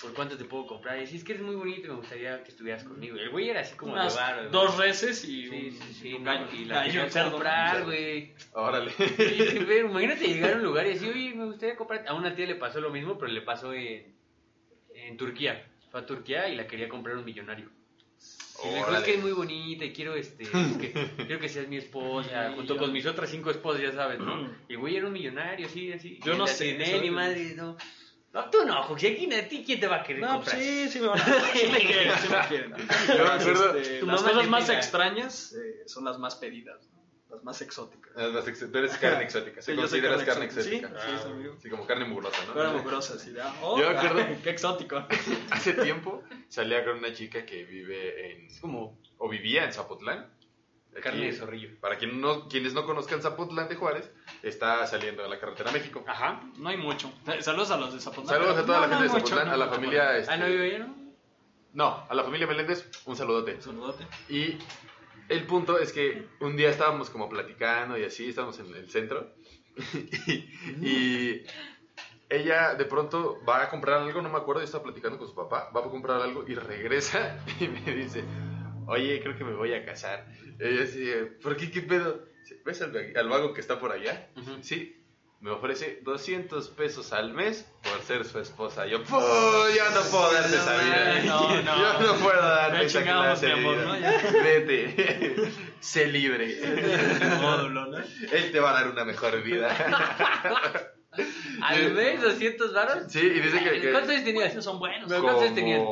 [0.00, 0.96] por cuánto te puedo comprar?
[0.98, 3.16] Y dice, es que eres muy bonito y me gustaría que estuvieras conmigo.
[3.16, 4.50] El güey era así como Unas de varo.
[4.50, 6.46] dos reses y Sí, un, sí, sí, un no, gallo.
[6.56, 8.34] y la gallo, comprar, güey.
[8.52, 8.90] Órale.
[8.92, 12.04] Sí, pero imagínate llegar a un lugar y decir, oye, me gustaría comprar.
[12.08, 14.14] A una tía le pasó lo mismo, pero le pasó en,
[14.94, 15.66] en Turquía.
[15.90, 17.68] Fue a Turquía y la quería comprar un millonario.
[18.64, 20.44] Y me dijo, es que es muy bonita y quiero, este,
[20.80, 23.92] que, quiero que seas mi esposa, Sí, junto yo- con mis otras cinco esposas, ya
[23.92, 24.50] sabes, ¿no?
[24.68, 26.18] Y güey era un millonario, sí, así.
[26.24, 27.02] Yo Y no sé, ¿sabes?
[27.02, 27.76] mi madre, no.
[28.32, 30.56] No, tú no, Juxi, aquí a ti, ¿quién te va a querer No, comprar?
[30.56, 31.24] sí, sí me van a...
[31.24, 32.74] Sí me quieren, sí me quieren.
[33.08, 34.78] Yo me acuerdo- Este, Tu las cosas más tira.
[34.78, 37.02] extrañas eh, son las más pedidas, ¿no?
[37.34, 38.12] las más exóticas.
[38.16, 39.60] Ah, las ex- Tú eres carne exótica.
[39.62, 40.88] Se Sí, consideras carne carne exótica.
[40.88, 41.56] Sí, sí, sí, amigo.
[41.62, 42.60] Sí, como carne mugrosa, ¿no?
[42.60, 45.06] Era mugrosa, ah, oh, Yo me acuerdo- qué exótico.
[45.50, 48.46] Hace tiempo salía con una chica que vive en.
[48.48, 50.30] Es como o vivía en Zapotlán.
[51.00, 51.70] Carne de zorrillo.
[51.80, 54.10] Para quien no, quienes no conozcan Zapotlán de Juárez,
[54.42, 56.04] está saliendo de la carretera a México.
[56.06, 56.42] Ajá.
[56.58, 57.12] No hay mucho.
[57.40, 58.36] Saludos a los de Zapotlán.
[58.36, 60.16] Saludos a toda la gente no de Zapotlán, a la no, familia.
[60.18, 60.94] este, Ah, ¿no no?
[61.72, 63.54] no, a la familia Meléndez, un saludote.
[63.54, 64.06] Un saludote.
[64.28, 64.58] Y
[65.28, 69.32] el punto es que un día estábamos como platicando y así, estábamos en el centro.
[70.26, 71.46] y, y
[72.28, 75.34] ella de pronto va a comprar algo, no me acuerdo, yo estaba platicando con su
[75.34, 78.24] papá, va a comprar algo y regresa y me dice,
[78.86, 80.26] oye, creo que me voy a casar.
[80.60, 81.10] Y así,
[81.42, 81.70] ¿por qué?
[81.70, 82.24] ¿Qué pedo?
[82.64, 84.28] ¿Ves al, al vago que está por allá?
[84.36, 84.58] Ujú.
[84.62, 84.98] Sí.
[85.40, 88.86] Me ofrece 200 pesos al mes por ser su esposa.
[88.86, 89.16] Yo, ¡pu!
[89.76, 91.22] Yo no puedo darte esa vida.
[91.24, 91.76] No, no.
[91.76, 94.22] Yo no puedo darte esa chingamos, clase de mi amor, vida.
[94.22, 94.42] ¿no?
[94.44, 95.52] Vete.
[95.80, 96.60] sé libre.
[97.40, 97.98] Módulo, ¿no?
[97.98, 99.76] Él te va a dar una mejor vida.
[101.60, 102.98] ¿Al mes 200 varos?
[103.08, 103.90] Sí, y dice que...
[103.90, 104.64] ¿Cuántos años tenías?
[104.64, 105.12] Son buenos.
[105.12, 105.82] ¿cuántos años tenían?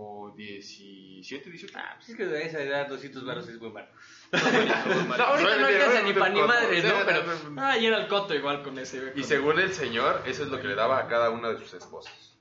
[0.00, 0.20] Como...
[0.20, 1.74] Como 17, 18.
[1.78, 3.88] Ah, pues es que de esa edad 200 varos es buen varo.
[4.32, 6.94] No, ahorita no alcanza ni pa' ni madres, ¿no?
[7.04, 7.24] Pero-
[7.58, 9.12] Ah, y era el coto igual con ese.
[9.16, 11.74] Y según el señor, eso es lo que le daba a cada una de sus
[11.74, 12.38] esposas.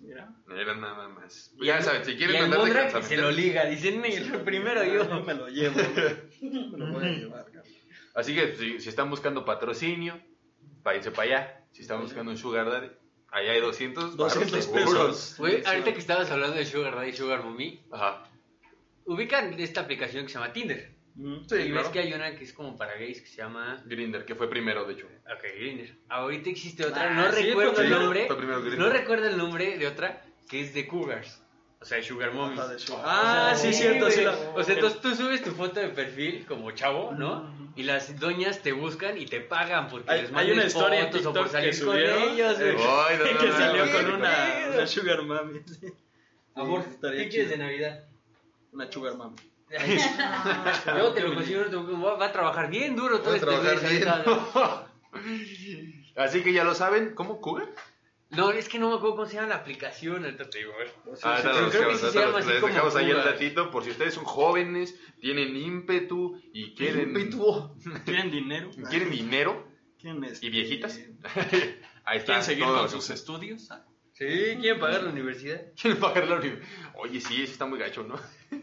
[0.00, 0.28] Mira.
[0.54, 1.52] Era nada más.
[1.58, 3.64] Y Ya el- saben, si quieren el mandar de se lo liga.
[3.64, 4.00] Dicen,
[4.30, 5.20] "No, primero Yo yo.
[5.24, 5.74] me lo llevo.
[6.40, 7.64] Me lo voy a llevar, cabrón.
[8.14, 10.20] Así que si, si están buscando patrocinio,
[10.82, 11.64] váyanse para allá.
[11.72, 12.90] Si están buscando un sugar daddy,
[13.30, 14.16] allá hay 200.
[14.16, 15.34] 200 varos pesos.
[15.38, 18.24] Güey, ahorita que estabas hablando de Sugar Daddy y Sugar Mommy, Ajá.
[19.04, 20.94] ubican esta aplicación que se llama Tinder.
[21.14, 21.46] Mm.
[21.48, 21.74] Sí, y claro.
[21.82, 23.82] ves que hay una que es como para gays que se llama...
[23.86, 25.06] Grinder, que fue primero, de hecho.
[25.24, 25.96] Ok, Grindr.
[26.10, 28.00] Ahorita existe otra, Ah, no sí, recuerdo fue el primero.
[28.04, 28.26] nombre.
[28.26, 28.78] Fue primero Grindr.
[28.78, 31.42] No recuerdo el nombre de otra que es de Cougars.
[31.86, 32.30] O sea, Sugar.
[32.34, 32.50] O
[33.04, 34.22] Ah, sea, sí, cierto, sí.
[34.22, 37.48] la- O sea, entonces tú subes tu foto de perfil como chavo, ¿no?
[37.76, 40.98] Y las doñas te buscan y te pagan porque Hay- les hay mandes una historia
[41.00, 42.70] en fotos o por TikTok salir que con subieron, ellos, güey.
[42.70, 44.34] eh, Ay, no, no, que no, salió no, con una,
[44.74, 45.60] una sugar mami.
[45.80, 45.86] sí.
[46.56, 47.58] Amor, Estaría ¿qué quieres de.
[47.58, 48.00] Navidad?
[48.72, 49.36] Una sugar mami.
[50.98, 51.62] Yo te lo consigo,
[52.18, 54.04] va a trabajar bien duro todo este mes.
[56.16, 57.14] Así que ya lo saben.
[57.14, 57.40] ¿Cómo?
[57.40, 57.68] ¿Cougar?
[58.30, 60.78] No, es que no me acuerdo cómo se llama la aplicación, ahorita te digo, a
[60.78, 60.92] ver.
[61.22, 63.10] Ah, sí, creo que buscamos, sí se ahorita llama lo- así les como dejamos ahí
[63.10, 67.14] el ratito por si ustedes son jóvenes, tienen ímpetu y quieren,
[68.04, 68.70] ¿Quieren dinero?
[68.90, 70.98] quieren dinero ¿Quieren este, y viejitas.
[72.04, 72.24] Ahí está.
[72.24, 73.70] ¿Quieren seguir todo con sus estudios?
[73.70, 75.60] Ah, Sí, ¿quieren pagar la universidad?
[75.80, 76.58] ¿Quieren pagar la uni-
[76.94, 78.16] Oye, sí, eso está muy gacho, ¿no?
[78.50, 78.58] Sí.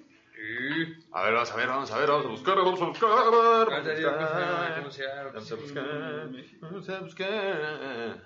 [1.11, 3.09] A ver, vamos a ver, vamos a ver, vamos a buscar, vamos a buscar.
[3.09, 6.21] Vamos a llama, cómo buscar.
[6.61, 8.19] Vamos a buscar.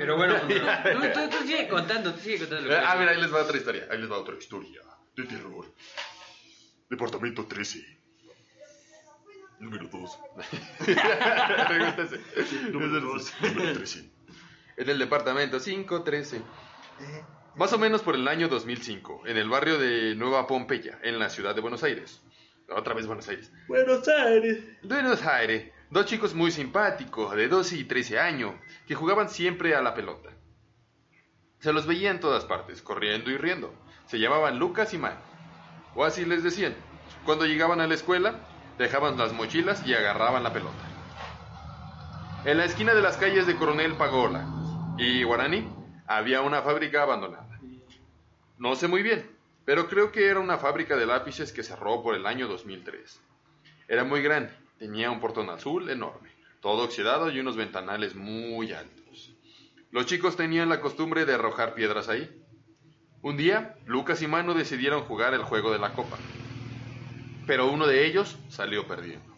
[0.00, 2.70] Pero bueno, tú, tú, tú sigue contando, tú sigue contando.
[2.74, 3.86] Ah, mira, ahí les va otra historia.
[3.90, 4.80] Ahí les va otra historia.
[5.14, 5.66] de terror.
[6.88, 7.98] Departamento 13.
[9.58, 10.18] Número 2.
[10.86, 12.70] Me gusta ese.
[12.70, 13.34] Número 2.
[13.42, 14.10] Número 13.
[14.78, 16.40] En el departamento 513.
[17.56, 21.28] Más o menos por el año 2005, en el barrio de Nueva Pompeya, en la
[21.28, 22.22] ciudad de Buenos Aires.
[22.70, 23.52] Otra vez Buenos Aires.
[23.68, 24.64] Buenos Aires.
[24.82, 25.70] Buenos Aires.
[25.90, 28.54] Dos chicos muy simpáticos, de 12 y 13 años,
[28.90, 30.30] que jugaban siempre a la pelota.
[31.60, 33.72] Se los veía en todas partes, corriendo y riendo.
[34.06, 35.16] Se llamaban Lucas y Man.
[35.94, 36.74] O así les decían.
[37.24, 38.40] Cuando llegaban a la escuela,
[38.78, 40.74] dejaban las mochilas y agarraban la pelota.
[42.44, 44.44] En la esquina de las calles de Coronel Pagola
[44.98, 45.72] y Guaraní
[46.08, 47.60] había una fábrica abandonada.
[48.58, 49.30] No sé muy bien,
[49.64, 53.20] pero creo que era una fábrica de lápices que cerró por el año 2003.
[53.86, 56.29] Era muy grande, tenía un portón azul enorme,
[56.60, 59.32] todo oxidado y unos ventanales muy altos.
[59.90, 62.30] Los chicos tenían la costumbre de arrojar piedras ahí.
[63.22, 66.16] Un día, Lucas y Manu decidieron jugar el juego de la copa,
[67.46, 69.34] pero uno de ellos salió perdiendo.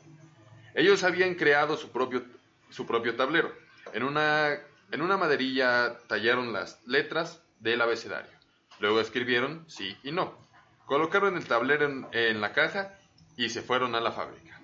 [0.75, 2.23] Ellos habían creado su propio,
[2.71, 3.53] su propio tablero.
[3.93, 4.53] En una,
[4.91, 8.31] en una maderilla tallaron las letras del abecedario.
[8.79, 10.39] Luego escribieron sí y no.
[10.87, 12.99] Colocaron el tablero en, en la caja
[13.37, 14.61] y se fueron a la fábrica.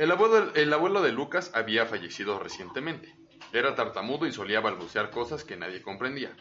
[0.00, 3.14] El abuelo, el abuelo de Lucas había fallecido recientemente.
[3.52, 6.34] Era tartamudo y solía balbucear cosas que nadie comprendía.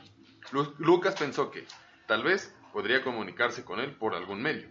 [0.54, 1.66] Lu- Lucas pensó que,
[2.08, 4.70] tal vez, podría comunicarse con él por algún medio.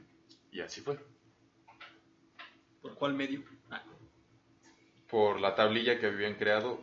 [0.50, 0.98] Y así fue.
[2.80, 3.42] ¿Por cuál medio?
[3.70, 3.82] Ah,
[5.10, 6.80] Por la tablilla que habían creado.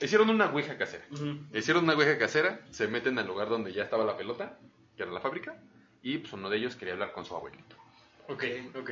[0.00, 1.04] Hicieron una ouija casera.
[1.52, 4.58] Hicieron una ouija casera, se meten al lugar donde ya estaba la pelota,
[4.96, 5.60] que era la fábrica,
[6.02, 7.76] y pues uno de ellos quería hablar con su abuelito.
[8.28, 8.44] Ok,
[8.76, 8.90] ok.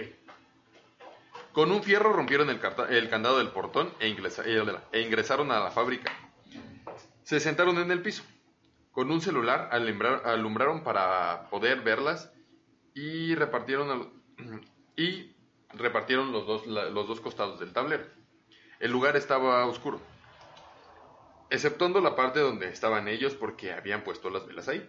[1.56, 2.60] Con un fierro rompieron el,
[3.08, 4.44] candado del portón e, ingresa-
[4.92, 6.12] e ingresaron a la fábrica.
[7.22, 8.22] Se sentaron en el piso.
[8.90, 12.30] Con un celular alumbra- alumbraron para poder verlas
[12.92, 13.88] y repartieron,
[16.34, 16.46] los,
[17.06, 18.04] dos, costados del tablero.
[18.78, 19.98] El lugar estaba oscuro,
[21.48, 24.86] exceptuando la parte donde estaban ellos porque habían puesto las velas ahí.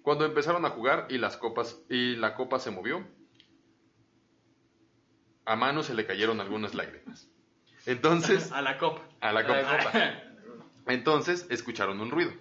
[0.00, 3.06] Cuando empezaron a jugar y la copa se movió,
[5.46, 7.28] a Manu se le cayeron algunas lágrimas.
[7.86, 9.02] Entonces, A la copa.
[9.20, 9.92] a la copa.
[10.86, 12.32] Entonces escucharon un ruido.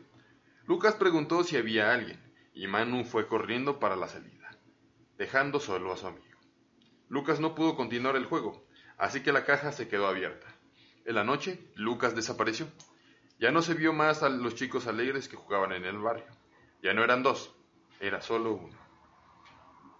[0.67, 2.19] Lucas preguntó si había alguien
[2.53, 4.49] y Manu fue corriendo para la salida,
[5.17, 6.25] dejando solo a su amigo.
[7.09, 8.65] Lucas no pudo continuar el juego,
[8.97, 10.47] así que la caja se quedó abierta.
[11.05, 12.67] En la noche, Lucas desapareció.
[13.37, 16.25] Ya no se vio más a los chicos alegres que jugaban en el barrio.
[16.81, 17.53] Ya no eran dos,
[17.99, 18.77] era solo uno.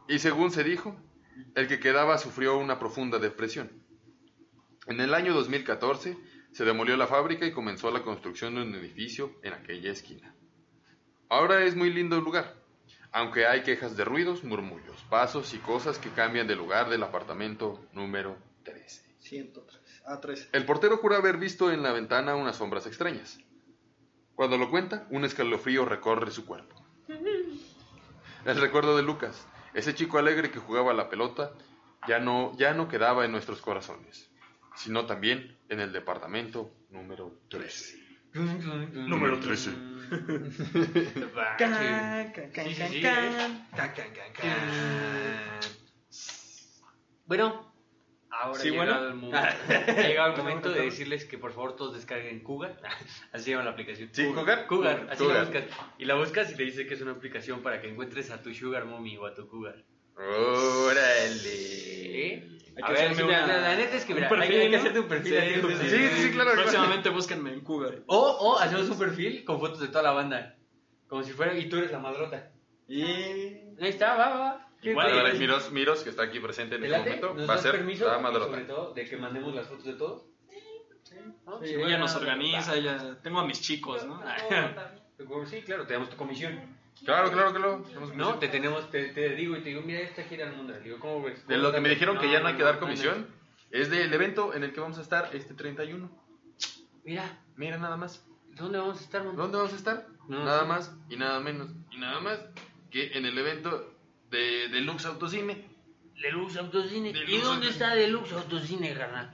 [0.08, 0.96] Y según se dijo,
[1.56, 3.72] el que quedaba sufrió una profunda depresión.
[4.88, 6.18] En el año 2014
[6.52, 10.36] se demolió la fábrica y comenzó la construcción de un edificio en aquella esquina.
[11.30, 12.56] Ahora es muy lindo el lugar,
[13.12, 17.84] aunque hay quejas de ruidos, murmullos, pasos y cosas que cambian de lugar del apartamento
[17.94, 19.04] número 13.
[19.20, 20.04] 103.
[20.06, 20.50] Ah, 13.
[20.52, 23.40] El portero jura haber visto en la ventana unas sombras extrañas.
[24.36, 26.76] Cuando lo cuenta, un escalofrío recorre su cuerpo.
[28.46, 31.52] El recuerdo de Lucas, ese chico alegre que jugaba la pelota,
[32.08, 34.32] ya no, ya no quedaba en nuestros corazones,
[34.76, 38.06] sino también en el departamento número 13.
[38.94, 39.72] Número 13.
[41.58, 44.02] Can, can, can, Sí, sí, can, sí,
[44.34, 44.56] can.
[47.26, 47.65] Bueno,
[48.42, 49.08] ahora Sí, ha, llegado bueno.
[49.08, 49.38] el momento,
[49.98, 52.78] ha llegado el momento de decirles que por favor todos descarguen Cougar.
[53.32, 54.10] Así se llama la aplicación.
[54.12, 54.66] ¿Sí, Cougar?
[54.68, 55.38] Cougar, así Cougar.
[55.38, 55.64] la buscas.
[55.98, 58.54] Y la buscas y te dice que es una aplicación para que encuentres a tu
[58.54, 59.84] Sugar Mommy o a tu Cougar.
[60.18, 62.34] ¡Órale!
[62.34, 62.48] ¿Eh?
[62.78, 64.62] Hay A que ver, la, una- la- la neta es que un mira, perfil, hay,
[64.62, 65.32] hay que hacerte un perfil.
[65.32, 65.90] Sí, así, sí.
[65.90, 66.52] Sí, sí, sí, claro.
[66.54, 68.04] Próximamente búsquenme en Cougar.
[68.08, 70.56] O, o hacemos un perfil con fotos de toda la banda.
[71.08, 72.52] Como si fuera, y tú eres la madrota.
[72.88, 73.02] Y...
[73.04, 74.65] Ahí está, va, va.
[74.86, 77.34] ¿Qué Igual, te- Vale, vale, Miros, Miros, que está aquí presente en ¿Te este momento,
[77.34, 78.06] ¿Nos va a ser permiso?
[78.08, 78.46] la madrota.
[78.52, 80.26] sobre todo, de que mandemos las fotos de todos.
[81.44, 81.60] ¿No?
[81.60, 83.18] Sí, Sí, ella bueno, nos organiza, ella...
[83.24, 84.22] Tengo a mis chicos, ¿no?
[85.50, 86.78] Sí, claro, tenemos tu comisión.
[87.04, 87.84] Claro, claro, claro.
[88.14, 90.74] No, te tenemos, te, te digo y te digo, mira, esta gira al mundo.
[90.80, 91.48] Digo, ¿cómo ves?
[91.48, 93.28] De lo que me dijeron que ya no hay que dar comisión,
[93.72, 96.12] es del evento en el que vamos a estar este 31.
[97.04, 98.24] Mira, Mira nada más.
[98.52, 99.36] ¿dónde vamos a estar, mamá?
[99.36, 100.06] ¿Dónde vamos a estar?
[100.28, 100.68] No, nada sí.
[100.68, 102.40] más y nada menos y nada más
[102.92, 103.95] que en el evento
[104.36, 105.66] de Deluxe Autocine.
[106.22, 107.10] Deluxe Autocine.
[107.10, 107.70] ¿Y dónde Autocine.
[107.70, 109.32] está Deluxe Autocine, carnal?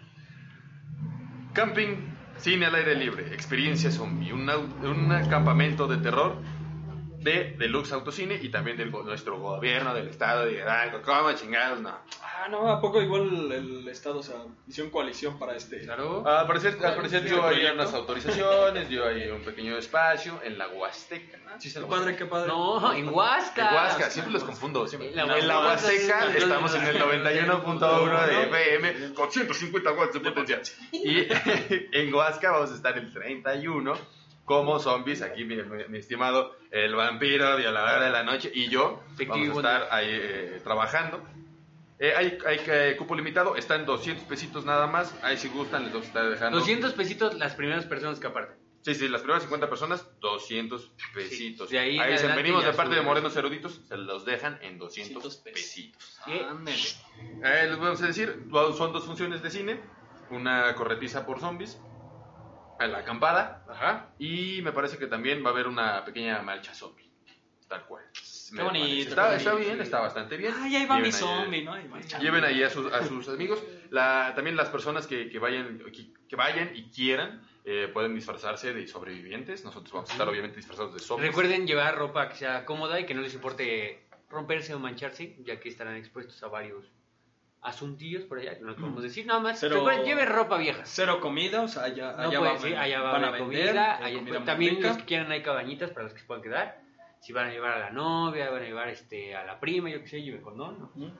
[1.53, 1.97] Camping,
[2.37, 6.37] cine al aire libre, experiencia zombie, un, un campamento de terror
[7.21, 11.01] de Deluxe Autocine y también de nuestro gobierno, del estado de Hidalgo.
[11.03, 11.79] ¿Cómo chingados?
[11.79, 11.89] No.
[12.23, 14.37] Ah, no, ¿a poco igual el Estado, o sea,
[14.67, 15.81] hicieron coalición para este?
[15.81, 16.27] Claro.
[16.27, 20.57] Al parecer, al parecer Sí, dio ahí unas autorizaciones, dio ahí un pequeño espacio en
[20.57, 21.37] la Huasteca.
[21.45, 21.61] ¿no?
[21.61, 22.47] Sí, se Qué padre, qué padre.
[22.47, 23.69] No, en Huasca.
[23.69, 24.87] En Huasca, siempre los confundo.
[24.87, 25.11] siempre.
[25.11, 30.13] La En la Huasteca Huasteca es- estamos en el 91.1 de FM con 150 watts
[30.23, 30.75] de potencia.
[30.91, 31.27] Y
[31.91, 33.93] en Huasca vamos a estar el 31
[34.45, 35.21] como zombies.
[35.21, 39.51] Aquí mi, mi- mi estimado el vampiro, violador de la noche y yo vamos a
[39.77, 41.23] estar ahí eh, trabajando.
[41.99, 45.15] Eh, hay, hay que- cupo limitado, está en 200 pesitos nada más.
[45.23, 46.57] Ahí si gustan les vamos a estar dejando.
[46.59, 48.57] 200 pesitos las primeras personas que aparten.
[48.83, 51.69] Sí, sí, las primeras 50 personas, 200 pesitos.
[51.69, 53.01] de ahí en dicen, venimos de parte de.
[53.01, 56.19] Morenos Eruditos, se los dejan en 200 200 pesitos.
[56.25, 56.43] ¿Qué?
[56.43, 56.77] Ándale.
[57.43, 59.79] Eh, les vamos a decir, son dos funciones de cine,
[60.31, 61.79] una corretiza por zombies,
[62.83, 66.73] a la acampada, ajá, y me parece que también va a haber una pequeña marcha
[66.73, 67.09] zombie,
[67.67, 68.03] tal cual.
[68.53, 69.03] Me bonito, parece.
[69.05, 70.53] qué Está, está bien, está bastante bien.
[70.59, 71.73] Ay, ahí va mi Lleven ahí- zombie, ¿no?
[71.73, 71.87] Ahí.
[72.19, 73.63] Lleven ahí a sus, a sus amigos.
[73.91, 78.73] La, también las personas que, que vayan, que, que vayan y quieran eh, pueden disfrazarse
[78.73, 79.63] de sobrevivientes.
[79.63, 81.29] Nosotros vamos a estar obviamente disfrazados de zombies.
[81.29, 85.57] Recuerden llevar ropa que sea cómoda y que no les importe romperse o mancharse, ya
[85.59, 86.85] que estarán expuestos a varios
[87.61, 89.61] asuntillos por allá, que no podemos decir nada más.
[89.61, 90.81] Recuerden, lleven ropa vieja.
[90.85, 93.39] Cero comida, o sea, allá, No allá puede, va, sí, allá va a haber vender,
[93.67, 94.87] comida, hay allá- comida muy también rica.
[94.87, 96.81] los que quieran hay cabañitas para los que se puedan quedar.
[97.19, 100.01] Si van a llevar a la novia, van a llevar este, a la prima, yo
[100.01, 100.85] qué sé, lleven condón, ¿no?
[100.95, 101.13] Ujú.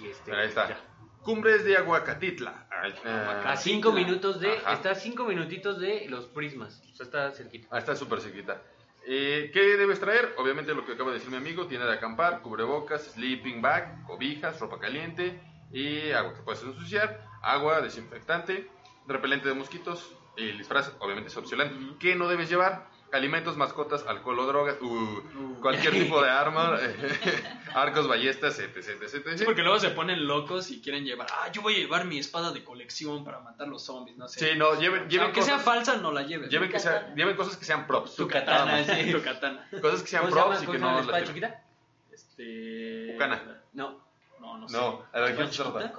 [0.00, 0.68] Y este, Ahí está.
[0.68, 0.78] ya.
[1.22, 2.68] Cumbres de Aguacatitla.
[3.04, 4.74] Ah, A cinco minutos de, Ajá.
[4.74, 7.66] está a cinco minutitos de los prismas, o sea, está cerquita.
[7.72, 8.62] Ah, está súper cerquita.
[9.04, 10.34] Eh, ¿Qué debes traer?
[10.38, 14.60] Obviamente lo que acaba de decir mi amigo, tienda de acampar, cubrebocas, sleeping bag, cobijas,
[14.60, 15.40] ropa caliente
[15.72, 18.68] y agua que puedes ensuciar, agua, desinfectante,
[19.06, 21.96] repelente de mosquitos y el disfraz, obviamente es opcional.
[21.98, 22.86] ¿Qué no debes llevar?
[23.10, 26.78] Alimentos, mascotas, alcohol o drogas, uh, cualquier tipo de arma,
[27.74, 29.38] arcos, ballestas, etc, etc, etc.
[29.38, 32.18] Sí, porque luego se ponen locos y quieren llevar, ah, yo voy a llevar mi
[32.18, 34.40] espada de colección para matar los zombies, no sé.
[34.52, 36.50] Sí, no, lleven, sea, lleven, aunque sea cosas, falsa, no la lleves.
[36.50, 38.14] lleven, que sea- lleven cosas que sean props.
[38.16, 39.66] Tu katana, sí, tu katana.
[39.80, 41.20] Cosas que sean ¿Cómo se llama, props y cómo que se llama no la espada
[41.20, 41.50] las lleven.
[41.50, 41.64] chiquita?
[42.12, 43.12] Este...
[43.12, 43.62] Bucana.
[43.72, 44.07] No.
[44.40, 44.76] No, no sé.
[44.76, 45.92] No, a la que ¿Cuál se trata.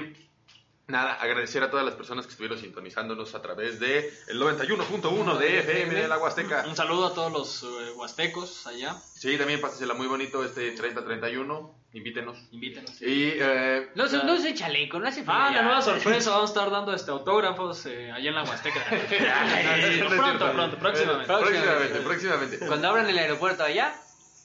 [0.86, 5.58] nada, agradecer a todas las personas que estuvieron sintonizándonos a través de el 91.1 de
[5.60, 6.64] FM de la Huasteca.
[6.68, 8.94] Un saludo a todos los eh, huastecos allá.
[8.94, 11.72] Sí, también pásensela muy bonito este 30-31.
[11.94, 12.36] Invítenos.
[12.50, 13.00] Invítenos.
[13.02, 15.34] Y eh, No se, no se chaleco, no hace frío.
[15.36, 18.84] Ah, la nueva sorpresa, vamos a estar dando este autógrafos eh, allá en la Huasteca.
[20.16, 21.26] pronto, pronto, próximamente.
[21.26, 22.58] próximamente, próximamente.
[22.66, 23.94] Cuando abran el aeropuerto allá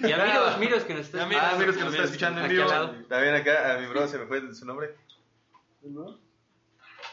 [0.03, 1.44] Y a Miros, Miros que nos está Ya, Miros.
[1.44, 2.68] Ah, amigos que nos están escuchando en vivo.
[3.07, 4.95] También acá, a mi bro se me fue su nombre.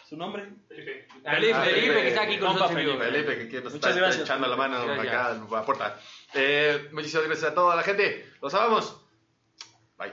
[0.08, 0.48] ¿Su nombre?
[0.68, 1.94] Felipe, Ah, Felipe, Felipe.
[2.02, 2.98] que está aquí con nosotros en vivo.
[2.98, 4.22] Felipe, que, que nos Muchas está, gracias.
[4.24, 6.00] echando la mano acá a la puerta.
[6.34, 8.28] Eh, muchísimas gracias a toda la gente.
[8.40, 9.00] Los amamos.
[9.98, 10.12] Bye.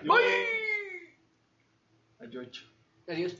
[3.07, 3.35] Adiós.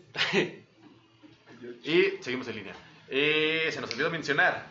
[1.84, 2.76] Y seguimos en línea.
[3.08, 4.68] Eh, se nos olvidó mencionar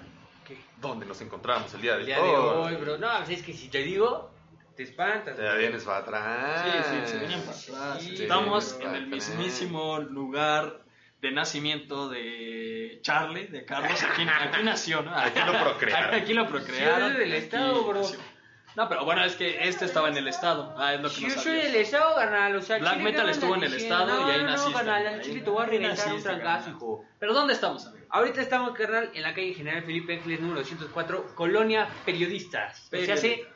[0.47, 0.59] ¿Qué?
[0.81, 2.75] dónde nos encontramos el día de El día de hoy.
[2.75, 2.99] hoy, bro.
[2.99, 4.31] No, pues es que si te digo,
[4.77, 5.37] te espantas.
[5.37, 6.63] Te vienes para atrás.
[6.65, 8.03] Sí, sí, se vienen para atrás.
[8.03, 10.83] Sí, Estamos en el mismísimo lugar
[11.21, 14.03] de nacimiento de Charlie, de Carlos.
[14.03, 15.15] Aquí, aquí nació, ¿no?
[15.17, 16.15] Aquí lo procrearon.
[16.15, 17.09] Aquí lo procrearon.
[17.11, 18.01] Sí, es del aquí estado, bro.
[18.01, 18.19] nació.
[18.75, 20.75] No, pero bueno, es que este estaba en el estado.
[20.79, 23.05] Ah, es lo que Si no yo soy del estado, carnal, o sea, Black Chile,
[23.05, 24.71] Metal ¿qué estuvo en el estado y ahí no, naciste.
[24.71, 26.77] No, carnal, al Ahí- Chile te voy a reventar un naciste, trancazo, carnal.
[26.77, 27.05] hijo.
[27.19, 28.07] Pero ¿dónde estamos, amigo?
[28.09, 32.89] Ahorita estamos, carnal, en la calle General Felipe Ángeles, número 204, Colonia Periodistas.
[32.91, 33.47] Se hace...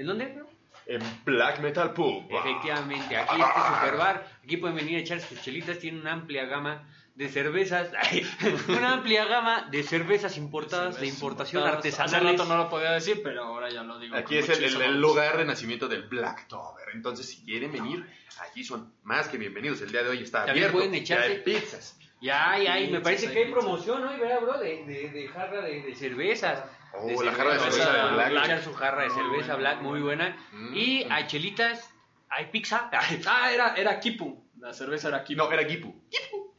[0.00, 0.48] ¿En dónde, bro?
[0.86, 2.24] En Black Metal Pub.
[2.30, 6.46] Efectivamente, aquí este super bar, aquí pueden venir a echar sus chelitas, tiene una amplia
[6.46, 7.92] gama de cervezas,
[8.68, 12.24] una amplia gama de cervezas importadas, de importación Hace artesanal.
[12.24, 14.16] rato no lo podía decir, pero ahora ya lo digo.
[14.16, 16.86] Aquí es el, el- el lugar de nacimiento del Blacktober.
[16.94, 18.06] Entonces, si quieren venir,
[18.40, 19.82] aquí son más que bienvenidos.
[19.82, 20.78] El día de hoy está También abierto.
[20.78, 21.98] pueden Ya echarse- hay pizzas.
[22.22, 24.58] Ya, ya, y me parece hay que hay promoción hoy, ¿verdad, bro?
[24.58, 26.64] De, de, de jarra de, de cervezas.
[26.92, 28.32] Oh, la jarra de cerveza de Black.
[28.44, 30.36] Echar su jarra de cerveza black, muy buena.
[30.52, 30.74] Mm.
[30.74, 31.92] Y hay chelitas,
[32.28, 32.90] hay pizza.
[33.26, 34.44] Ah, era, era Kipu.
[34.58, 35.38] La cerveza era Kipu.
[35.42, 35.94] No, era Gipu.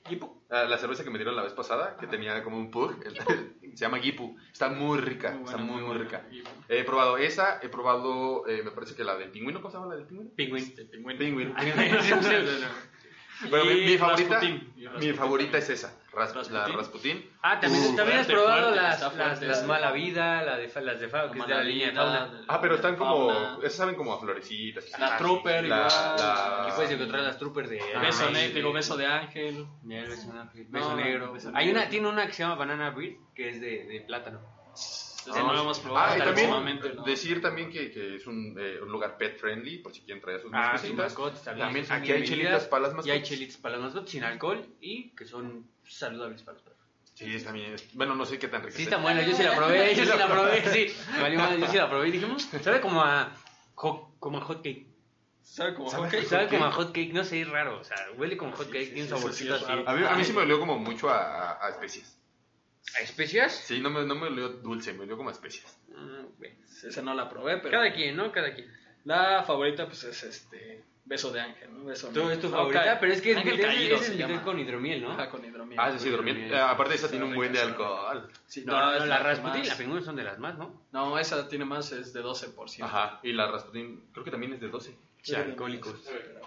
[0.04, 0.42] Kipu.
[0.50, 2.96] Ah, La cerveza que me dieron la vez pasada, que tenía como un pug,
[3.62, 4.38] se llama Gipu.
[4.52, 6.04] Está muy rica, Muy está buena, muy, muy muy buena.
[6.04, 6.28] rica.
[6.30, 6.50] Gipu.
[6.68, 9.90] He probado esa, he probado, eh, me parece que la del pingüino, ¿cómo se llama
[9.90, 10.32] la del pingüino?
[10.36, 10.64] Pingüín.
[10.64, 11.20] Este, pingüino.
[11.20, 11.56] Pingüino.
[13.44, 14.40] Y Bueno, mi, mi favorita,
[15.00, 16.68] mi favorita es esa, Ras- la.
[16.68, 17.26] Rasputín.
[17.42, 19.66] Ah, también, Uh, también has fuerte, probado fuerte, las, las, fuerte las.
[19.66, 22.44] Mala Vida, la de, fa- las de Fao, que es de la línea de fauna.
[22.50, 23.32] Ah, pero están como,
[23.62, 24.86] esas saben como a florecitas.
[25.00, 26.16] La Trooper, La- igual.
[26.18, 27.78] la- Aquí puedes encontrar las troopers de...
[28.02, 29.66] Beso, Ah, ne- sí, digo, de- beso de ángel.
[29.90, 31.32] El beso, ángel, beso No, negro.
[31.34, 31.80] beso Hay negro.
[31.82, 34.42] una, tiene una que se llama Banana Breed, que es de, de plátano.
[34.74, 36.14] Ese no lo hemos probado.
[36.14, 36.50] Ah, y también
[36.96, 37.04] ¿no?
[37.04, 40.42] decir también que, que es un, eh, un lugar pet friendly, por si quieren traer
[40.42, 41.68] sus Ah, mascotas también.
[41.68, 43.30] También aquí hay chelitas para las Y hay mascotas.
[43.30, 45.68] chelitas para las mascotas sin alcohol y que son
[45.98, 46.80] saludables para los perros.
[47.14, 47.76] Sí, está bien.
[47.94, 50.18] Bueno, no sé qué tan rica Sí, está buena, yo sí la probé, yo sí
[50.18, 50.96] la probé, sí.
[51.14, 53.32] Me valió madre, yo sí la probé y dije, "Mm, sabe como a,
[53.76, 54.88] hot- como a hot cake.
[55.44, 56.10] ¿Sabe cómo ¿Sabe?
[56.10, 56.50] hot Sabe cake?
[56.52, 59.04] como a hot cake, no sé, es raro, o sea, huele como hot cake, tiene
[59.04, 59.66] un saborcito así.
[59.86, 62.18] A mí, a mí sí me olió como mucho a, a- a especias.
[62.98, 63.52] ¿A especias?
[63.54, 65.78] Sí, no me, no me olió dulce, me olió como a especias.
[66.40, 66.56] Bueno.
[66.84, 67.72] Esa no la probé, pero.
[67.72, 68.32] Cada quien, ¿no?
[68.32, 68.72] Cada quien.
[69.04, 70.84] La favorita, pues es este.
[71.04, 71.86] Beso de ángel, ¿no?
[71.86, 74.44] Beso Tú es tu no, favorita, pero es que es ángel caído es llama.
[74.44, 75.12] con hidromiel, ¿no?
[75.12, 75.80] Ajá, con hidromiel.
[75.80, 76.32] Ah, sí, sí, dormí.
[76.32, 76.54] bien.
[76.54, 78.30] Eh, aparte esa tiene un buen de alcohol.
[78.46, 80.82] Sí, No, no, es la que Rasputin, más- la pingüino son de las más, ¿no?
[80.92, 82.84] No, esa tiene más, es de 12%.
[82.86, 84.96] Ajá, y la Rasputin creo que también es de 12.
[85.24, 85.94] Sí, alcohólicos.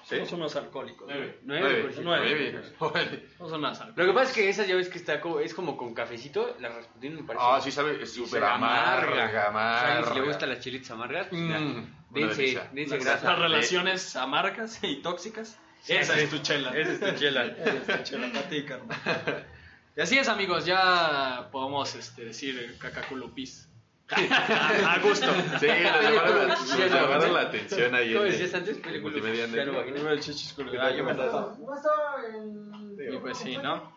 [0.03, 0.17] ¿Sí?
[0.17, 1.07] Somos unos alcohólicos.
[1.09, 2.11] Nueve Nueve, por ciento.
[2.11, 2.63] nueve.
[2.81, 3.29] Nueve.
[3.39, 3.97] No son unos alcohólicos.
[3.97, 6.57] Lo que pasa es que esa ya ves que está como, es como con cafecito,
[6.59, 7.45] la Rasputin me parece.
[7.49, 10.09] Ah, sí sabe, es súper amarga, O sea, amarga.
[10.13, 11.29] si le gustan las chilitas amargas,
[12.15, 13.31] dense, dense Las, grasa.
[13.31, 15.59] las relaciones amargas y tóxicas.
[15.87, 16.71] Esa es tu chela.
[16.77, 17.45] Esa es tu chela.
[17.59, 19.47] Esa es tu chela para ti, carnal.
[19.97, 20.65] Y así es, amigos.
[20.67, 23.69] Ya podemos este, decir cacaculupis.
[24.11, 25.27] a, a gusto.
[25.61, 28.13] Sí, nos llamaron, la- Sí, atención ahí.
[28.13, 28.77] ¿Cómo decías antes?
[29.01, 29.91] Multimedia Claro, Network.
[29.93, 30.11] vagina.
[30.11, 31.57] El chichis con el Ah, yo me gallo.
[31.61, 31.91] ¿No está
[32.35, 33.15] en...
[33.15, 33.97] Y pues sí, ¿no?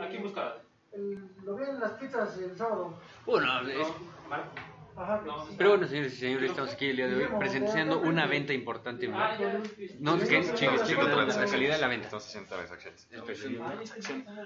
[0.00, 0.54] Aquí busca.
[1.44, 2.98] Lo vi en las pizzas el sábado.
[3.26, 3.88] Bueno, es-.
[5.56, 9.06] Pero bueno, señores y señores, estamos aquí el día de hoy presentando una venta importante.
[9.06, 9.40] Black.
[10.00, 12.06] No, que chingues, chingues, la calidad de la venta.
[12.06, 13.08] Estamos haciendo transacciones.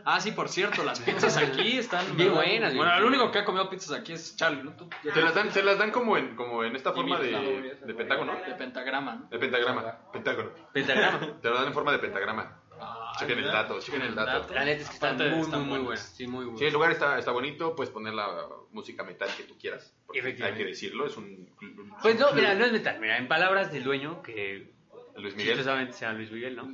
[0.05, 3.45] Ah, sí, por cierto, las pizzas aquí están Bien buenas, Bueno, el único que ha
[3.45, 4.75] comido pizzas aquí es Charlie, ¿no?
[5.13, 8.35] Se las dan, se las dan como en, como en esta forma de, pentágono.
[8.47, 9.29] De pentagrama, ¿no?
[9.29, 9.99] De pentagrama.
[10.13, 10.51] Pentágono.
[10.73, 11.21] Pentagrama.
[11.43, 12.62] Te lo dan en forma de pentagrama.
[13.19, 14.53] Chequen el dato, chequen el dato.
[14.55, 15.85] La neta es que están muy, están muy, muy buenas.
[15.85, 16.15] buenas.
[16.17, 16.73] Sí, muy Sí, el buenas.
[16.73, 19.93] lugar está, está bonito, puedes poner la música metal que tú quieras.
[20.15, 21.49] Hay que decirlo, es un.
[22.03, 22.99] Pues no, mira, no es metal.
[23.01, 24.71] Mira, en palabras del dueño, que
[25.17, 25.55] Luis Miguel.
[25.57, 26.71] Chistosamente sea Luis Miguel, ¿no?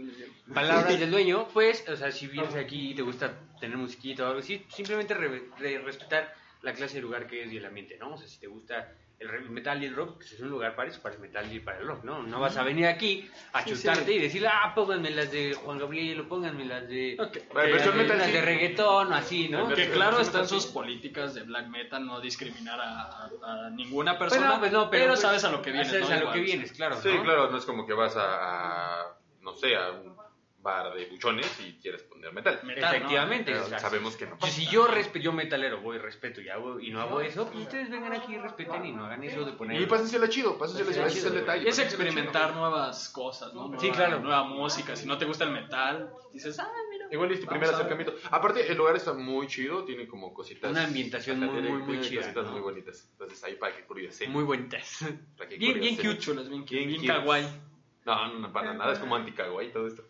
[0.54, 4.26] Palabras del dueño, pues, o sea, si vienes aquí y te gusta tener musiquita o
[4.28, 6.32] algo así, simplemente re- re- respetar
[6.62, 8.14] la clase de lugar que es y el ambiente, ¿no?
[8.14, 10.76] O sea, si te gusta el re- metal y el rock, pues es un lugar
[10.76, 12.22] para eso, para el metal y para el rock, ¿no?
[12.22, 14.12] No vas a venir aquí a Sí, chutarte sí.
[14.12, 17.16] y decirle, ah, pónganme las de Juan Gabriel o pónganme las de...
[17.18, 17.38] Ok.
[17.52, 18.32] Bueno, versión las de- metal las sí.
[18.32, 19.68] de reggaetón o así, ¿no?
[19.68, 23.30] Que claro están sus políticas de black metal, no discriminar a, a-
[23.66, 25.88] a ninguna persona, Pues no, pues no, pero, pero pues, sabes a lo que vienes,
[25.90, 26.14] sabes ¿no?
[26.14, 26.96] a lo Igual, que vienes, claro.
[27.02, 27.22] Sí, ¿no?
[27.24, 30.16] claro, no es como que vas a, a, no sé, a un
[30.60, 32.60] bar de buchones y quieres poner metal.
[32.64, 33.52] Metal, Efectivamente.
[33.52, 34.52] Pero sabemos que no pasa.
[34.52, 37.90] si yo respeto, yo metalero voy respeto y hago y no hago eso, pues ustedes
[37.90, 39.80] vengan aquí y respeten y no hagan eso de poner.
[39.80, 41.68] Y pásensela chido, pásensela chido, ese es el detalle.
[41.68, 43.78] Es experimentar nuevas cosas, ¿no?
[43.78, 44.20] Sí, claro.
[44.20, 44.96] Nueva música.
[44.96, 47.06] Si no te gusta el metal, dices, ah, mira.
[47.10, 48.14] Igual es tu primer acercamiento.
[48.30, 50.70] Aparte, el lugar está muy chido, tiene como cositas.
[50.70, 52.52] Una ambientación muy, muy, muy chida, cositas ¿no?
[52.52, 53.08] muy bonitas.
[53.12, 54.32] Entonces ahí para que curioseen.
[54.32, 55.04] muy bonitas.
[55.36, 56.64] para que Bien, bien cute, chulas, bien.
[56.64, 57.46] Bien Bien, kawaii.
[58.04, 60.02] No, no, no, para nada, es como anti-kawaii todo esto.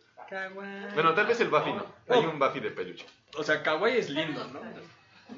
[0.95, 1.87] Bueno, tal vez el Buffy no.
[2.09, 3.07] Hay un Buffy de peluche.
[3.37, 4.61] O sea, kawaii es lindo, ¿no?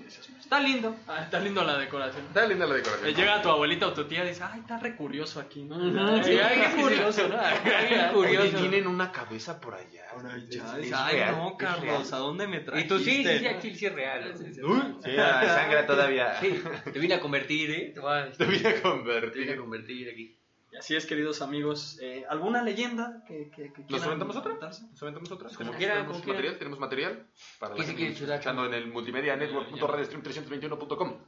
[0.05, 0.95] Dices, Está lindo.
[1.09, 2.25] Ah, está lindo la decoración.
[2.27, 3.13] Está linda la Eh, decoración.
[3.15, 5.79] llega tu abuelita o tu tía y dice, ay, está re curioso aquí, ¿no?
[6.23, 7.37] Sí, Ay, ay, qué curioso, ¿no?
[7.41, 8.47] Ay, curioso.
[8.49, 10.05] Oye, tienen una cabeza por allá.
[10.37, 12.13] Es- Ya, es dice, ay, real, no, es Carlos.
[12.13, 12.95] ¿a dónde me trajiste?
[12.95, 14.33] Y tú sí, sí, sí, aquí sí es real.
[14.39, 16.39] Sí, ah, sangra todavía.
[16.41, 16.63] Sí,
[16.93, 17.91] te vine a convertir, ¿eh?
[17.93, 19.57] Te voy a, Te a te vine a convertir.
[19.59, 20.37] convertir aquí.
[20.73, 21.99] Y así es, queridos amigos.
[22.01, 24.55] eh, ¿Alguna leyenda que, que, que ¿Nos aventamos otra?
[24.55, 25.49] ¿Nos aventamos otra?
[25.49, 26.37] Como ¿Tenemos, quieran, tenemos como quieran.
[26.37, 26.59] material?
[26.59, 27.27] ¿Tenemos material?
[27.59, 31.19] Para ¿Qué la se gente escuchando en el multimedia network.radiostream321.com.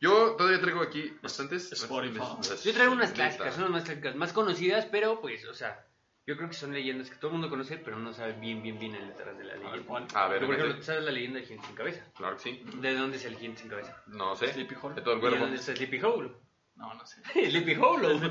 [0.00, 1.72] Yo todavía traigo aquí bastantes.
[1.72, 2.18] Spotify.
[2.64, 5.86] Yo traigo unas clásicas, unas más clásicas, más conocidas, pero pues, o sea,
[6.26, 8.78] yo creo que son leyendas que todo el mundo conoce, pero no sabe bien, bien,
[8.78, 9.86] bien el detrás de la A ver, leyenda.
[9.86, 10.06] ¿cuál?
[10.14, 10.82] A ver, por ejemplo.
[10.82, 12.04] ¿sabes la leyenda del jinete sin cabeza?
[12.16, 12.62] Claro que sí.
[12.80, 14.02] ¿De dónde es el jinete sin cabeza?
[14.08, 14.52] No sé.
[14.52, 14.94] Sleepy Hollow.
[14.96, 15.44] De todo el ¿Y de cuerpo.
[15.46, 16.32] dónde está Sleepy Hollow?
[16.76, 17.22] No, no sé.
[17.32, 18.18] Sleepy Hollow.
[18.18, 18.26] ¿Dónde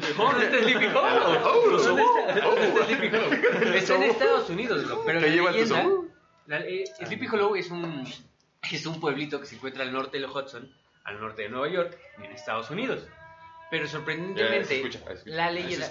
[0.45, 1.39] está Sleepy Hollow?
[1.41, 3.33] ¿Dónde está, dónde está Sleepy Hollow?
[3.75, 5.01] Está en Estados Unidos, ¿no?
[5.05, 5.83] pero ¿Te la leyenda...
[6.47, 8.05] la- eh, Sleepy Hollow es un,
[8.71, 10.69] es un pueblito que se encuentra al norte del Hudson,
[11.05, 13.07] al norte de Nueva York, en Estados Unidos.
[13.71, 15.35] Pero Ya, sorprendentemente, escucha, se escucha.
[15.35, 15.85] la leyenda...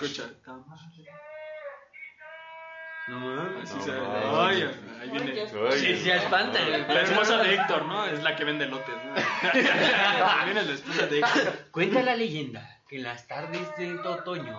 [3.08, 3.64] No mames.
[3.70, 4.24] Así No se- mames.
[4.32, 4.70] Ay,
[5.00, 5.46] ahí viene.
[5.72, 6.58] Sí, se espanta.
[6.68, 8.06] La esposa de Héctor, ¿no?
[8.06, 9.14] Es la que vende lotes, ¿no?
[9.14, 11.54] Ahí viene la esposa de Héctor.
[11.70, 14.58] Cuenta la leyenda que en las tardes de otoño,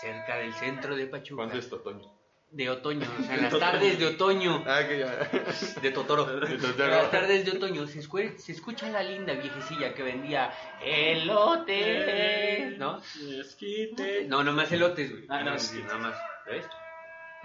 [0.00, 2.10] cerca del centro de Pachuca, ¿Cuándo es otoño?
[2.50, 5.06] de otoño, o sea, en las tardes de otoño, Ah, que ya.
[5.82, 9.92] de Totoro, De en las tardes de otoño se, escue- se escucha la linda viejecilla
[9.92, 13.00] que vendía elotes, ¿no?
[13.40, 14.26] Esquite.
[14.28, 15.26] No, nomás elotes, güey.
[15.28, 15.82] Ah, no, sí, sí.
[15.82, 16.14] nada más,
[16.46, 16.64] ¿ves?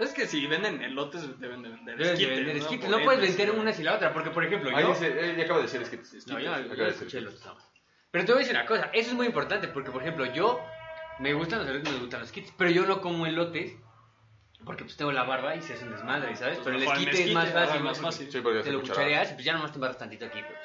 [0.00, 2.62] Es que si venden elotes, deben de vender Debes de esquites, vender ¿no?
[2.62, 3.60] esquites, Por no puedes ende, vender sí.
[3.60, 4.88] una sin la otra, porque por ejemplo, Ahí yo...
[4.90, 6.26] dice, eh, ya acaba de decir esquites.
[6.26, 7.46] No, yo, Acaba yo de decir escuché esquites.
[7.46, 7.70] más.
[8.10, 10.60] Pero te voy a decir una cosa, eso es muy importante, porque por ejemplo, yo
[11.20, 13.74] me gustan los elotes, me gustan los kits, pero yo no como elotes,
[14.64, 16.56] porque pues tengo la barba y se hace un desmadre, ¿sabes?
[16.56, 18.30] Pues Pero el esquite es más fácil, más fácil.
[18.32, 20.40] Sí, porque Te lo cuchareas y pues ya nomás te embarras tantito aquí.
[20.42, 20.58] Pues.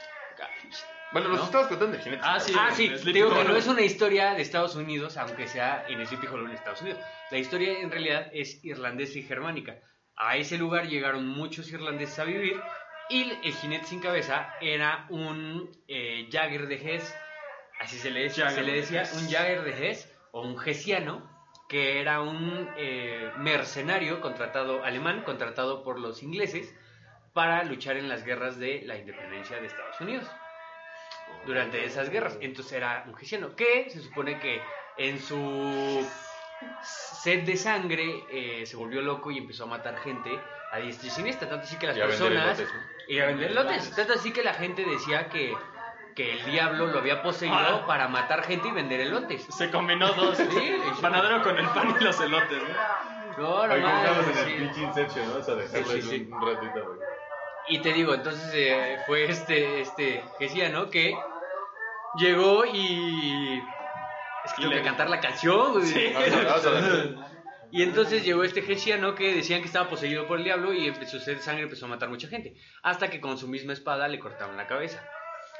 [1.12, 1.46] Bueno, nos ¿No?
[1.46, 2.22] estabas contando de jinete.
[2.26, 2.54] Ah, sí.
[2.58, 6.06] Ah, sí, te digo que no es una historia de Estados Unidos, aunque sea en
[6.06, 7.00] Sleepy Hollow en Estados Unidos.
[7.30, 9.80] La historia en realidad es irlandesa y germánica.
[10.18, 12.62] A ese lugar llegaron muchos irlandeses a vivir
[13.10, 17.16] y el jinete sin cabeza era un eh, Jagger de Hess,
[17.80, 19.14] así se le, se le de decía, Hesse.
[19.18, 21.30] un Jagger de Hess o un hessiano,
[21.70, 26.74] que era un eh, mercenario contratado alemán, contratado por los ingleses
[27.36, 30.26] para luchar en las guerras de la independencia de Estados Unidos
[31.46, 32.38] durante esas guerras.
[32.40, 34.62] Entonces era un hessiano que se supone que
[34.98, 36.08] en su
[36.82, 40.32] sed de sangre eh, se volvió loco y empezó a matar gente
[40.72, 41.50] a diestra y siniestra.
[41.50, 42.58] Tanto así que las Y personas.
[42.58, 42.70] elotes,
[43.10, 43.92] Y a vender lotes.
[43.96, 45.54] Tanto así que la gente decía que,
[46.16, 47.84] que el diablo lo había poseído Ah.
[47.86, 49.44] para matar gente y vender elotes.
[49.58, 50.38] Se combinó dos.
[50.38, 50.46] Sí,
[50.88, 53.04] el panadero con el pan y los elotes, ¿no?
[53.38, 54.40] No, no estamos en sí.
[54.54, 55.36] el pinche Inception, ¿no?
[55.36, 56.30] O sea, dejarlo Sí, sí, sí.
[56.32, 57.00] un ratito, güey.
[57.68, 60.24] Y te digo, entonces eh, fue este, este,
[60.72, 60.90] ¿no?
[60.90, 61.14] Que
[62.18, 63.62] llegó y...
[64.44, 65.86] Es que Y tengo le- que cantar la canción, güey.
[65.86, 66.14] Sí.
[67.72, 71.18] Y entonces llegó este Hessiano que decían que estaba poseído por el diablo y empezó
[71.18, 72.56] a hacer sangre empezó a matar mucha gente.
[72.84, 75.04] Hasta que con su misma espada le cortaron la cabeza.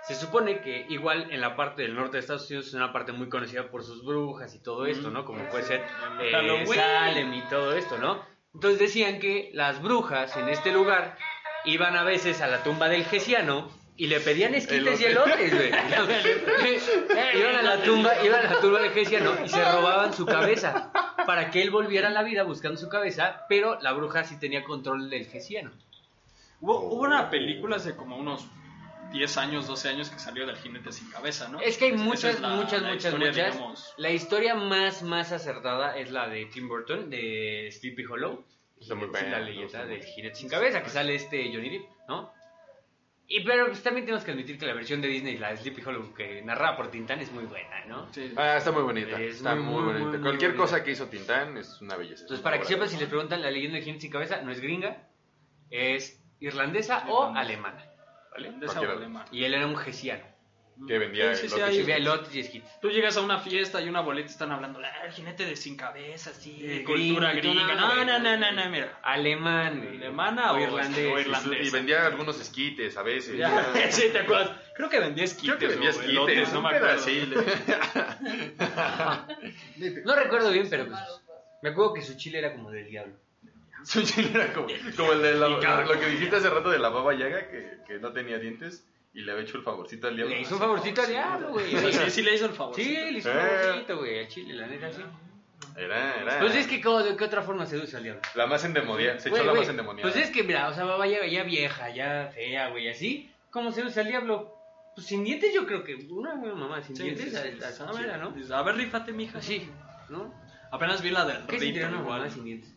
[0.08, 3.12] Se supone que igual en la parte del norte de Estados Unidos es una parte
[3.12, 5.26] muy conocida por sus brujas y todo esto, ¿no?
[5.26, 5.84] Como puede ser
[6.22, 6.66] eh.
[6.74, 8.24] Salem y todo esto, ¿no?
[8.54, 11.18] Entonces decían que las brujas en este lugar
[11.66, 15.70] iban a veces a la tumba del Hessiano y le pedían esquites y elotes, güey.
[17.36, 20.92] iban a la tumba, iban a la tumba del Hessiano y se robaban su cabeza
[21.26, 24.64] para que él volviera a la vida buscando su cabeza, pero la bruja sí tenía
[24.64, 25.72] control del Hessiano.
[26.62, 28.46] Hubo, hubo una película hace como unos
[29.12, 31.60] 10 años, 12 años que salió del jinete sin cabeza, ¿no?
[31.62, 33.54] Es que hay muchas, es la- muchas, la muchas, historia, muchas.
[33.54, 33.94] digamos.
[33.98, 38.44] La historia más, más acertada es la de Tim Burton, de Sleepy Hollow.
[38.80, 42.32] Está muy la leyenda del jinete sin cabeza, que sale este Johnny Depp, ¿no?
[43.28, 45.82] Y pero pues, también tenemos que admitir que la versión de Disney, la de Sleepy
[45.84, 48.14] Hollow, que narrada por Tintán, es muy buena, ¿no?
[48.14, 48.32] Sí.
[48.36, 49.20] Ah, está muy bonita.
[49.20, 50.04] Es está muy, muy, muy, bonita.
[50.04, 50.64] muy, muy Cualquier bonita.
[50.64, 52.22] cosa que hizo Tintán es una belleza.
[52.22, 54.52] Entonces, es para que sepan, si les preguntan, la leyenda del jinete sin cabeza no
[54.52, 55.08] es gringa,
[55.72, 57.84] es irlandesa o alemana,
[58.32, 58.50] ¿vale?
[58.50, 59.26] Irlandesa o alemana.
[59.32, 60.35] Y él era un gesiano.
[60.88, 61.62] Que vendía Sí, sí, sí,
[62.34, 62.80] y esquites.
[62.82, 65.78] Tú llegas a una fiesta y una boleta están hablando, "Ah, el jinete de sin
[65.78, 67.76] cabeza, sí, Eh, cultura gringa.
[67.76, 69.00] no, No, no, no, no, no, mira.
[69.02, 69.88] Alemán.
[69.96, 71.14] ¿Alemana o irlandés?
[71.14, 71.68] o Y, irlandés?
[71.68, 73.38] y vendía algunos esquites a veces.
[73.38, 74.52] Ya, sí, ¿te acuerdas?
[74.76, 75.56] Creo que vendía esquites.
[75.56, 76.96] Creo que vendía elotes, esquites, no me acuerdo.
[80.06, 81.00] No recuerdo bien, pero pues.
[81.62, 83.14] Me acuerdo que su chile era como del diablo.
[83.84, 85.48] Su chile era como, como el de la-
[85.84, 88.86] lo que dijiste hace rato de la baba yaga, que, que no tenía dientes
[89.16, 90.36] y le había hecho el favorcito al diablo.
[90.36, 91.72] Le hizo un favorcito al diablo, güey.
[91.72, 92.76] Sí, sí, sí le hizo el favor.
[92.76, 93.42] Sí, le hizo un Eh.
[93.42, 95.02] favorcito, güey, al chile, la neta, sí.
[95.78, 96.40] Era, era.
[96.40, 98.22] Pues es que, ¿cómo- ¿de qué otra forma seduce al diablo?
[98.36, 99.20] La más endemoniada.
[99.20, 100.10] Se echó la más endemoniada.
[100.12, 103.32] Pues es que, mira, o sea, baba ya, vieja, ya fea, güey, así.
[103.50, 104.54] ¿Cómo se usa el diablo?
[104.96, 107.72] Pues sin dientes, yo creo que una mamá sin Sí, dientes, sí, sí, a- a-
[107.72, 108.00] sí, a- sí.
[108.00, 108.34] mira, ¿no?
[108.56, 109.40] A ver, rífate, mija.
[109.40, 109.70] Así,
[110.10, 110.34] ¿no?
[110.72, 112.20] Apenas vi la del ¿Qué rito sentirá una igual.
[112.20, 112.75] mamá sin dientes?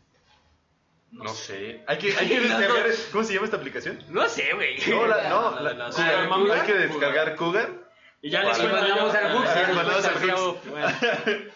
[1.10, 1.82] No sé.
[1.86, 2.86] Hay que, hay que descargar.
[3.12, 3.98] ¿Cómo se llama esta aplicación?
[4.08, 4.76] No sé, güey.
[4.88, 6.60] No, la, no, La la- Cougar.
[6.60, 7.88] Hay que descargar Cougar.
[8.20, 9.70] Y ya les mandamos al Ah,
[10.64, 10.88] Bueno,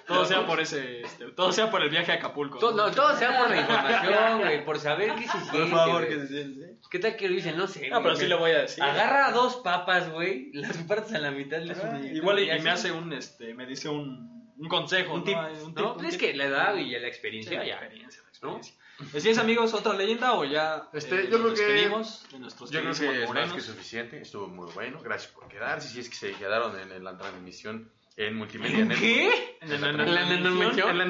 [0.06, 2.58] todo sea por ese, este, todo sea por el viaje a Acapulco.
[2.58, 5.58] Todo, no, todo sea por la información, güey, por saber qué se siente.
[5.58, 6.76] Por favor, que se siente.
[6.88, 7.56] ¿Qué tal que lo dicen?
[7.56, 7.88] No sé.
[7.88, 8.22] No, pero güey.
[8.22, 8.82] sí le voy a decir.
[8.82, 11.58] Agarra dos papas, güey, las partes a la mitad.
[11.58, 15.20] le haces Ah, Igual y, me hace un, este, me dice un, un consejo, un
[15.20, 15.24] ¿no?
[15.24, 15.36] tip.
[15.36, 16.20] Ay, un tip, no, un es tip.
[16.20, 17.74] que la edad y la Sí, experiencia la ya.
[17.74, 18.74] experiencia, la experiencia.
[19.16, 22.70] ¿Así es, amigos, otra leyenda o ya Este, eh, yo creo que- despedimos de nuestros
[22.70, 24.20] Yo creo que es más que suficiente.
[24.20, 25.00] Estuvo muy bueno.
[25.02, 25.88] Gracias por quedarse.
[25.88, 29.00] Si es que se quedaron en, en la transmisión en Multimedia Network.
[29.00, 29.58] ¿Qué?
[29.62, 31.00] En la- en ¿En la En transmisión?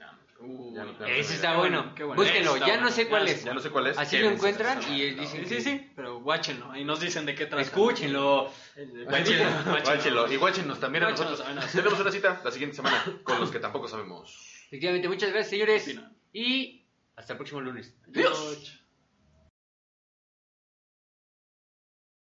[0.45, 1.93] Uh, Ya no- ya no Ese está bueno.
[1.97, 2.15] bueno.
[2.17, 3.45] Búsquenlo, Está ya bueno, no sé cuál es.
[3.45, 3.99] Ya no sé cuál es.
[3.99, 7.47] Así lo encuentran y Sí, dicen sí, sí, pero guáchenlo y nos dicen de qué
[7.47, 7.63] trata.
[7.63, 8.51] Escúchenlo.
[9.07, 10.33] Guáchenlo.
[10.33, 11.43] Y guáchenos también a nosotros.
[11.73, 14.37] Tenemos una cita la siguiente semana con los que tampoco sabemos.
[14.67, 15.95] Efectivamente, muchas gracias, señores.
[16.33, 16.85] Y
[17.17, 17.95] hasta el próximo lunes.
[18.09, 18.82] Adiós.